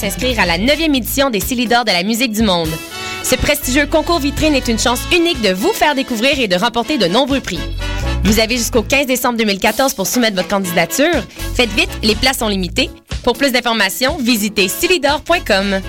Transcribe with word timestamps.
s'inscrire 0.00 0.40
à 0.40 0.46
la 0.46 0.56
9e 0.56 0.96
édition 0.96 1.28
des 1.28 1.40
Silidor 1.40 1.84
de 1.84 1.92
la 1.92 2.02
musique 2.02 2.32
du 2.32 2.42
monde. 2.42 2.70
Ce 3.22 3.34
prestigieux 3.34 3.86
concours 3.86 4.18
vitrine 4.18 4.54
est 4.54 4.68
une 4.68 4.78
chance 4.78 5.00
unique 5.12 5.42
de 5.42 5.52
vous 5.52 5.72
faire 5.74 5.94
découvrir 5.94 6.40
et 6.40 6.48
de 6.48 6.56
remporter 6.56 6.96
de 6.96 7.06
nombreux 7.06 7.40
prix. 7.40 7.60
Vous 8.24 8.40
avez 8.40 8.56
jusqu'au 8.56 8.82
15 8.82 9.06
décembre 9.06 9.36
2014 9.36 9.92
pour 9.92 10.06
soumettre 10.06 10.36
votre 10.36 10.48
candidature. 10.48 11.22
Faites 11.54 11.70
vite, 11.72 11.90
les 12.02 12.14
places 12.14 12.38
sont 12.38 12.48
limitées. 12.48 12.88
Pour 13.24 13.34
plus 13.34 13.52
d'informations, 13.52 14.16
visitez 14.18 14.68
silidor.com. 14.68 15.80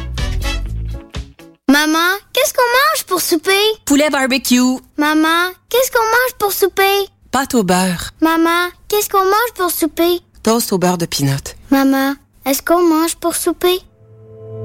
Maman, 1.70 2.10
qu'est-ce 2.34 2.54
qu'on 2.54 2.62
mange 2.62 3.06
pour 3.08 3.22
souper? 3.22 3.52
Poulet 3.86 4.10
barbecue. 4.10 4.60
Maman, 4.98 5.52
qu'est-ce 5.70 5.90
qu'on 5.90 6.04
mange 6.04 6.38
pour 6.38 6.52
souper? 6.52 7.08
Pâte 7.32 7.56
au 7.56 7.64
beurre. 7.64 8.12
Maman, 8.20 8.68
qu'est-ce 8.90 9.08
qu'on 9.08 9.24
mange 9.24 9.54
pour 9.56 9.72
souper? 9.72 10.20
Toast 10.44 10.74
au 10.74 10.78
beurre 10.78 10.98
de 10.98 11.06
pinot. 11.06 11.56
Maman, 11.70 12.16
est-ce 12.46 12.62
qu'on 12.62 12.84
mange 12.84 13.16
pour 13.16 13.36
souper? 13.38 13.80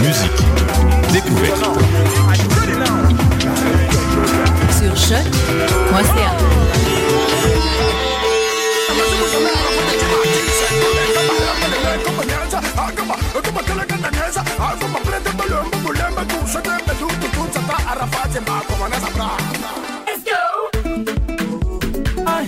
Musique. 0.00 0.42
Découverte. 1.12 1.64
Sur 4.78 4.96
choc.ca. 4.96 6.32
Let's 20.06 20.24
go. 20.24 20.40
Ay, 22.26 22.46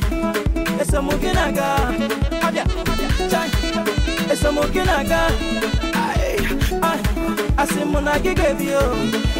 Asimuna 7.65 8.19
gigevio, 8.19 8.81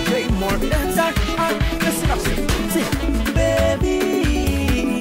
Jay 0.09 0.27
more 0.41 0.59
chai. 0.97 1.13
Ay, 1.37 1.55
listen 1.81 2.11
up, 2.11 2.19
see, 2.73 2.85
baby, 3.35 3.97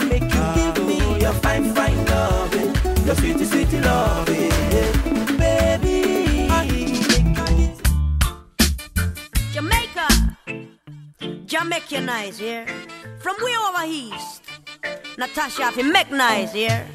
make 0.09 0.23
you 0.23 0.43
give 0.55 0.85
me 0.85 0.97
your 1.21 1.31
fine, 1.31 1.73
fine 1.73 2.05
loving, 2.07 2.75
your 3.05 3.15
sweet, 3.15 3.39
sweet 3.47 3.71
loving, 3.81 4.51
baby. 5.37 6.49
Jamaica, 9.53 10.07
Jamaican 11.45 12.05
nice, 12.05 12.41
yeah. 12.41 12.65
From 13.19 13.37
way 13.41 13.55
over 13.55 13.85
east, 13.85 14.43
Natasha, 15.17 15.69
if 15.69 15.77
you 15.77 15.93
make 15.93 16.11
nice, 16.11 16.53
yeah. 16.53 16.85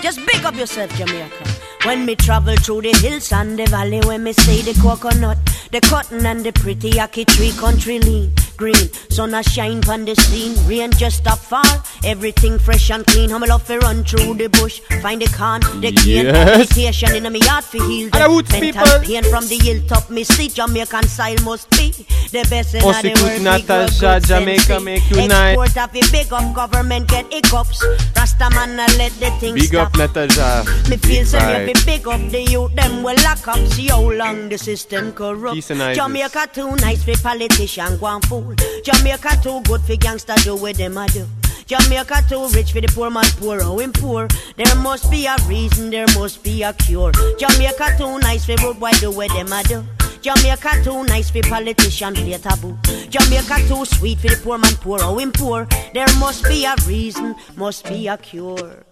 Just 0.00 0.24
big 0.24 0.46
up 0.46 0.54
yourself, 0.54 0.90
Jamaica. 0.96 1.53
When 1.84 2.06
me 2.06 2.16
travel 2.16 2.56
through 2.56 2.80
the 2.80 2.96
hills 2.96 3.30
and 3.30 3.58
the 3.58 3.66
valley, 3.66 4.00
when 4.06 4.24
me 4.24 4.32
see 4.32 4.62
the 4.62 4.72
coconut, 4.80 5.36
the 5.70 5.82
cotton 5.82 6.24
and 6.24 6.42
the 6.42 6.50
pretty 6.50 6.92
ackee 6.92 7.26
tree, 7.26 7.52
country 7.52 7.98
lean, 7.98 8.32
green, 8.56 8.88
sun 9.10 9.34
a 9.34 9.42
shine 9.42 9.80
pon 9.80 10.04
the 10.04 10.14
scene, 10.14 10.54
rain 10.68 10.90
just 10.92 11.18
stop 11.18 11.38
fall, 11.38 11.64
everything 12.04 12.58
fresh 12.58 12.90
and 12.90 13.06
clean. 13.06 13.30
How 13.30 13.38
me 13.38 13.48
love 13.48 13.66
to 13.66 13.78
run 13.78 14.04
through 14.04 14.34
the 14.34 14.48
bush, 14.48 14.80
find 15.02 15.20
the 15.20 15.26
corn, 15.36 15.60
the 15.80 15.92
cane, 15.92 16.26
Yes. 16.26 16.58
meditation 16.58 17.14
in 17.16 17.32
me 17.32 17.40
yard 17.40 17.64
for 17.64 17.82
heal 17.84 18.08
the 18.10 18.18
mental 18.18 18.60
people. 18.60 18.98
pain 19.02 19.24
from 19.24 19.46
the 19.48 19.56
hilltop. 19.58 20.10
Me 20.10 20.24
see 20.24 20.48
Jamaican 20.48 21.06
style 21.08 21.36
must 21.44 21.68
be 21.70 21.90
the 22.32 22.46
best 22.50 22.74
in 22.74 22.80
the 22.80 23.20
world. 23.22 23.42
Natasha, 23.42 24.20
Jamaica 24.26 24.80
make 24.80 25.08
you 25.10 25.28
nice. 25.28 25.56
Export 25.58 25.76
of 25.88 25.92
the 25.92 26.08
big 26.12 26.32
up 26.32 26.54
government 26.54 27.08
get 27.08 27.32
hiccups. 27.32 27.84
Rasta 28.16 28.50
man 28.50 28.78
a 28.78 28.86
let 28.98 29.12
the 29.20 29.30
things 29.40 29.54
Big 29.60 29.68
stop. 29.68 29.88
up 29.88 29.96
Natasha. 29.96 30.64
Me 30.88 30.96
feel 30.96 31.24
vibe. 31.24 31.66
me 31.66 31.72
big 31.84 32.06
up 32.08 32.20
the 32.30 32.42
youth, 32.42 32.74
them 32.74 33.02
will 33.02 33.16
lock 33.24 33.46
up. 33.48 33.58
See 33.68 33.88
how 33.88 34.10
long 34.10 34.48
the 34.48 34.58
system 34.58 35.12
corrupt. 35.12 35.54
Peace 35.54 35.70
and 35.70 35.82
Isis. 35.82 36.02
Jamaica 36.02 36.48
too 36.52 36.74
nice 36.76 37.02
for 37.04 37.16
politician 37.22 37.96
go 37.98 38.06
and 38.06 38.24
fool. 38.26 38.43
Jamaica 38.84 39.38
too 39.42 39.60
good 39.62 39.80
for 39.82 39.96
gangster 39.96 40.34
do 40.42 40.56
what 40.56 40.76
them 40.76 40.96
a 40.98 41.06
do. 41.08 41.26
Jamaica 41.66 42.24
too 42.28 42.46
rich 42.48 42.72
for 42.72 42.80
the 42.80 42.88
poor 42.88 43.10
man 43.10 43.24
poor, 43.38 43.62
how 43.62 43.78
him 43.78 43.92
poor. 43.92 44.28
There 44.56 44.76
must 44.76 45.10
be 45.10 45.26
a 45.26 45.36
reason, 45.46 45.90
there 45.90 46.06
must 46.14 46.42
be 46.42 46.62
a 46.62 46.72
cure. 46.72 47.12
Jamaica 47.38 47.96
too 47.96 48.18
nice 48.18 48.44
for 48.44 48.56
road 48.62 48.78
boy 48.78 48.90
do 49.00 49.10
what 49.10 49.30
them 49.30 49.52
a 49.52 49.62
do. 49.62 49.84
Jamaica 50.20 50.82
too 50.82 51.04
nice 51.04 51.30
for 51.30 51.42
politician 51.42 52.14
play 52.14 52.38
taboo. 52.38 52.76
Jamaica 53.10 53.66
too 53.68 53.84
sweet 53.84 54.18
for 54.18 54.28
the 54.28 54.40
poor 54.42 54.58
man 54.58 54.74
poor, 54.76 54.98
how 54.98 55.18
him 55.18 55.32
poor. 55.32 55.66
There 55.92 56.06
must 56.18 56.44
be 56.44 56.64
a 56.64 56.74
reason, 56.86 57.34
must 57.56 57.84
be 57.84 58.08
a 58.08 58.16
cure. 58.16 58.84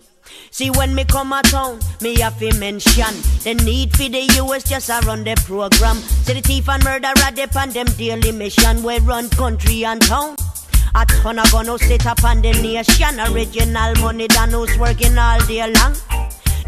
See 0.50 0.70
when 0.70 0.94
me 0.94 1.04
come 1.04 1.32
a 1.32 1.42
town, 1.42 1.80
me 2.00 2.20
have 2.20 2.38
to 2.38 2.54
mention 2.58 3.14
the 3.42 3.54
need 3.64 3.96
for 3.96 4.08
the 4.08 4.22
US 4.42 4.64
just 4.64 4.90
a 4.90 5.00
run 5.06 5.24
the 5.24 5.34
program. 5.46 5.96
See 5.96 6.34
the 6.34 6.40
thief 6.40 6.68
and 6.68 6.84
murderer 6.84 7.30
dep 7.34 7.56
on 7.56 7.70
them 7.70 7.86
daily 7.96 8.32
mission. 8.32 8.82
We 8.82 8.98
run 8.98 9.28
country 9.30 9.84
and 9.84 10.00
town. 10.02 10.36
A 10.94 11.06
ton 11.06 11.38
of 11.38 11.50
gonna 11.50 11.78
sit 11.78 12.06
up 12.06 12.22
on 12.22 12.42
the 12.42 12.52
nation. 12.52 13.20
Original 13.20 13.94
money 13.96 14.28
done 14.28 14.50
who's 14.50 14.76
working 14.78 15.16
all 15.16 15.40
day 15.46 15.72
long. 15.72 15.94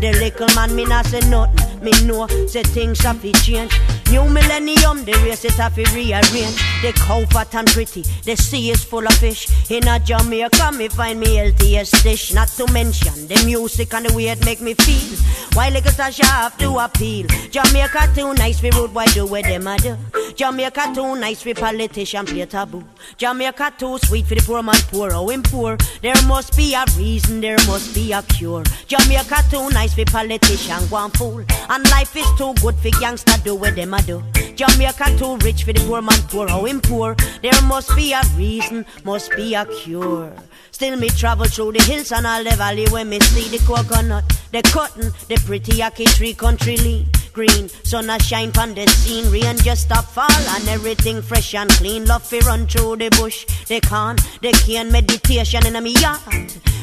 The 0.00 0.12
little 0.12 0.48
man 0.54 0.74
me 0.74 0.84
not 0.84 1.06
say 1.06 1.20
nothing. 1.28 1.82
Me 1.82 1.92
know 2.04 2.26
say 2.46 2.62
things 2.62 3.00
have 3.00 3.20
to 3.22 3.32
change. 3.32 3.78
New 4.10 4.24
millennium, 4.28 5.04
the 5.04 5.12
race 5.24 5.44
it 5.44 5.52
have 5.52 5.74
to 5.74 5.82
rearrange. 5.94 6.56
The 6.82 6.92
cow 6.94 7.24
fat 7.26 7.54
and 7.54 7.68
pretty, 7.68 8.02
the 8.24 8.36
sea 8.36 8.70
is 8.70 8.84
full 8.84 9.06
of 9.06 9.14
fish. 9.14 9.48
In 9.70 9.86
a 9.88 9.98
Jamaica, 9.98 10.72
me 10.72 10.88
find 10.88 11.20
me 11.20 11.36
healthiest 11.36 12.02
dish. 12.02 12.32
Not 12.32 12.48
to 12.48 12.70
mention 12.72 13.26
the 13.28 13.42
music 13.44 13.92
and 13.92 14.06
the 14.06 14.14
way 14.14 14.28
it 14.28 14.44
make 14.44 14.60
me 14.60 14.74
feel. 14.74 15.18
Why 15.54 15.68
little 15.68 15.92
Tasha 15.92 16.24
have 16.24 16.56
to 16.58 16.78
appeal? 16.78 17.26
Jamaica 17.50 18.12
too 18.14 18.34
nice 18.34 18.60
for 18.60 18.70
road 18.70 18.94
boy 18.94 19.04
do 19.06 19.26
what 19.26 19.44
them 19.44 19.66
a 19.66 19.76
do. 19.78 19.96
Jamaica 20.34 20.92
too 20.94 21.16
nice 21.16 21.42
for 21.42 21.54
politician 21.54 22.26
play 22.26 22.46
taboo. 22.46 22.84
Jamaica 23.18 23.74
too 23.78 23.98
sweet 23.98 24.26
for 24.26 24.34
the 24.34 24.42
poor 24.42 24.62
man 24.62 24.74
poor, 24.90 25.12
oh 25.12 25.28
him 25.28 25.42
poor. 25.42 25.76
There 26.02 26.14
must 26.26 26.56
be 26.56 26.74
a 26.74 26.84
reason, 26.96 27.40
there 27.40 27.58
must 27.66 27.94
be 27.94 28.12
a 28.12 28.22
cure. 28.22 28.64
Jamaica 28.86 29.44
too 29.50 29.68
nice 29.70 29.83
for 29.92 30.04
politician 30.06 30.86
go 30.88 30.96
and 30.96 31.12
fool. 31.12 31.44
And 31.68 31.84
life 31.90 32.16
is 32.16 32.26
too 32.38 32.54
good 32.62 32.76
for 32.76 32.90
gangster 33.00 33.36
do 33.44 33.56
what 33.56 33.76
them 33.76 33.94
a 33.94 34.02
do. 34.02 34.22
Jamaica 34.54 35.16
too 35.18 35.36
rich 35.38 35.64
for 35.64 35.72
the 35.72 35.84
poor 35.86 36.00
man 36.00 36.20
poor, 36.28 36.46
oh 36.50 36.64
him 36.64 36.80
poor. 36.80 37.16
There 37.42 37.62
must 37.62 37.94
be 37.96 38.12
a 38.12 38.22
reason, 38.36 38.86
must 39.04 39.30
be 39.36 39.54
a 39.54 39.66
cure. 39.66 40.32
Still 40.70 40.96
me 40.96 41.08
travel 41.08 41.46
through 41.46 41.72
the 41.72 41.82
hills 41.82 42.12
and 42.12 42.26
all 42.26 42.42
the 42.42 42.56
valley 42.56 42.86
when 42.90 43.08
me 43.08 43.20
see 43.20 43.56
the 43.56 43.62
coconut, 43.64 44.24
the 44.52 44.62
cotton, 44.62 45.12
the 45.28 45.36
pretty 45.44 45.80
ackee 45.80 46.06
tree 46.06 46.34
country 46.34 46.76
lean. 46.76 47.06
Green, 47.34 47.68
sun 47.82 48.08
a 48.10 48.18
shine 48.20 48.52
pon 48.52 48.74
the 48.74 48.86
scene, 48.86 49.28
rain 49.32 49.56
just 49.56 49.82
stop 49.82 50.04
fall 50.04 50.30
and 50.30 50.68
everything 50.68 51.20
fresh 51.20 51.52
and 51.56 51.68
clean. 51.70 52.04
Love 52.04 52.22
fi 52.22 52.38
run 52.46 52.64
through 52.68 52.94
the 52.94 53.10
bush, 53.18 53.44
the 53.66 53.80
corn, 53.80 54.14
the 54.40 54.52
cane, 54.64 54.92
meditation 54.92 55.66
in 55.66 55.74
a 55.74 55.80
me 55.80 55.94
yard. 55.94 56.20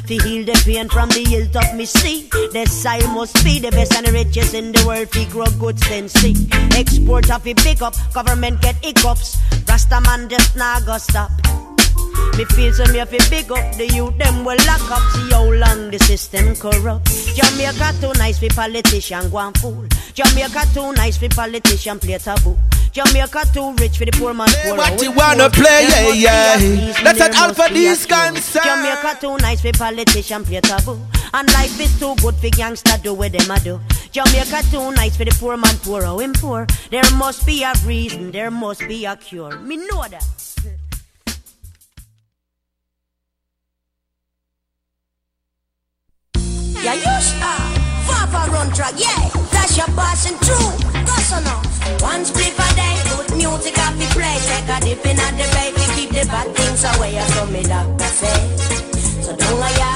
Fi 0.05 0.17
heal 0.21 0.43
the 0.43 0.61
pain 0.65 0.89
from 0.89 1.07
the 1.07 1.23
hilltop 1.23 1.73
me 1.75 1.85
see. 1.85 2.27
The 2.51 2.65
soil 2.65 3.07
must 3.13 3.41
be 3.45 3.59
the 3.59 3.71
best 3.71 3.95
and 3.95 4.05
the 4.05 4.11
richest 4.11 4.53
in 4.53 4.73
the 4.73 4.85
world. 4.85 5.07
Fi 5.09 5.23
grow 5.29 5.45
good 5.57 5.79
sense. 5.79 6.13
Export 6.75 7.31
of 7.31 7.43
fi 7.43 7.53
pick 7.53 7.81
up, 7.81 7.95
government 8.13 8.61
get 8.61 8.75
hiccups. 8.83 9.37
Rasta 9.69 10.01
man 10.01 10.27
just 10.27 10.57
nah 10.57 10.81
go 10.81 10.97
stop. 10.97 11.31
Me 12.37 12.45
feel 12.45 12.71
so 12.73 12.85
me 12.91 12.99
to 12.99 13.29
big 13.29 13.51
up 13.51 13.75
the 13.75 13.87
youth, 13.87 14.17
them 14.17 14.45
will 14.45 14.57
lock 14.65 14.91
up. 14.91 15.03
See 15.11 15.29
how 15.31 15.51
long 15.51 15.91
the 15.91 15.99
system 15.99 16.55
corrupt. 16.55 17.07
Jamaica 17.35 17.93
too 17.99 18.13
nice 18.17 18.39
for 18.39 18.47
politician 18.53 19.29
go 19.29 19.37
and 19.37 19.57
fool. 19.57 19.85
Jamaica 20.13 20.40
too 20.73 20.93
nice 20.93 21.17
for 21.17 21.29
politician 21.29 21.99
play 21.99 22.17
taboo. 22.17 22.57
Jamaica 22.91 23.43
too 23.53 23.73
rich 23.75 23.97
for 23.97 24.05
the 24.05 24.11
poor 24.11 24.33
man 24.33 24.49
poor. 24.63 24.75
what 24.75 24.89
How 24.89 25.01
you 25.01 25.11
wanna 25.11 25.49
poor. 25.49 25.63
play, 25.63 25.85
There 25.87 26.13
yeah, 26.15 26.55
yeah. 26.55 26.55
a 26.55 26.57
reason, 26.59 27.03
Let's 27.05 27.19
there 27.19 27.29
add 27.29 27.35
Alpha 27.35 27.61
must 27.61 27.73
be 27.73 27.87
a 27.87 27.95
concern. 27.95 28.63
Jamaica 28.63 29.17
too 29.21 29.37
nice 29.37 29.61
for 29.61 29.71
politician 29.71 30.43
play 30.43 30.59
taboo. 30.61 30.99
And 31.33 31.47
life 31.53 31.79
is 31.79 31.97
too 31.99 32.15
good 32.21 32.35
for 32.35 32.49
gangster 32.49 32.97
do 33.01 33.13
what 33.13 33.31
them 33.31 33.49
a 33.51 33.59
do. 33.59 33.79
Jamaica 34.11 34.63
too 34.71 34.91
nice 34.91 35.15
for 35.15 35.23
the 35.25 35.31
poor 35.39 35.55
man 35.57 35.75
poor. 35.83 36.03
How 36.03 36.19
him 36.19 36.33
poor. 36.33 36.67
There 36.89 37.09
must 37.15 37.45
be 37.45 37.63
a 37.63 37.73
reason, 37.85 38.31
there 38.31 38.51
must 38.51 38.85
be 38.87 39.05
a 39.05 39.15
cure. 39.15 39.57
Me 39.59 39.77
know 39.77 40.03
that. 40.09 40.25
Yeah, 46.83 46.93
you 46.95 47.21
stop. 47.21 47.80
Papa 48.31 48.51
run 48.51 48.71
track, 48.71 48.93
yeah. 48.95 49.29
That's 49.51 49.75
your 49.77 49.87
passing 49.87 50.37
through. 50.37 50.71
Go 51.05 51.13
listen 51.15 51.45
up. 51.47 51.65
One 52.01 52.23
split 52.23 52.53
a 52.55 52.67
day, 52.75 52.95
good 53.09 53.35
music 53.35 53.77
off 53.79 53.95
the 53.97 54.07
play. 54.15 54.37
Take 54.47 54.69
a 54.71 54.79
dip 54.79 55.05
in 55.05 55.19
at 55.19 55.35
the 55.35 55.47
baby, 55.55 55.83
keep 55.95 56.09
the 56.09 56.25
bad 56.27 56.47
things 56.55 56.83
away. 56.95 57.15
That's 57.15 57.35
what 57.35 57.51
me 57.51 57.63
doctor 57.63 58.05
say. 58.05 58.39
So 59.21 59.35
don't 59.35 59.61
I 59.61 59.90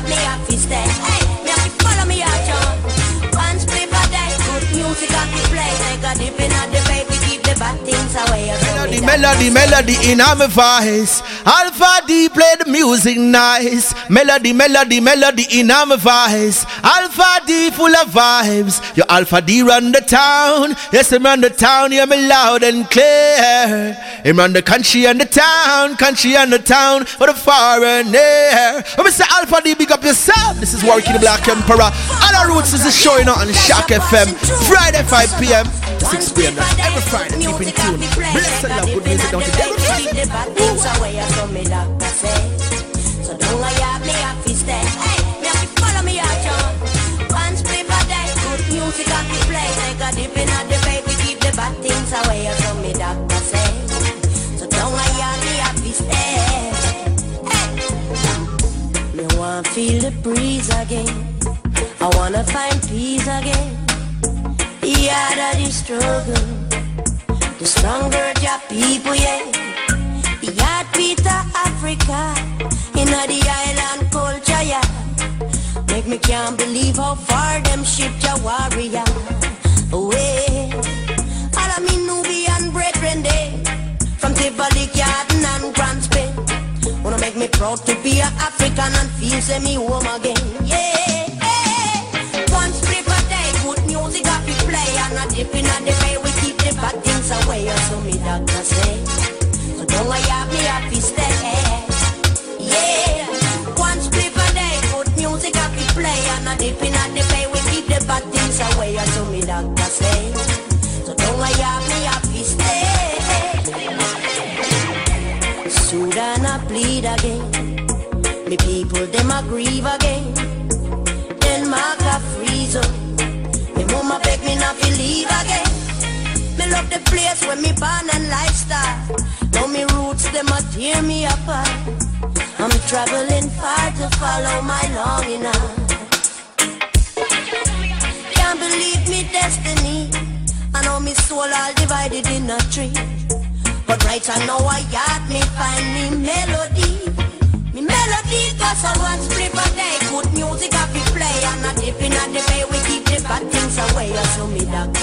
me 9.00 9.06
Melody, 9.06 9.50
melody, 9.50 9.96
in 10.12 10.18
my 10.20 10.48
voice. 10.48 11.22
Alpha 11.46 12.06
D 12.08 12.30
play 12.30 12.56
the 12.60 12.70
music 12.70 13.18
nice. 13.18 13.94
Melody, 14.10 14.54
melody, 14.54 15.00
melody 15.00 15.46
in 15.52 15.68
my 15.68 15.96
voice. 15.96 16.66
Alpha 16.84 17.46
D 17.46 17.72
full 17.72 17.94
of 17.96 18.10
vibes. 18.10 18.96
Your 18.96 19.06
Alpha 19.10 19.42
D 19.42 19.62
run 19.62 19.92
the 19.92 20.02
town. 20.02 20.76
Yes, 20.92 21.12
him 21.12 21.24
run 21.24 21.42
the 21.42 21.50
town. 21.50 21.92
Hear 21.92 22.06
me 22.06 22.28
loud 22.28 22.64
and 22.64 22.90
clear. 22.90 23.94
Him 24.24 24.38
run 24.38 24.54
the 24.54 24.62
country 24.62 25.08
and 25.08 25.20
the 25.20 25.26
town. 25.26 25.96
Country 25.98 26.36
and 26.36 26.52
the 26.52 26.60
town 26.60 27.06
for 27.06 27.28
the 27.28 27.34
foreigner. 27.34 28.84
When 28.98 29.06
we 29.06 29.12
say 29.12 29.26
Alpha 29.32 29.62
D, 29.64 29.76
big 29.76 29.92
up 29.92 30.04
yourself. 30.04 30.60
This 30.60 30.74
is 30.74 30.84
Warwick 30.84 31.06
the 31.06 31.20
Black 31.20 31.48
Emperor. 31.48 31.90
All 31.90 32.36
our 32.36 32.56
roots 32.56 32.74
is 32.74 32.96
showing 32.96 33.28
out 33.28 33.40
on 33.40 33.52
Shock 33.54 33.88
FM. 33.88 34.36
Friday 34.68 35.04
5 35.04 35.40
p.m. 35.40 35.95
6 36.06 36.32
p.m. 36.34 36.56
That's 36.56 36.80
every 36.80 37.02
Friday. 37.02 37.38
Keep 37.42 37.62
in 37.62 37.74
tune. 37.74 37.98
Bless 38.34 38.64
and 38.64 38.76
love, 38.78 38.86
good 38.86 39.04
music, 39.06 39.32
don't 39.32 39.46
you 39.46 39.54
dare. 39.54 39.74
Keep 39.98 40.16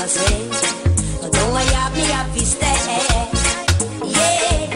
So 0.09 1.30
don't 1.30 1.54
I 1.54 1.62
have 1.75 1.94
me 1.94 2.02
happy 2.02 2.44
stay. 2.44 2.75
Yeah. 4.04 4.66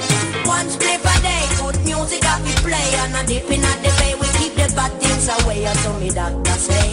Day 1.22 1.46
Good 1.58 1.84
music 1.84 2.24
I 2.24 2.38
play. 2.62 2.88
And 3.02 3.16
a 3.16 3.26
dip 3.26 3.50
in 3.50 3.64
a 3.64 3.72
the 3.82 3.90
bay 3.98 4.14
We 4.14 4.26
keep 4.38 4.54
the 4.54 4.72
bad 4.76 4.92
things 5.00 5.28
away. 5.42 5.66
So 5.82 5.98
me 5.98 6.10
doctor 6.10 6.50
say 6.52 6.85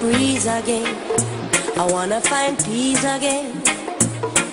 breeze 0.00 0.46
again. 0.46 0.96
I 1.76 1.86
wanna 1.90 2.20
find 2.20 2.56
peace 2.64 3.04
again. 3.04 3.62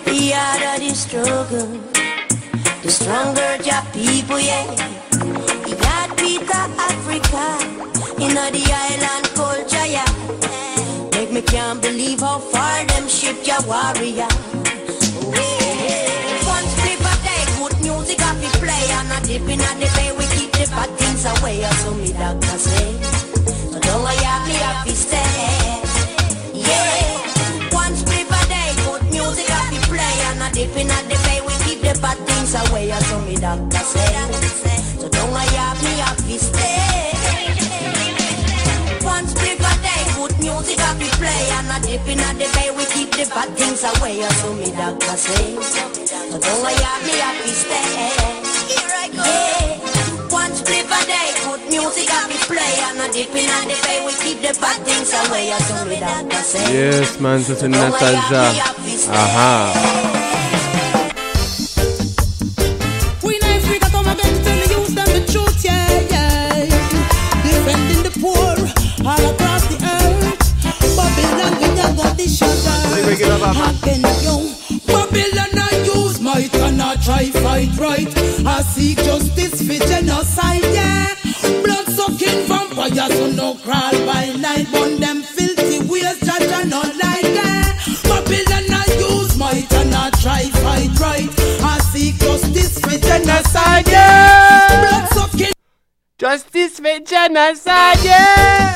The 0.06 0.32
harder 0.34 0.80
the 0.84 0.94
struggle, 0.96 1.72
the 2.82 2.90
stronger 2.90 3.52
your 3.64 3.84
people, 3.94 4.40
yeah. 4.40 4.66
The 5.66 5.76
heartbeat 5.86 6.42
of 6.42 6.72
Africa, 6.90 7.46
inna 8.24 8.46
the 8.56 8.64
island 8.86 9.26
culture, 9.40 9.88
yeah. 9.96 10.12
Make 11.14 11.32
me 11.32 11.42
can't 11.42 11.82
believe 11.82 12.22
how 12.22 12.40
far 12.40 12.86
them 12.86 13.08
shipped 13.08 13.48
your 13.48 13.62
warrior. 13.68 14.28
Strip 16.76 17.00
a 17.00 17.14
day, 17.26 17.44
good 17.58 17.76
music 17.82 18.22
off 18.22 18.40
we 18.42 18.48
play 18.60 18.86
And 18.98 19.12
a 19.12 19.20
dip 19.28 19.48
in 19.48 19.60
the 19.60 19.92
bay, 19.96 20.12
we 20.18 20.26
keep 20.36 20.52
the 20.54 20.66
bad 20.72 20.90
things 20.98 21.26
away 21.26 21.62
So 21.82 21.94
me 21.94 22.12
doctor 22.14 22.58
say 22.58 22.94
So 23.72 23.80
don't 23.80 24.06
I 24.06 24.14
have 24.14 24.48
me 24.48 24.54
happy 24.54 24.92
stay 24.92 25.25
play 30.56 30.72
And 30.72 30.72
a 30.72 30.78
dip 30.78 30.78
in 30.78 30.90
a 30.90 30.98
the 31.04 31.16
bay, 31.26 31.42
we 31.46 31.54
keep 31.66 31.82
the 31.82 32.00
bad 32.02 32.18
things 32.28 32.56
away 32.56 32.92
So 32.92 33.20
me 33.22 33.36
doctor 33.36 33.78
say. 33.78 34.16
So 35.00 35.10
don't 35.10 35.34
I 35.36 35.44
have 35.56 35.84
me 35.84 35.94
happy 36.00 36.38
stay 36.38 37.12
one 39.06 39.28
strip 39.28 39.60
a 39.60 39.74
day, 39.86 40.02
good 40.16 40.34
music 40.40 40.80
I 40.80 40.98
be 40.98 41.08
play 41.20 41.50
And 41.60 41.70
a 41.70 41.78
dip 41.86 42.08
in 42.08 42.20
a 42.20 42.34
the 42.34 42.48
bay, 42.56 42.72
we 42.76 42.86
keep 42.86 43.12
the 43.12 43.26
bad 43.34 43.50
things 43.58 43.84
away 43.84 44.22
So 44.42 44.54
me 44.54 44.72
doctor 44.72 45.18
say. 45.18 45.56
So 46.32 46.40
don't 46.40 46.66
I 46.66 46.72
have 46.72 47.04
me 47.04 47.16
happy 47.20 47.52
stay 47.52 47.92
Here 48.72 48.94
I 48.96 49.08
go. 49.14 49.24
Yeah. 49.24 50.32
One 50.32 50.54
strip 50.56 50.88
a 50.88 51.00
day, 51.06 51.30
good 51.46 51.62
music 51.70 52.10
I 52.12 52.28
be 52.28 52.38
play 52.50 52.74
And 52.90 53.00
a 53.04 53.08
dip 53.14 53.30
in 53.36 53.50
a 53.50 53.58
the 53.68 53.78
bay, 53.84 54.00
we 54.06 54.12
keep 54.24 54.42
the 54.42 54.58
bad 54.60 54.78
things 54.88 55.12
away 55.14 55.52
So 55.68 55.86
me 55.86 56.00
doctor 56.00 56.44
say 56.44 56.66
Yes, 56.74 57.20
man, 57.20 57.44
ça 57.44 57.56
c'est 57.56 57.68
Nataja. 57.68 58.52
Aha. 59.12 60.15
Sugar. 73.18 73.36
Again, 73.36 74.02
yo. 74.24 74.36
Babylon, 74.88 75.58
I 75.58 75.84
use 75.86 76.20
might 76.22 76.54
and 76.56 76.82
I 76.82 76.96
try 76.98 77.30
fight 77.30 77.78
right. 77.78 78.12
I 78.46 78.62
seek 78.62 78.98
justice 78.98 79.62
for 79.62 79.86
genocide, 79.88 80.64
yeah. 80.74 81.16
Blood 81.64 81.88
sucking 81.88 82.48
vampires 82.48 83.14
who 83.20 83.34
no 83.34 83.56
crawl 83.56 83.92
by 84.06 84.34
night. 84.40 84.68
Burn 84.72 85.00
them 85.00 85.22
filthy 85.22 85.80
ways, 85.90 86.20
judge 86.20 86.52
and 86.52 86.70
not 86.70 86.88
like 86.98 87.24
yeah. 87.24 87.78
Babylon, 88.04 88.68
I 88.72 88.86
use 89.00 89.38
might 89.38 89.72
and 89.74 89.94
I 89.94 90.10
try 90.22 90.44
fight 90.62 91.00
right. 91.00 91.30
I 91.62 91.80
seek 91.92 92.16
justice 92.20 92.80
for 92.80 92.98
genocide, 92.98 93.88
yeah. 93.88 94.90
Blood 94.90 95.10
sucking. 95.10 95.54
Justice 96.18 96.80
for 96.80 97.00
genocide, 97.00 98.04
yeah. 98.04 98.75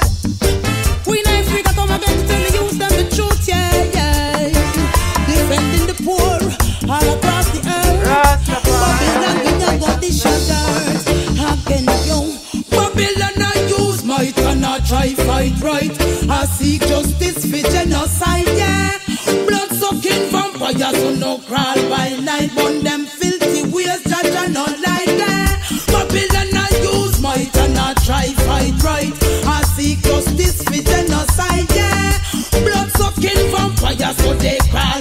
try 14.90 15.14
fight 15.14 15.54
right. 15.62 15.96
I 16.30 16.46
seek 16.46 16.82
justice 16.82 17.46
for 17.46 17.62
genocide, 17.70 18.48
yeah. 18.58 18.98
Blood 19.46 19.70
sucking 19.70 20.26
vampires 20.34 20.98
who 20.98 21.16
no 21.18 21.38
crawl 21.48 21.80
by 21.90 22.10
night, 22.24 22.50
burn 22.56 22.84
them 22.84 23.06
filthy 23.06 23.70
ways, 23.70 24.02
judge 24.04 24.34
and 24.42 24.54
not 24.56 24.72
like 24.88 25.14
that. 25.22 25.62
Babylon 25.94 26.50
I 26.58 26.70
use 26.82 27.22
might 27.22 27.56
and 27.56 27.78
I 27.78 27.94
try 28.06 28.28
fight 28.48 28.82
right. 28.84 29.14
I 29.46 29.62
seek 29.76 30.00
justice 30.02 30.64
for 30.64 30.82
genocide, 30.82 31.70
yeah. 31.76 32.18
Blood 32.66 32.90
sucking 32.98 33.42
vampires 33.54 34.20
who 34.22 34.34
they 34.42 34.58
crawl 34.72 34.99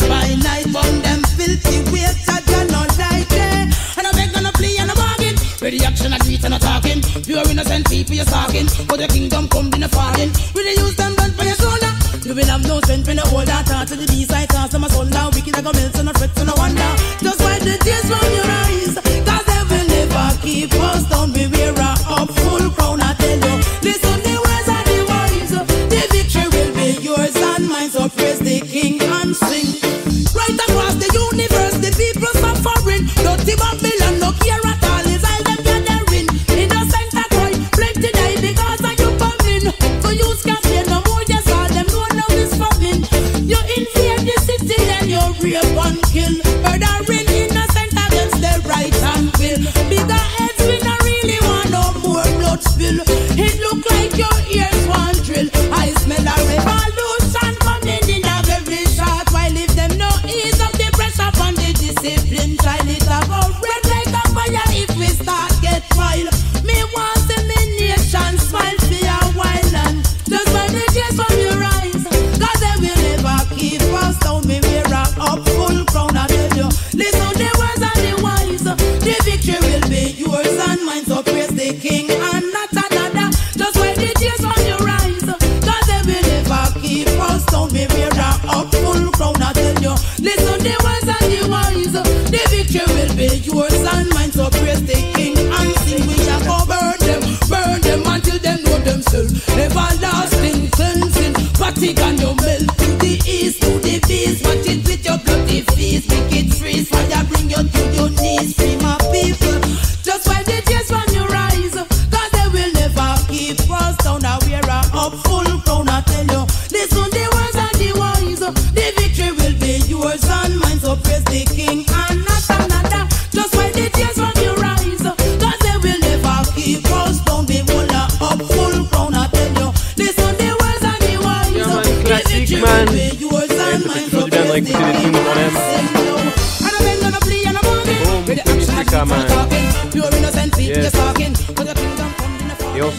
when 7.78 7.85
people 7.85 8.14
you're 8.16 8.25
talking, 8.25 8.66
but 8.88 8.99
the 8.99 9.06
kingdom 9.06 9.47
come 9.49 9.70
in 9.75 9.82
a 9.82 9.88
falling. 9.88 10.30
Will 10.54 10.66
you 10.66 10.82
use 10.82 10.97
them 10.97 11.14
band 11.14 11.35
for 11.37 11.44
your 11.44 11.54
shoulder? 11.54 11.92
Ah. 11.94 12.18
You 12.26 12.35
will 12.35 12.47
have 12.47 12.66
no 12.66 12.80
strength 12.80 13.06
when 13.06 13.18
I 13.18 13.26
hold 13.28 13.47
that 13.47 13.68
heart 13.68 13.88
to 13.88 13.97
the 13.97 14.06
beast 14.06 14.32
I 14.32 14.47
toss 14.47 14.75
on 14.75 14.80
my 14.80 14.88
soul 14.88 15.04
now. 15.06 15.30
Wicked 15.30 15.54
I 15.54 15.61
a 15.61 15.62
melt 15.62 15.99
and 15.99 16.08
a 16.11 16.14
fret 16.14 16.35
to 16.37 16.44
no 16.44 16.54
wonder. 16.56 16.90
Just 17.23 17.40
wipe 17.40 17.62
the 17.62 17.78
tears 17.78 18.06
from 18.11 18.26
your 18.35 18.50
eyes, 18.62 18.94
cause 19.23 19.44
they 19.47 19.62
will 19.70 19.87
never 19.94 20.26
keep 20.42 20.75
us 20.75 21.04
down. 21.08 21.32
Beware 21.32 21.77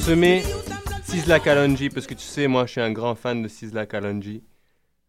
semer 0.09 0.41
Sizzla 1.03 1.39
Kalonji, 1.39 1.89
parce 1.89 2.07
que 2.07 2.15
tu 2.15 2.25
sais, 2.25 2.47
moi, 2.47 2.65
je 2.65 2.71
suis 2.71 2.81
un 2.81 2.91
grand 2.91 3.13
fan 3.13 3.43
de 3.43 3.47
Sizzla 3.47 3.85
Kalonji. 3.85 4.41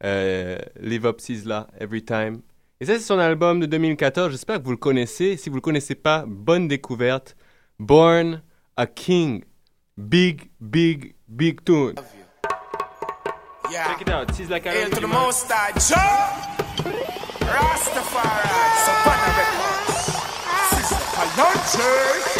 Euh, 0.04 0.58
Live 0.78 1.06
Up 1.06 1.22
Sizzla, 1.22 1.68
Every 1.80 2.04
Time. 2.04 2.42
Et 2.80 2.84
ça, 2.84 2.92
c'est 2.98 3.06
son 3.06 3.18
album 3.18 3.60
de 3.60 3.66
2014. 3.66 4.30
J'espère 4.30 4.58
que 4.58 4.64
vous 4.64 4.72
le 4.72 4.76
connaissez. 4.76 5.38
Si 5.38 5.48
vous 5.48 5.54
le 5.54 5.62
connaissez 5.62 5.94
pas, 5.94 6.24
bonne 6.26 6.68
découverte. 6.68 7.34
Born 7.78 8.42
a 8.76 8.86
King. 8.86 9.42
Big, 9.96 10.50
big, 10.60 11.14
big 11.26 11.64
tune. 11.64 11.94
Yeah. 13.70 13.86
Check 13.86 14.02
it 14.02 14.10
out. 14.10 14.30
Sizzla 14.34 14.60
Kalonji. 14.60 14.80
Hail 14.80 14.90
to 14.90 15.00
the 15.00 15.06
most 15.06 15.50
high. 15.50 15.72
Rastafari. 17.40 18.48
Savannah 18.84 19.32
Records. 19.38 20.10
Sizzla 20.68 21.00
Kalonji. 21.16 22.39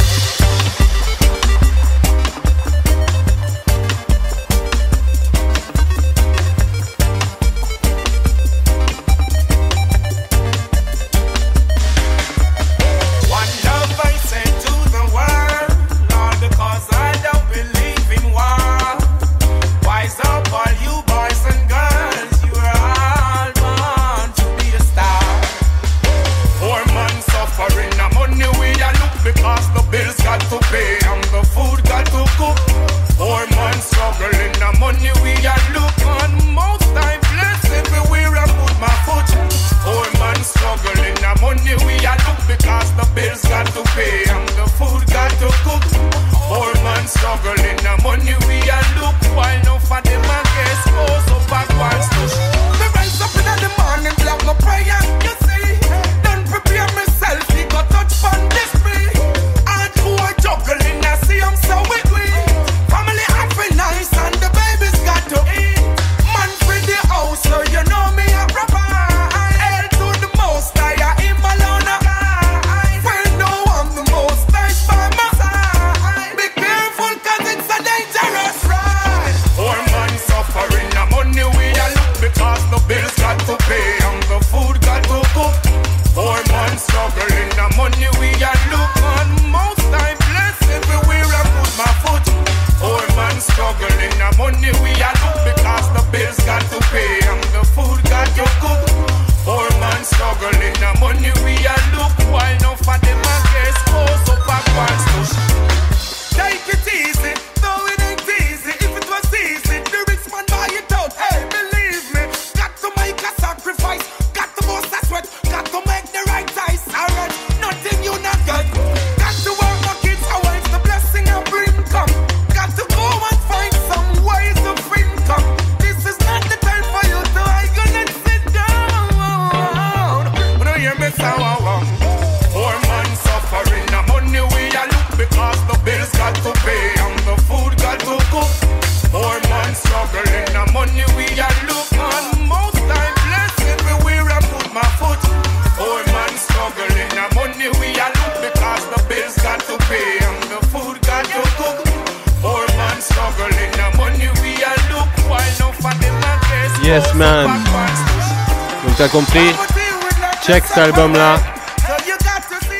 Cet 160.75 160.79
album-là. 160.79 161.37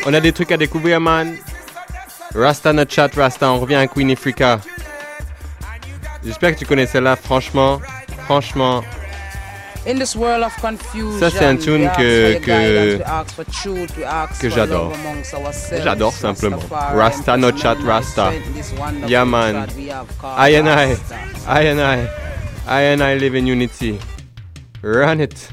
On 0.07 0.15
a 0.15 0.21
des 0.21 0.33
trucs 0.33 0.53
à 0.53 0.57
découvrir, 0.57 1.01
man. 1.01 1.37
Rasta 2.35 2.73
notre 2.73 2.93
chat, 2.93 3.11
Rasta. 3.15 3.51
On 3.51 3.59
revient 3.61 3.75
à 3.77 3.87
Queen 3.87 4.11
Africa. 4.11 4.61
J'espère 6.25 6.55
que 6.55 6.59
tu 6.61 6.67
connais 6.67 6.87
celle-là, 6.87 7.17
franchement. 7.17 7.81
Franchement. 8.25 8.83
In 9.89 9.99
this 9.99 10.15
world 10.15 10.43
of 10.45 10.55
confusion, 10.61 11.19
Ça, 11.19 11.31
c'est 11.31 11.45
un 11.45 11.57
tune 11.57 11.91
que- 11.97 12.35
que- 12.39 12.99
que 14.41 14.51
j'adore. 14.51 14.93
J'adore 15.83 16.13
simplement. 16.13 16.59
Rasta, 16.95 17.37
no 17.39 17.51
chat, 17.57 17.77
Rasta. 17.87 18.31
Yeah, 19.09 19.25
man. 19.25 19.67
I 20.39 20.57
and 20.57 20.69
I. 20.69 20.97
I 21.49 21.67
and 21.69 21.81
I, 21.81 22.07
I 22.69 22.93
and 22.93 23.01
I 23.03 23.19
live 23.19 23.35
in 23.35 23.47
unity. 23.47 23.99
Run 24.83 25.21
it. 25.21 25.49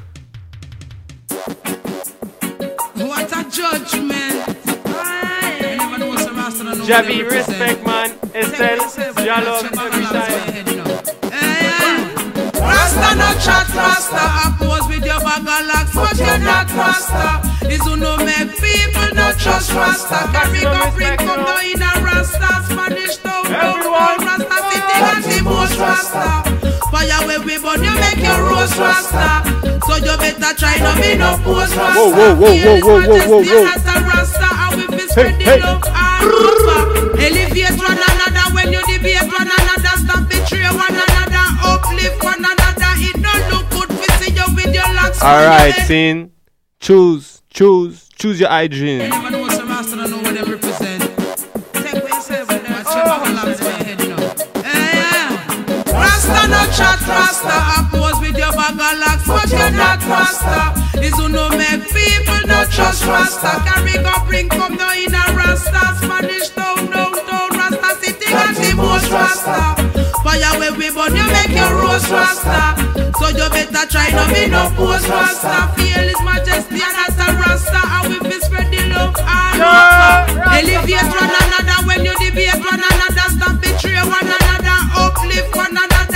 Javi, 6.88 7.18
they 7.18 7.24
respect, 7.24 7.86
man. 7.86 8.12
Estelle, 8.34 8.80
Jalom, 9.26 9.66
every 9.76 10.06
time. 10.08 10.68
Rasta 12.56 13.16
no 13.16 13.30
chat, 13.44 13.68
Rasta 13.76 14.24
oppose 14.48 14.88
with 14.88 15.04
your 15.06 15.20
bag 15.20 15.44
of 15.44 15.68
locks, 15.68 15.94
but 15.94 16.18
you're 16.18 16.40
not 16.40 16.72
Rasta. 16.72 17.44
Is 17.68 17.84
who 17.84 17.98
no 17.98 18.16
make 18.18 18.56
people 18.56 19.10
no 19.16 19.34
trust 19.36 19.74
Rasta. 19.74 20.32
Carry 20.32 20.62
go 20.62 20.92
bring 20.96 21.18
come 21.18 21.44
down 21.44 21.66
in 21.66 21.82
a 21.82 21.92
Rasta, 22.00 22.64
Spanish 22.72 23.18
town, 23.18 23.44
down 23.52 23.80
Rasta 23.84 24.58
city 24.72 24.98
and 25.12 25.24
the 25.26 25.42
most 25.44 25.78
Rasta. 25.78 26.44
Fire 26.92 27.28
where 27.28 27.42
we 27.42 27.60
burn, 27.60 27.84
you 27.84 27.92
make 28.00 28.24
your 28.24 28.40
roast 28.48 28.78
Rasta. 28.80 29.44
So 29.88 29.96
you 29.98 30.16
better 30.18 30.56
try 30.56 30.78
no 30.80 30.96
me 30.96 31.16
no 31.18 31.36
post 31.44 31.76
Rasta. 31.76 32.00
Whoa, 32.00 32.12
whoa, 32.16 32.36
whoa, 32.36 32.52
Feel 32.56 32.80
whoa, 32.80 33.00
His 33.00 33.28
whoa, 33.28 33.28
whoa, 33.28 33.42
Majesty 33.44 33.52
whoa. 33.52 33.60
and 33.60 33.76
as 33.76 33.86
a 33.88 34.00
Rasta, 34.08 34.48
and 34.56 34.76
we 34.80 34.98
be 34.98 35.04
spread 35.10 35.36
the 35.40 35.44
hey. 35.44 35.60
love 35.60 35.84
all 35.84 36.57
over. 36.68 37.16
Elevate 37.20 37.78
one 37.80 37.98
another 37.98 38.46
when 38.56 38.74
you 38.74 38.82
debate 38.86 39.24
one 39.24 39.48
another. 39.48 39.96
Stop 40.04 40.28
betray 40.30 40.68
one 40.70 40.94
another. 40.94 41.46
Uplift 41.64 42.24
one 42.24 42.44
another. 42.44 42.92
It 43.00 43.18
don't 43.24 43.46
look 43.52 43.66
good 43.72 43.90
for 43.96 44.10
see 44.20 44.34
you 44.36 44.48
with 44.56 44.74
your 44.74 44.90
locks. 44.94 45.22
All 45.22 45.46
right, 45.46 45.74
sin. 45.88 46.32
Choose, 46.80 47.42
choose, 47.50 48.10
choose 48.16 48.40
your 48.40 48.50
hygiene. 48.50 49.10
Rasta 55.98 56.48
no 56.48 56.62
chat, 56.76 57.02
Rasta 57.08 57.78
with 58.22 58.38
your 58.38 58.52
bag 58.52 58.74
of 58.74 59.00
locks, 59.00 59.28
but 59.28 59.50
you're 59.50 59.72
not 59.72 60.00
Rasta. 60.06 60.87
Is 61.04 61.16
who 61.18 61.30
no 61.30 61.50
make 61.50 61.86
people 61.94 62.42
not 62.48 62.70
trust 62.72 63.06
Rasta. 63.06 63.62
Carry 63.66 64.02
go 64.04 64.14
bring 64.26 64.50
come 64.50 64.76
down 64.78 64.98
in 64.98 65.14
a 65.14 65.24
Rasta, 65.34 65.96
Spanish 66.02 66.50
town, 66.50 66.90
downtown, 66.90 67.50
Rasta 67.58 67.90
city 68.02 68.28
and 68.34 68.56
the 68.56 68.74
most 68.76 69.10
Rasta. 69.12 69.78
Fire 70.24 70.60
where 70.60 70.74
we 70.74 70.90
burn, 70.92 71.16
you 71.16 71.26
make 71.32 71.54
your 71.54 71.72
roast 71.82 72.10
Rasta. 72.10 72.76
So 73.20 73.30
you 73.30 73.50
better 73.50 73.86
try 73.90 74.10
no 74.12 74.26
me 74.34 74.48
no 74.48 74.70
post 74.76 75.08
Rasta. 75.08 75.74
Feel 75.78 76.06
His 76.10 76.22
Majesty 76.26 76.82
and 76.82 76.98
as 77.06 77.18
a 77.18 77.28
Rasta, 77.46 77.82
and 77.82 78.06
we 78.10 78.18
be 78.30 78.38
spread 78.42 78.68
the 78.72 78.82
love 78.94 79.16
all 79.18 79.62
over. 79.62 80.50
Elevate 80.58 81.10
one 81.14 81.34
another 81.42 81.80
when 81.88 82.06
you 82.06 82.14
debate 82.18 82.58
one 82.58 82.82
another. 82.82 83.28
Stop 83.38 83.62
betray 83.62 84.02
one 84.02 84.26
another. 84.26 84.78
Uplift 84.98 85.56
one 85.56 85.72
another. 85.72 86.07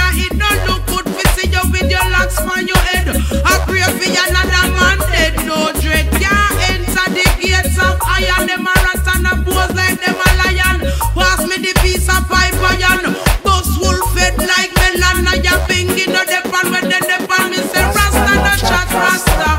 Your 2.32 2.46
locks 2.46 2.58
on 2.58 2.68
your 2.68 2.78
head. 2.78 3.08
I 3.46 3.60
pray 3.66 3.84
for 3.84 4.08
another 4.08 4.66
man 4.76 5.00
dead. 5.12 5.36
No 5.46 5.72
dread. 5.80 6.08
Can't 6.20 6.60
enter 6.70 7.08
the 7.12 7.26
gates 7.40 7.78
of 7.78 8.00
iron. 8.04 8.48
Them 8.48 8.68
a 8.68 8.74
rat 8.74 9.08
and 9.16 9.28
a 9.28 9.34
pose 9.44 9.74
like 9.76 10.00
them 10.00 10.16
a 10.16 10.30
lion. 10.40 10.78
Pass 11.16 11.42
me 11.48 11.58
the 11.58 11.74
piece 11.82 12.08
of 12.08 12.28
pipe 12.30 12.56
iron. 12.56 13.16
Bus 13.44 13.78
wolf 13.80 14.14
fed 14.16 14.38
like 14.38 14.72
melon. 14.76 15.24
Now 15.26 15.36
you 15.36 15.58
pingy 15.68 16.08
no 16.08 16.22
depend 16.24 16.72
when 16.72 16.86
they 16.90 17.02
depend. 17.02 17.52
Me 17.52 17.58
say 17.58 17.84
Rasta 17.84 18.34
no 18.36 18.54
chat 18.60 18.88
Rasta. 18.94 19.50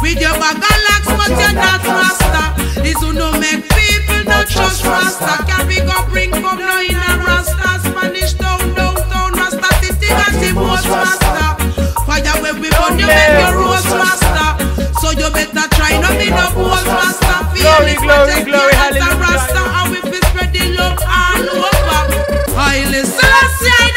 With 0.00 0.20
your 0.20 0.34
bag 0.40 0.60
of 0.60 0.78
locks 0.86 1.10
but 1.18 1.32
you're 1.36 1.56
not 1.56 1.84
Rasta. 1.84 2.42
Is 2.84 3.00
who 3.02 3.12
no 3.12 3.32
make 3.38 3.64
people 3.68 4.22
no 4.24 4.44
trust 4.44 4.84
Rasta. 4.84 5.44
Carry 5.44 5.80
go 5.84 5.96
bring 6.10 6.30
come 6.30 6.58
no 6.58 6.80
in 6.80 6.96
a 6.96 7.12
Rasta. 7.24 7.63
Glory, 17.62 17.94
glory, 17.96 18.44
glory, 18.44 18.74
hallelujah. 18.74 19.18
Rasta. 19.20 19.62
Highly 22.56 23.02
Celestia 23.02 23.76
in 23.86 23.94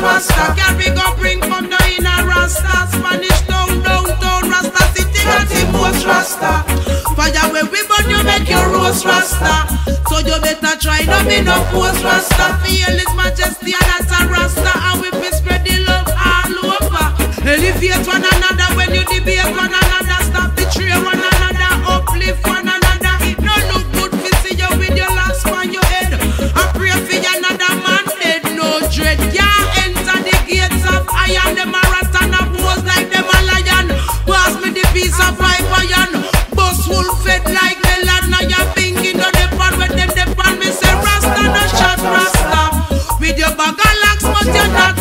Rasta. 0.00 0.54
Carry 0.56 0.90
go 0.94 1.06
bring 1.16 1.40
from 1.40 1.70
the 1.70 1.80
inner 1.96 2.26
Rasta. 2.26 2.88
Spanish 2.92 3.40
town, 3.48 3.82
downtown, 3.82 4.50
Rasta 4.50 4.82
city 4.94 5.22
got 5.24 5.48
the 5.48 5.62
most 5.72 6.04
Rasta. 6.06 6.64
Fire 7.16 7.52
where 7.52 7.64
we 7.64 7.80
burn 7.88 8.10
you 8.10 8.22
make 8.24 8.48
your 8.48 8.68
roast 8.70 9.04
Rasta. 9.04 9.68
So 10.08 10.18
you 10.20 10.38
better 10.40 10.78
try 10.78 11.02
no 11.04 11.22
me 11.24 11.40
no 11.42 11.56
post 11.70 12.02
Rasta. 12.04 12.58
Feel 12.64 12.92
His 12.98 13.12
Majesty 13.16 13.72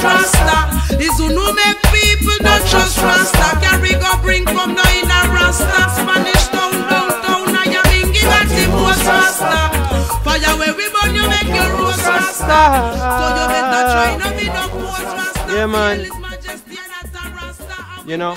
Rasta. 0.05 0.57
Is 1.01 1.17
who 1.17 1.27
no 1.33 1.45
make 1.53 1.81
people 1.91 2.37
no 2.45 2.53
trust 2.69 2.97
Rasta. 3.01 3.47
Carry 3.63 3.93
go 4.03 4.11
bring 4.21 4.45
from 4.45 4.73
no 4.77 4.83
in 4.97 5.09
Rasta. 5.09 5.79
Spanish 5.97 6.45
town 6.53 6.73
downtown. 6.89 7.43
Now 7.53 7.65
you 7.73 7.81
bingy 7.89 8.21
got 8.21 8.47
the 8.47 8.63
most 8.75 9.03
Rasta. 9.05 9.61
Fire 10.23 10.53
where 10.59 10.73
we 10.79 10.85
burn 10.93 11.15
you 11.15 11.25
make 11.29 11.49
your 11.57 11.69
roast 11.77 12.05
Rasta. 12.05 12.61
So 13.17 13.25
you 13.37 13.45
better 13.53 13.83
try 13.93 14.09
no 14.21 14.27
me 14.37 14.45
no 14.55 14.63
post 14.73 15.03
Rasta. 15.17 15.53
Yeah, 15.53 15.65
man. 15.65 15.97
Feel 15.97 16.13
His 16.13 16.21
Majesty 16.21 16.77
and 16.83 16.91
as 17.01 17.13
a 17.13 17.23
Rasta. 17.35 18.09
You 18.09 18.17
know, 18.17 18.35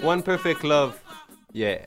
one 0.00 0.22
perfect 0.22 0.64
love. 0.64 0.98
Yeah. 1.52 1.86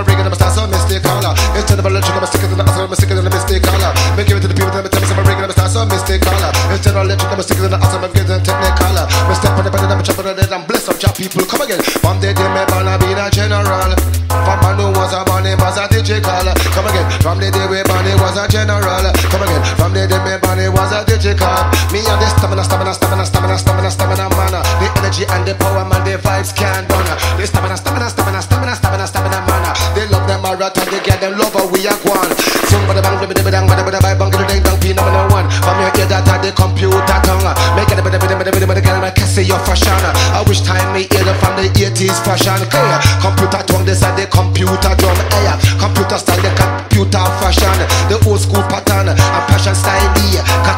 people. 11.21 11.45
Come 11.45 11.61
again. 11.61 11.81
From 12.01 12.17
the 12.17 12.33
day 12.33 12.49
me 12.49 12.63
born, 12.65 12.89
I 12.89 12.97
been 12.97 13.21
a 13.21 13.29
general. 13.29 13.93
From 14.31 14.57
man 14.65 14.79
who 14.81 14.89
was 14.97 15.13
a 15.13 15.21
man, 15.29 15.45
he 15.45 15.53
was 15.53 15.77
a 15.77 15.85
digital. 15.85 16.49
Come 16.73 16.87
again. 16.89 17.05
From 17.21 17.37
the 17.37 17.53
day 17.53 17.65
we 17.69 17.85
born, 17.85 18.05
he 18.09 18.17
was 18.17 18.37
a 18.41 18.49
general. 18.49 19.05
Come 19.29 19.43
again. 19.45 19.61
From 19.77 19.93
the 19.93 20.09
day 20.09 20.17
me 20.25 20.33
born, 20.41 20.57
he 20.57 20.65
was 20.73 20.89
a 20.89 21.05
digital. 21.05 21.61
Me 21.93 22.01
and 22.01 22.17
the 22.17 22.27
stamina, 22.33 22.65
stamina, 22.65 22.93
stamina, 22.97 23.25
stamina, 23.29 23.57
stamina, 23.61 23.89
stamina, 23.93 24.25
man. 24.33 24.55
The 24.81 24.87
energy 24.97 25.23
and 25.29 25.45
the 25.45 25.53
power, 25.61 25.85
man, 25.85 26.01
the 26.01 26.17
vibes 26.17 26.49
can't 26.57 26.89
done. 26.89 27.05
The 27.37 27.45
stamina, 27.45 27.77
stamina, 27.77 28.09
stamina, 28.09 28.41
stamina, 28.41 28.73
stamina, 28.73 29.05
stamina, 29.05 29.39
man. 29.45 29.65
They 29.93 30.09
love 30.09 30.25
them 30.25 30.41
a 30.41 30.57
rat 30.57 30.73
and 30.81 30.89
they 30.89 31.01
get 31.05 31.21
them 31.21 31.37
love, 31.37 31.53
we 31.69 31.85
are 31.85 32.01
one. 32.01 32.33
Sung 32.65 32.81
bada 32.89 33.03
bang, 33.05 33.21
bada 33.21 33.43
bang, 33.45 33.67
bada 33.69 33.83
bang, 33.85 34.01
bang, 34.01 34.31
bang, 34.31 34.63
bang, 34.65 34.77
pin 34.81 34.95
number 34.97 35.25
one. 35.29 35.45
From 35.61 35.77
your 35.77 35.93
ear 36.01 36.09
that 36.09 36.25
the 36.41 36.49
computer 36.57 36.97
tongue. 37.21 37.45
Make 37.77 37.93
it 37.93 37.99
a 37.99 38.01
bada 38.01 38.17
bada 38.17 38.35
bada 38.41 38.49
bada 38.49 38.65
bada, 38.65 38.81
get 38.81 38.97
my 38.97 39.11
Cassie 39.11 39.45
your 39.45 39.59
fashion. 39.63 39.93
I 40.33 40.43
wish 40.47 40.50
time 40.71 40.93
me 40.95 41.03
hear 41.11 41.27
from 41.43 41.53
the 41.59 41.67
80s 41.75 42.17
fashion. 42.23 42.59
Clear. 42.71 42.97
Computer 43.19 43.61
tongue, 43.67 43.85
this 43.85 44.03
are 44.03 44.15
the 44.15 44.25
computer 44.27 44.93
drum. 44.95 45.17
Eh, 45.35 45.43
hey, 45.43 45.55
computer 45.75 46.17
style, 46.17 46.39
the 46.39 46.51
computer 46.55 47.23
fashion. 47.43 47.75
The 48.07 48.15
old 48.27 48.39
school 48.39 48.63
pattern 48.71 49.11
and 49.11 49.43
passion 49.51 49.75
style. 49.75 50.07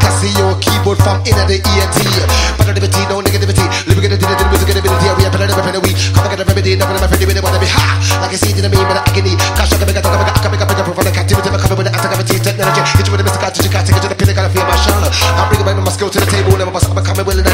Casio 0.04 0.58
keyboard 0.60 0.98
from 1.00 1.22
in 1.30 1.38
the 1.48 1.62
80s. 1.62 2.26
Positivity, 2.58 3.02
no 3.08 3.22
negativity. 3.22 3.66
Living 3.88 4.06
in 4.06 4.12
the 4.12 4.18
dinner, 4.18 4.36
music 4.50 4.70
in 4.70 4.76
the 4.76 4.82
ability. 4.82 5.08
We 5.16 5.24
are 5.26 5.32
better 5.32 5.48
than 5.48 5.76
a 5.78 5.82
week. 5.84 5.98
Come 6.12 6.26
and 6.26 6.32
get 6.34 6.42
a 6.42 6.46
remedy, 6.48 6.76
never 6.76 6.98
my 6.98 7.08
friend, 7.08 7.40
wanna 7.44 7.60
be 7.62 7.70
ha. 7.70 7.84
Like 8.22 8.34
a 8.34 8.38
seed 8.38 8.58
in 8.58 8.64
the 8.66 8.70
me, 8.70 8.80
but 8.84 8.98
I 8.98 9.12
can. 9.14 9.26
Cash, 9.56 9.74
I 9.74 9.78
can 9.78 9.88
make 9.88 10.00
a 10.00 10.02
talk, 10.02 10.20
I 10.20 10.40
can 10.42 10.50
make 10.52 10.62
a 10.62 10.66
from 10.68 11.06
the 11.06 11.12
captivity. 11.12 11.50
I'm 11.50 11.60
coming 11.60 11.78
with 11.78 11.88
the 11.88 11.94
activity, 11.96 12.36
technology. 12.40 12.82
Hit 12.98 13.06
you 13.08 13.12
with 13.14 13.22
the 13.22 13.26
mystical, 13.28 13.50
you, 13.50 13.70
take 13.72 13.96
it 13.96 14.02
to 14.04 14.10
the 14.10 14.18
pinnacle, 14.18 14.50
feel 14.52 14.66
my 14.66 14.76
shine. 14.78 15.08
I'm 15.38 15.48
bringing 15.50 15.66
my 15.66 15.92
skill 15.94 16.10
to 16.10 16.20
the 16.20 16.30
table, 16.30 16.58
never 16.58 16.72
must, 16.72 16.90
I'm 16.90 16.96
becoming 16.96 17.26
willing 17.26 17.46
and 17.46 17.53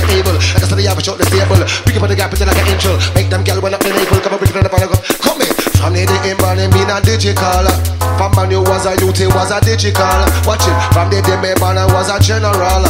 able. 0.85 0.87
Like 0.87 0.87
I 0.87 0.87
said, 0.87 0.87
I 0.87 0.89
have 0.89 0.97
a 0.97 1.03
short, 1.03 1.17
the 1.17 1.25
stable. 1.25 1.59
Pick 1.85 2.01
up 2.01 2.07
the 2.07 2.15
gap, 2.15 2.31
it's 2.31 2.41
like 2.41 2.55
an 2.55 2.67
angel. 2.67 2.97
Make 3.15 3.29
them 3.29 3.43
gal 3.43 3.61
when 3.61 3.73
up 3.73 3.83
in 3.83 3.95
April, 3.95 4.19
come 4.21 4.33
and 4.33 4.39
bring 4.39 4.51
it 4.51 4.57
on 4.57 4.63
the. 4.63 4.97
Come 5.19 5.41
in. 5.41 5.53
From 5.79 5.93
the 5.93 6.05
day 6.05 6.31
in 6.31 6.71
me 6.71 6.85
not 6.85 7.03
digital. 7.03 7.98
From 8.19 8.36
man 8.36 8.51
you 8.51 8.60
was 8.60 8.84
a 8.84 8.99
youth, 8.99 9.15
he 9.15 9.32
was 9.32 9.47
a 9.47 9.63
digital. 9.63 10.03
Watch 10.43 10.67
it, 10.67 10.75
from 10.91 11.08
the 11.08 11.23
demi 11.23 11.55
man 11.63 11.79
I 11.79 11.88
was 11.88 12.12
a 12.12 12.19
general. 12.19 12.84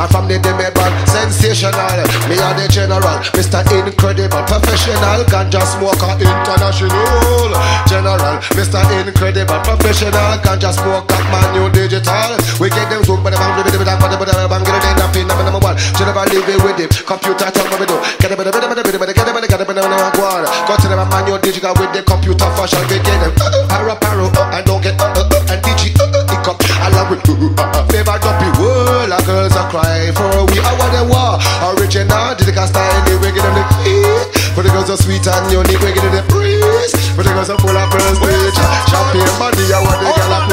And 0.00 0.08
from 0.08 0.24
the 0.24 0.40
demi 0.40 0.72
man, 0.72 0.92
sensational. 1.04 2.00
Me 2.24 2.40
and 2.40 2.56
the 2.56 2.64
general, 2.64 3.20
Mr. 3.36 3.60
Incredible, 3.76 4.40
professional, 4.48 5.20
ganja 5.28 5.60
smoker, 5.68 6.16
international. 6.16 7.52
General, 7.84 8.40
Mr. 8.56 8.80
Incredible, 9.04 9.60
professional, 9.68 10.40
ganja 10.40 10.72
smoker, 10.72 11.20
man 11.28 11.52
you 11.52 11.68
digital. 11.68 12.40
We 12.56 12.72
get 12.72 12.88
them 12.88 13.04
zoom, 13.04 13.20
but 13.20 13.36
I'm 13.36 13.60
gonna 13.60 13.68
be 13.68 13.76
the 13.76 13.84
bang, 13.84 14.00
but 14.00 14.16
I'm 14.16 14.64
gonna 14.64 14.80
be 14.80 14.96
the 14.96 15.06
pin 15.12 15.28
number 15.28 15.60
one. 15.60 15.76
General, 16.00 16.24
leave 16.32 16.48
it 16.48 16.56
with 16.64 16.80
him. 16.80 16.88
Computer, 17.04 17.52
tell 17.52 17.68
me 17.68 17.76
we 17.76 17.84
do. 17.84 18.00
Get 18.16 18.32
a 18.32 18.36
bit 18.40 18.48
of 18.48 18.56
a 18.56 18.64
bit 18.64 18.64
of 18.64 18.80
a 18.80 18.80
bit 18.80 18.96
of 18.96 19.02
a 19.04 19.12
get 19.12 19.28
a 19.28 19.32
bit 19.36 19.44
of 19.44 19.60
a 19.60 19.64
bit 19.68 19.76
of 19.76 19.92
a 19.92 20.08
go 20.16 20.24
on. 20.24 20.48
Go 20.64 20.72
to 20.72 20.88
them, 20.88 21.04
man 21.04 21.28
you 21.28 21.36
digital 21.44 21.76
with 21.76 21.92
the 21.92 22.00
computer 22.00 22.48
fashion. 22.56 22.80
We 22.88 22.96
get 23.04 23.20
them. 23.20 23.36
Arrow, 23.68 24.00
arrow, 24.08 24.32
and 24.56 24.69
don't 24.70 24.82
get, 24.86 24.94
uh, 25.02 25.10
uh, 25.10 25.26
uh, 25.26 25.50
and 25.50 25.58
digi, 25.66 25.90
uh, 25.98 26.06
uh, 26.06 26.22
hiccup. 26.30 26.62
Along 26.86 27.10
with, 27.10 27.26
uh, 27.26 27.34
uh, 27.34 27.74
uh, 27.74 27.82
favor, 27.90 28.14
dumpy, 28.22 28.48
world, 28.62 29.10
and 29.10 29.24
girls 29.26 29.54
are 29.58 29.66
crying 29.66 30.14
for 30.14 30.30
we 30.46 30.62
are 30.62 30.76
what 30.78 30.94
they 30.94 31.02
were. 31.02 31.34
Original, 31.74 32.38
digital 32.38 32.66
style, 32.70 33.02
they 33.02 33.18
get 33.18 33.42
them 33.42 33.54
the 33.58 33.64
heat. 33.82 34.30
For 34.54 34.62
the 34.62 34.70
girls 34.70 34.86
are 34.94 35.00
sweet 35.02 35.26
and 35.26 35.50
unique, 35.50 35.82
get 35.82 35.98
them 35.98 36.14
the 36.14 36.22
breeze. 36.30 36.94
For 37.18 37.26
the 37.26 37.34
girls 37.34 37.50
are 37.50 37.58
full 37.58 37.74
of 37.74 37.90
pearls, 37.90 38.18
bitch. 38.22 38.58
Champagne 38.86 39.34
body, 39.42 39.66
I 39.74 39.82
want 39.82 39.98
the 39.98 40.06
girl 40.06 40.34
up 40.38 40.46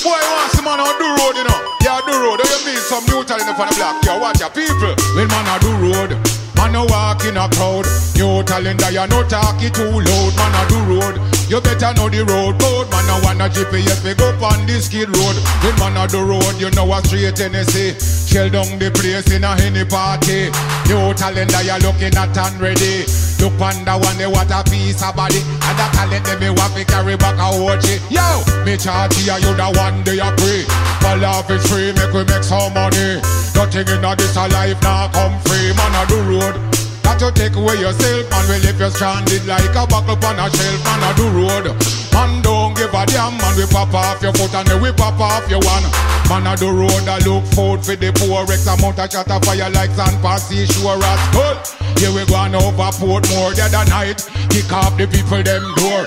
Boy, 0.00 0.16
want 0.16 0.48
some 0.56 0.64
man 0.64 0.80
on 0.80 0.96
the 0.96 1.08
road, 1.20 1.36
you 1.36 1.44
know. 1.44 1.58
Yeah, 1.84 2.00
do 2.08 2.16
road. 2.16 2.40
Do 2.40 2.48
you 2.48 2.60
mean 2.64 2.80
some 2.80 3.04
new 3.12 3.20
talent 3.28 3.60
on 3.60 3.68
the 3.68 3.76
block? 3.76 4.00
Yeah, 4.08 4.16
watch 4.16 4.40
your 4.40 4.48
people. 4.56 4.96
When 5.12 5.28
man 5.28 5.44
on 5.52 5.60
the 5.60 5.72
road, 5.84 6.39
man 6.60 6.76
a 6.76 6.84
walk 6.84 7.24
in 7.24 7.36
a 7.36 7.48
crowd. 7.56 7.88
New 8.14 8.44
talent, 8.44 8.84
you 8.92 9.06
no 9.08 9.24
talk 9.24 9.56
it 9.64 9.72
too 9.72 9.88
loud. 9.88 10.32
Man 10.36 10.54
on 10.60 10.66
the 10.68 10.78
road, 10.84 11.16
you 11.48 11.60
better 11.60 11.92
know 11.96 12.08
the 12.12 12.20
road 12.28 12.60
code. 12.60 12.90
Man 12.92 13.08
a 13.08 13.16
wanna 13.24 13.48
GPS, 13.48 14.04
we 14.04 14.12
go 14.14 14.28
on 14.44 14.66
the 14.68 14.76
skid 14.80 15.08
road. 15.08 15.36
When 15.64 15.74
man 15.80 15.96
on 15.96 16.08
the 16.12 16.20
road, 16.20 16.60
you 16.60 16.70
know 16.76 16.92
a 16.92 17.00
straight 17.00 17.36
Tennessee. 17.36 17.96
Shell 18.28 18.50
down 18.50 18.78
the 18.78 18.92
place 18.92 19.32
in 19.32 19.44
a 19.44 19.56
any 19.64 19.84
party. 19.88 20.52
New 20.86 21.14
talent, 21.16 21.50
you 21.64 21.78
looking 21.80 22.14
at 22.14 22.36
and 22.36 22.60
ready. 22.60 23.08
Look 23.40 23.56
on 23.56 23.80
the 23.88 23.96
one, 23.96 24.18
they 24.20 24.28
what 24.28 24.52
a 24.52 24.60
piece 24.68 25.00
of 25.02 25.16
body. 25.16 25.40
And 25.40 25.76
that 25.80 25.90
talent, 25.96 26.24
they 26.28 26.36
me 26.36 26.50
want 26.52 26.76
to 26.76 26.84
carry 26.84 27.16
back 27.16 27.40
a 27.40 27.56
watch 27.56 27.88
it. 27.88 28.04
Yo, 28.12 28.20
me 28.68 28.76
charge 28.76 29.16
you, 29.24 29.32
you 29.32 29.52
the 29.56 29.68
one 29.80 30.04
day 30.04 30.20
I 30.20 30.28
pray. 30.36 30.68
My 31.00 31.16
love 31.16 31.50
is 31.50 31.64
free, 31.64 31.92
make 31.96 32.12
we 32.12 32.22
make 32.28 32.44
some 32.44 32.74
money. 32.76 33.49
Nothing 33.54 33.88
in 33.88 34.04
a 34.04 34.16
this 34.16 34.36
a 34.36 34.48
life 34.48 34.80
now 34.82 35.08
come 35.12 35.38
free, 35.46 35.72
man 35.74 35.94
on 35.94 36.06
the 36.08 36.18
road. 36.28 36.54
Got 37.02 37.18
to 37.20 37.32
take 37.32 37.56
away 37.56 37.76
yourself, 37.76 38.30
man. 38.30 38.44
We 38.48 38.58
leave 38.62 38.80
you 38.80 38.90
stranded 38.90 39.46
like 39.46 39.74
a 39.74 39.86
buckle 39.86 40.16
on 40.16 40.38
a 40.38 40.46
shelf, 40.50 40.84
man 40.84 41.02
on 41.02 41.14
the 41.16 41.26
road. 41.34 41.66
Man, 42.12 42.42
don't 42.42 42.76
give 42.76 42.92
a 42.92 43.06
damn, 43.06 43.36
man. 43.38 43.56
We 43.56 43.66
pop 43.66 43.94
off 43.94 44.22
your 44.22 44.32
foot 44.34 44.54
and 44.54 44.66
then 44.68 44.82
we 44.82 44.92
pop 44.92 45.18
off 45.20 45.48
your 45.48 45.60
one. 45.60 45.84
Man 46.28 46.46
on 46.46 46.56
the 46.58 46.70
road, 46.70 47.06
I 47.08 47.18
look 47.26 47.44
food 47.54 47.84
for 47.84 47.96
the 47.96 48.12
poor. 48.14 48.44
X 48.50 48.66
amount 48.66 48.98
of 48.98 49.10
chatter 49.10 49.38
fire 49.46 49.70
like 49.70 49.90
sand 49.90 50.20
past 50.22 50.48
seashore 50.48 50.98
as 50.98 51.22
good. 51.34 51.56
Here 51.98 52.12
we 52.12 52.24
going 52.26 52.54
over 52.54 52.90
Portmore 52.94 53.54
the 53.54 53.66
other 53.66 53.88
night. 53.90 54.22
Kick 54.50 54.72
off 54.72 54.96
the 54.96 55.06
people 55.06 55.42
them 55.42 55.64
door. 55.76 56.06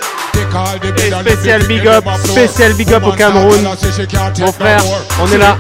Spécial 1.22 1.64
big 1.66 1.88
up, 1.88 2.06
spécial 2.26 2.74
big 2.74 2.94
up 2.94 3.04
au 3.04 3.12
Cameroun. 3.12 3.60
Mon 3.64 4.52
frère, 4.52 4.84
on 5.20 5.32
est 5.32 5.38
là. 5.38 5.58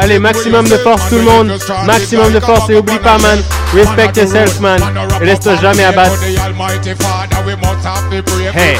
Allez, 0.00 0.18
maximum 0.18 0.68
de 0.68 0.76
force 0.76 1.08
tout 1.08 1.16
le 1.16 1.22
monde, 1.22 1.52
maximum 1.86 2.32
de 2.32 2.40
force 2.40 2.70
et 2.70 2.76
oublie 2.76 2.98
pas 2.98 3.18
man, 3.18 3.40
respect 3.72 4.20
yourself 4.20 4.58
man, 4.58 4.82
et 5.20 5.26
laisse-toi 5.26 5.56
jamais 5.62 5.84
abattre. 5.84 6.18
Hey. 8.56 8.76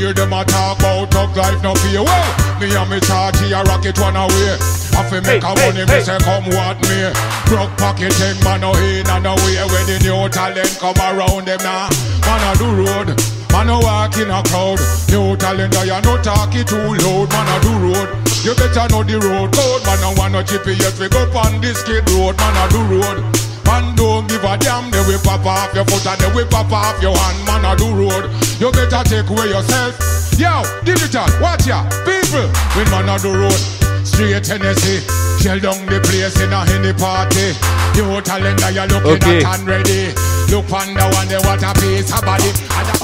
Lead 0.00 0.18
us 0.18 0.28
along 0.28 0.48
Ho, 0.48 0.48
the 0.48 0.48
ho. 0.48 0.48
way. 0.48 0.48
Hear 0.48 0.48
them 0.48 0.48
a 0.48 0.48
talk 0.48 0.80
about 0.80 1.10
thug 1.12 1.36
life, 1.36 1.62
no 1.62 1.74
fear. 1.76 2.02
Well, 2.04 2.60
me 2.60 2.74
and 2.74 2.90
me 2.90 3.00
charge 3.00 3.40
a 3.44 3.62
rocket 3.64 3.98
one 4.00 4.16
away. 4.16 4.56
I 4.96 5.02
fi 5.08 5.20
make 5.20 5.44
Hey, 5.44 5.44
a 5.44 5.52
money, 5.54 5.84
hey. 5.86 6.00
me 6.00 6.00
say 6.00 6.18
come 6.24 6.46
what 6.50 6.80
me. 6.88 7.12
Broke 7.46 7.72
pocket 7.76 8.12
thing, 8.14 8.38
man, 8.44 8.60
no 8.62 8.72
in 8.76 9.06
and 9.08 9.24
no 9.24 9.34
way. 9.44 9.60
When 9.68 9.84
the 9.86 9.98
new 10.02 10.28
talent 10.30 10.72
come 10.80 10.96
around 11.00 11.46
them 11.46 11.60
now, 11.62 11.88
man 12.24 12.42
on 12.48 12.56
the 12.58 12.68
road. 12.80 13.08
Man 13.52 13.68
a 13.68 13.78
walk 13.80 14.16
in 14.16 14.30
a 14.30 14.42
crowd. 14.48 14.80
New 15.10 15.36
talent, 15.36 15.76
I 15.76 16.00
no 16.00 16.16
talk 16.22 16.54
it 16.54 16.68
too 16.68 16.78
loud. 16.78 17.28
Man 17.30 17.48
a 17.50 17.56
do 17.60 17.72
road. 17.84 18.08
You 18.44 18.54
better 18.54 18.88
know 18.88 19.02
the 19.04 19.18
road 19.20 19.52
code. 19.52 19.84
Man 19.84 20.02
a 20.04 20.10
want 20.18 20.32
no 20.32 20.42
GPS. 20.42 21.00
We 21.00 21.08
go 21.08 21.26
on 21.38 21.60
this 21.60 21.82
kid 21.84 22.08
road. 22.10 22.36
Man 22.38 22.56
a 22.56 22.64
do 22.70 22.80
road. 22.96 23.49
Man 23.70 23.94
don't 23.94 24.26
give 24.26 24.42
a 24.42 24.58
damn. 24.58 24.90
Then 24.90 25.06
we 25.06 25.14
pop 25.22 25.46
off 25.46 25.70
your 25.74 25.84
foot 25.86 26.06
and 26.06 26.18
then 26.20 26.34
we 26.34 26.42
pop 26.44 26.72
off 26.74 26.98
your 27.00 27.14
hand. 27.16 27.38
Man 27.46 27.64
a 27.64 27.76
do 27.78 27.94
road. 27.94 28.26
You 28.58 28.70
better 28.74 29.02
take 29.06 29.30
away 29.30 29.48
yourself. 29.54 29.94
Yo, 30.38 30.62
digital, 30.82 31.28
watch 31.40 31.66
ya, 31.66 31.84
people. 32.02 32.48
When 32.74 32.90
man 32.90 33.08
a 33.08 33.18
do 33.22 33.30
road. 33.32 33.60
Straight 34.04 34.42
Tennessee. 34.42 35.00
Shell 35.40 35.60
down 35.60 35.86
the 35.86 36.00
place 36.02 36.34
in 36.40 36.52
a 36.52 36.64
any 36.74 36.92
party. 36.92 37.54
New 37.94 38.20
talent, 38.22 38.60
you're 38.74 38.86
looking 38.88 39.22
Okay. 39.22 39.44
at 39.44 39.58
and 39.60 39.68
ready. 39.68 40.12
Look 40.50 40.70
on 40.72 40.94
the 40.94 41.06
one, 41.14 41.28
they 41.28 41.38
what 41.38 41.62
a 41.62 41.72
piece 41.78 42.10
of 42.12 42.24
body. 42.24 42.50
And 42.76 42.88
a- 42.90 42.98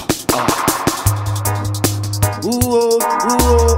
Ooh, 2.47 2.61
oh, 2.63 2.99
ooh, 2.99 3.39
oh. 3.41 3.76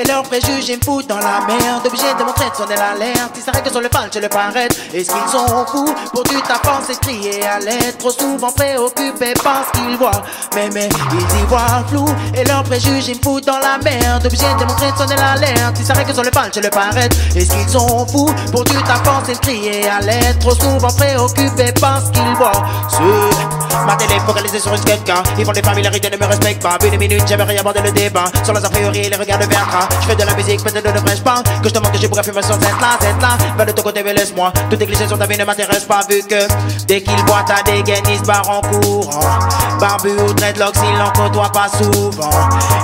Et 0.00 0.04
leurs 0.04 0.22
préjugés 0.22 0.76
me 0.76 0.82
foutent 0.82 1.06
dans 1.06 1.18
la 1.18 1.40
merde. 1.46 1.86
Obligé 1.86 2.06
de 2.18 2.24
montrer 2.24 2.50
de 2.50 2.56
sonner 2.56 2.76
l'alerte. 2.76 3.32
Ils 3.36 3.42
s'arrêtent 3.42 3.70
sur 3.70 3.80
le 3.80 3.88
fan, 3.88 4.08
je 4.12 4.18
le 4.18 4.28
paraître. 4.28 4.76
Est-ce 4.92 5.10
qu'ils 5.10 5.30
sont 5.30 5.66
fous? 5.66 5.94
Pour 6.12 6.22
du 6.24 6.36
tapant, 6.42 6.80
c'est 6.86 6.98
crier 7.00 7.44
à 7.46 7.58
l'aide. 7.58 7.96
Trop 7.98 8.10
souvent 8.10 8.52
préoccupés 8.52 9.34
par 9.42 9.64
ce 9.66 9.78
qu'ils 9.78 9.96
voient. 9.96 10.22
Mais, 10.54 10.68
mais, 10.72 10.88
ils 11.12 11.40
y 11.40 11.46
voient 11.46 11.84
flou 11.88 12.04
et 12.34 12.44
leurs 12.44 12.64
préjugés 12.64 13.14
me 13.14 13.22
foutent 13.22 13.46
dans 13.46 13.58
la 13.58 13.78
merde. 13.82 14.26
Obligé 14.26 14.46
de 14.46 14.64
montrer 14.64 14.92
de 14.92 14.96
sonner 14.96 15.16
l'alerte. 15.16 15.76
Ils 15.78 15.86
s'arrêtent 15.86 16.12
sur 16.12 16.22
le 16.22 16.30
fan, 16.30 16.50
je 16.54 16.60
le 16.60 16.70
paraître. 16.70 17.16
Est-ce 17.34 17.50
qu'ils 17.50 17.68
sont 17.68 18.06
fous? 18.06 18.32
Pour 18.52 18.64
du 18.64 18.76
tapant, 18.82 19.22
c'est 19.24 19.40
crier 19.40 19.88
à 19.88 20.00
l'aide. 20.00 20.38
Trop 20.40 20.54
souvent 20.54 20.88
préoccupés 20.88 21.72
par 21.80 22.00
ce 22.04 22.10
qu'ils 22.10 22.36
voient. 22.36 22.62
C'est 22.88 23.86
ma 23.86 23.96
télé 23.96 24.18
focalisée 24.26 24.58
sur 24.58 24.74
une 24.74 24.80
quelqu'un. 24.80 25.22
Ils 25.38 25.44
font 25.44 25.52
des 25.52 25.62
familiarités, 25.62 26.10
ne 26.10 26.16
me 26.16 26.26
respectent 26.26 26.62
pas. 26.62 26.78
Vu 26.80 26.90
les 26.90 26.98
minutes, 26.98 27.22
rien 27.28 27.60
abordé 27.60 27.80
le 27.80 27.92
débat. 27.92 28.24
Sur 28.42 28.52
leurs 28.52 28.64
a 28.64 28.68
priori, 28.68 29.08
les 29.08 29.16
regards 29.16 29.38
de 29.38 29.46
verra. 29.46 29.85
Je 30.00 30.06
fais 30.06 30.16
de 30.16 30.24
la 30.24 30.34
musique, 30.34 30.62
peut-être 30.62 30.86
ne 30.86 30.92
devrais-je 30.92 31.22
pas? 31.22 31.42
Que 31.62 31.68
je 31.68 31.74
te 31.74 31.78
montre 31.78 31.92
que 31.92 31.98
j'ai 31.98 32.08
pour 32.08 32.22
sur 32.22 32.34
cette 32.34 32.44
là, 32.44 32.98
cette 33.00 33.20
là. 33.20 33.36
Va 33.56 33.64
de 33.64 33.72
ton 33.72 33.82
côté, 33.82 34.02
mais 34.02 34.14
laisse-moi. 34.14 34.52
Toutes 34.70 34.78
tes 34.78 34.86
clichés 34.86 35.06
sur 35.06 35.18
ta 35.18 35.26
vie 35.26 35.38
ne 35.38 35.44
m'intéressent 35.44 35.84
pas, 35.86 36.00
vu 36.08 36.22
que 36.22 36.46
dès 36.86 37.00
qu'il 37.02 37.16
voit 37.26 37.44
ta 37.46 37.62
dégaine, 37.62 38.04
il 38.08 38.18
se 38.18 38.24
barre 38.24 38.48
en 38.48 38.60
courant. 38.60 39.38
Barbu 39.80 40.10
ou 40.10 40.32
dreadlocks, 40.32 40.76
il 40.82 40.98
n'en 40.98 41.12
côtoie 41.12 41.50
pas 41.52 41.68
souvent. 41.68 42.30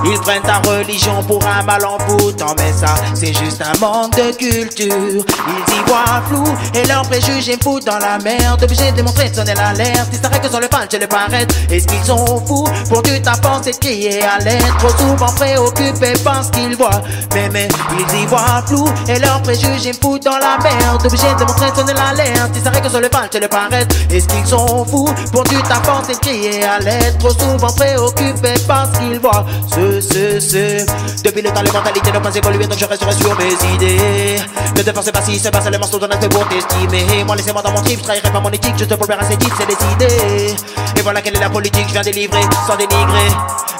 Ils 0.04 0.18
prennent 0.20 0.42
ta 0.42 0.58
religion 0.68 1.22
pour 1.24 1.40
un 1.46 1.62
mal 1.62 1.84
en 1.84 1.98
boutant, 1.98 2.54
mais 2.58 2.72
ça, 2.72 2.94
c'est 3.14 3.32
juste 3.32 3.62
un 3.62 3.78
manque 3.78 4.14
de 4.16 4.32
culture. 4.36 4.86
Ils 4.88 5.74
y 5.74 5.82
voient 5.86 6.22
flou 6.28 6.44
et 6.74 6.84
leurs 6.86 7.02
préjugés 7.02 7.56
me 7.56 7.62
foutent 7.62 7.86
dans 7.86 7.98
la 7.98 8.18
merde. 8.18 8.62
Obligé 8.62 8.90
de 8.90 8.96
démontrer 8.96 9.30
de 9.30 9.34
sonner 9.34 9.54
l'alerte. 9.54 10.08
Ils 10.12 10.18
s'arrêtent 10.18 10.42
que 10.42 10.48
sur 10.48 10.60
le 10.60 10.68
fan, 10.70 10.86
je 10.90 10.98
le 10.98 11.06
paraître. 11.06 11.54
Est-ce 11.70 11.86
qu'ils 11.86 12.04
sont 12.04 12.42
fous? 12.46 12.66
Pour 12.88 13.02
tu 13.02 13.20
t'avances 13.22 13.66
et 13.66 13.72
de 13.72 13.76
crier 13.78 14.22
à 14.22 14.38
l'aide? 14.38 14.62
Trop 14.78 14.90
souvent 14.90 15.32
préoccupés 15.34 16.14
par 16.24 16.44
ce 16.44 16.50
qu'ils 16.50 16.76
voient. 16.76 16.91
Mais, 17.34 17.48
mais, 17.52 17.68
ils 17.98 18.22
y 18.22 18.26
voient 18.26 18.62
flou 18.66 18.84
et 19.08 19.18
leurs 19.18 19.40
préjugés 19.42 19.92
me 19.92 20.00
foutent 20.00 20.24
dans 20.24 20.38
la 20.38 20.58
merde. 20.62 21.04
Obligé 21.04 21.32
de 21.32 21.38
démontrer 21.38 21.70
de 21.70 21.76
sonner 21.76 21.94
l'alerte. 21.94 22.50
Ils 22.54 22.62
s'arrêtent 22.62 22.82
que 22.82 22.90
sur 22.90 23.00
le 23.00 23.08
fan, 23.08 23.28
je 23.32 23.38
le 23.38 23.48
paraître. 23.48 23.96
Est-ce 24.10 24.28
qu'ils 24.28 24.46
sont 24.46 24.84
fous 24.84 25.08
pour 25.32 25.44
tu 25.44 25.56
t'avances 25.62 26.08
et 26.10 26.14
crier 26.16 26.64
à 26.64 26.78
l'aide? 26.78 27.18
Trop 27.18 27.30
souvent 27.30 27.72
préoccupés 27.72 28.58
par 28.66 28.86
ce 28.92 28.98
qu'ils 28.98 29.20
voient. 29.20 29.44
Ce, 29.68 30.00
ce, 30.00 30.40
ce. 30.40 31.22
Depuis 31.22 31.42
le 31.42 31.50
temps, 31.50 31.62
les 31.62 31.70
mentalités 31.70 32.12
n'ont 32.12 32.20
pas 32.20 32.34
évolué, 32.34 32.66
donc 32.66 32.78
je 32.78 32.84
resterai 32.84 33.12
sur 33.12 33.36
mes 33.38 33.74
idées. 33.74 34.40
Ne 34.76 34.82
te 34.82 34.92
forcez 34.92 35.12
pas 35.12 35.22
si 35.22 35.38
c'est 35.38 35.50
pas 35.50 35.60
seulement 35.60 35.86
ce 35.86 35.96
qu'on 35.96 36.06
a 36.06 36.18
fait 36.18 36.28
pour 36.28 36.46
t'estimer. 36.48 37.24
Moi, 37.24 37.36
laissez-moi 37.36 37.62
dans 37.62 37.72
mon 37.72 37.82
trip, 37.82 37.98
je 37.98 38.04
trahirai 38.04 38.30
pas 38.30 38.40
mon 38.40 38.50
éthique, 38.50 38.76
juste 38.76 38.94
pour 38.96 39.06
plaire 39.06 39.20
à 39.20 39.24
ces 39.24 39.36
types, 39.36 39.52
c'est 39.56 39.66
décidé. 39.66 40.54
Et 40.96 41.02
voilà 41.02 41.20
quelle 41.22 41.36
est 41.36 41.40
la 41.40 41.50
politique, 41.50 41.86
je 41.88 41.92
viens 41.92 42.02
délivrer 42.02 42.42
sans 42.66 42.76
dénigrer. 42.76 43.28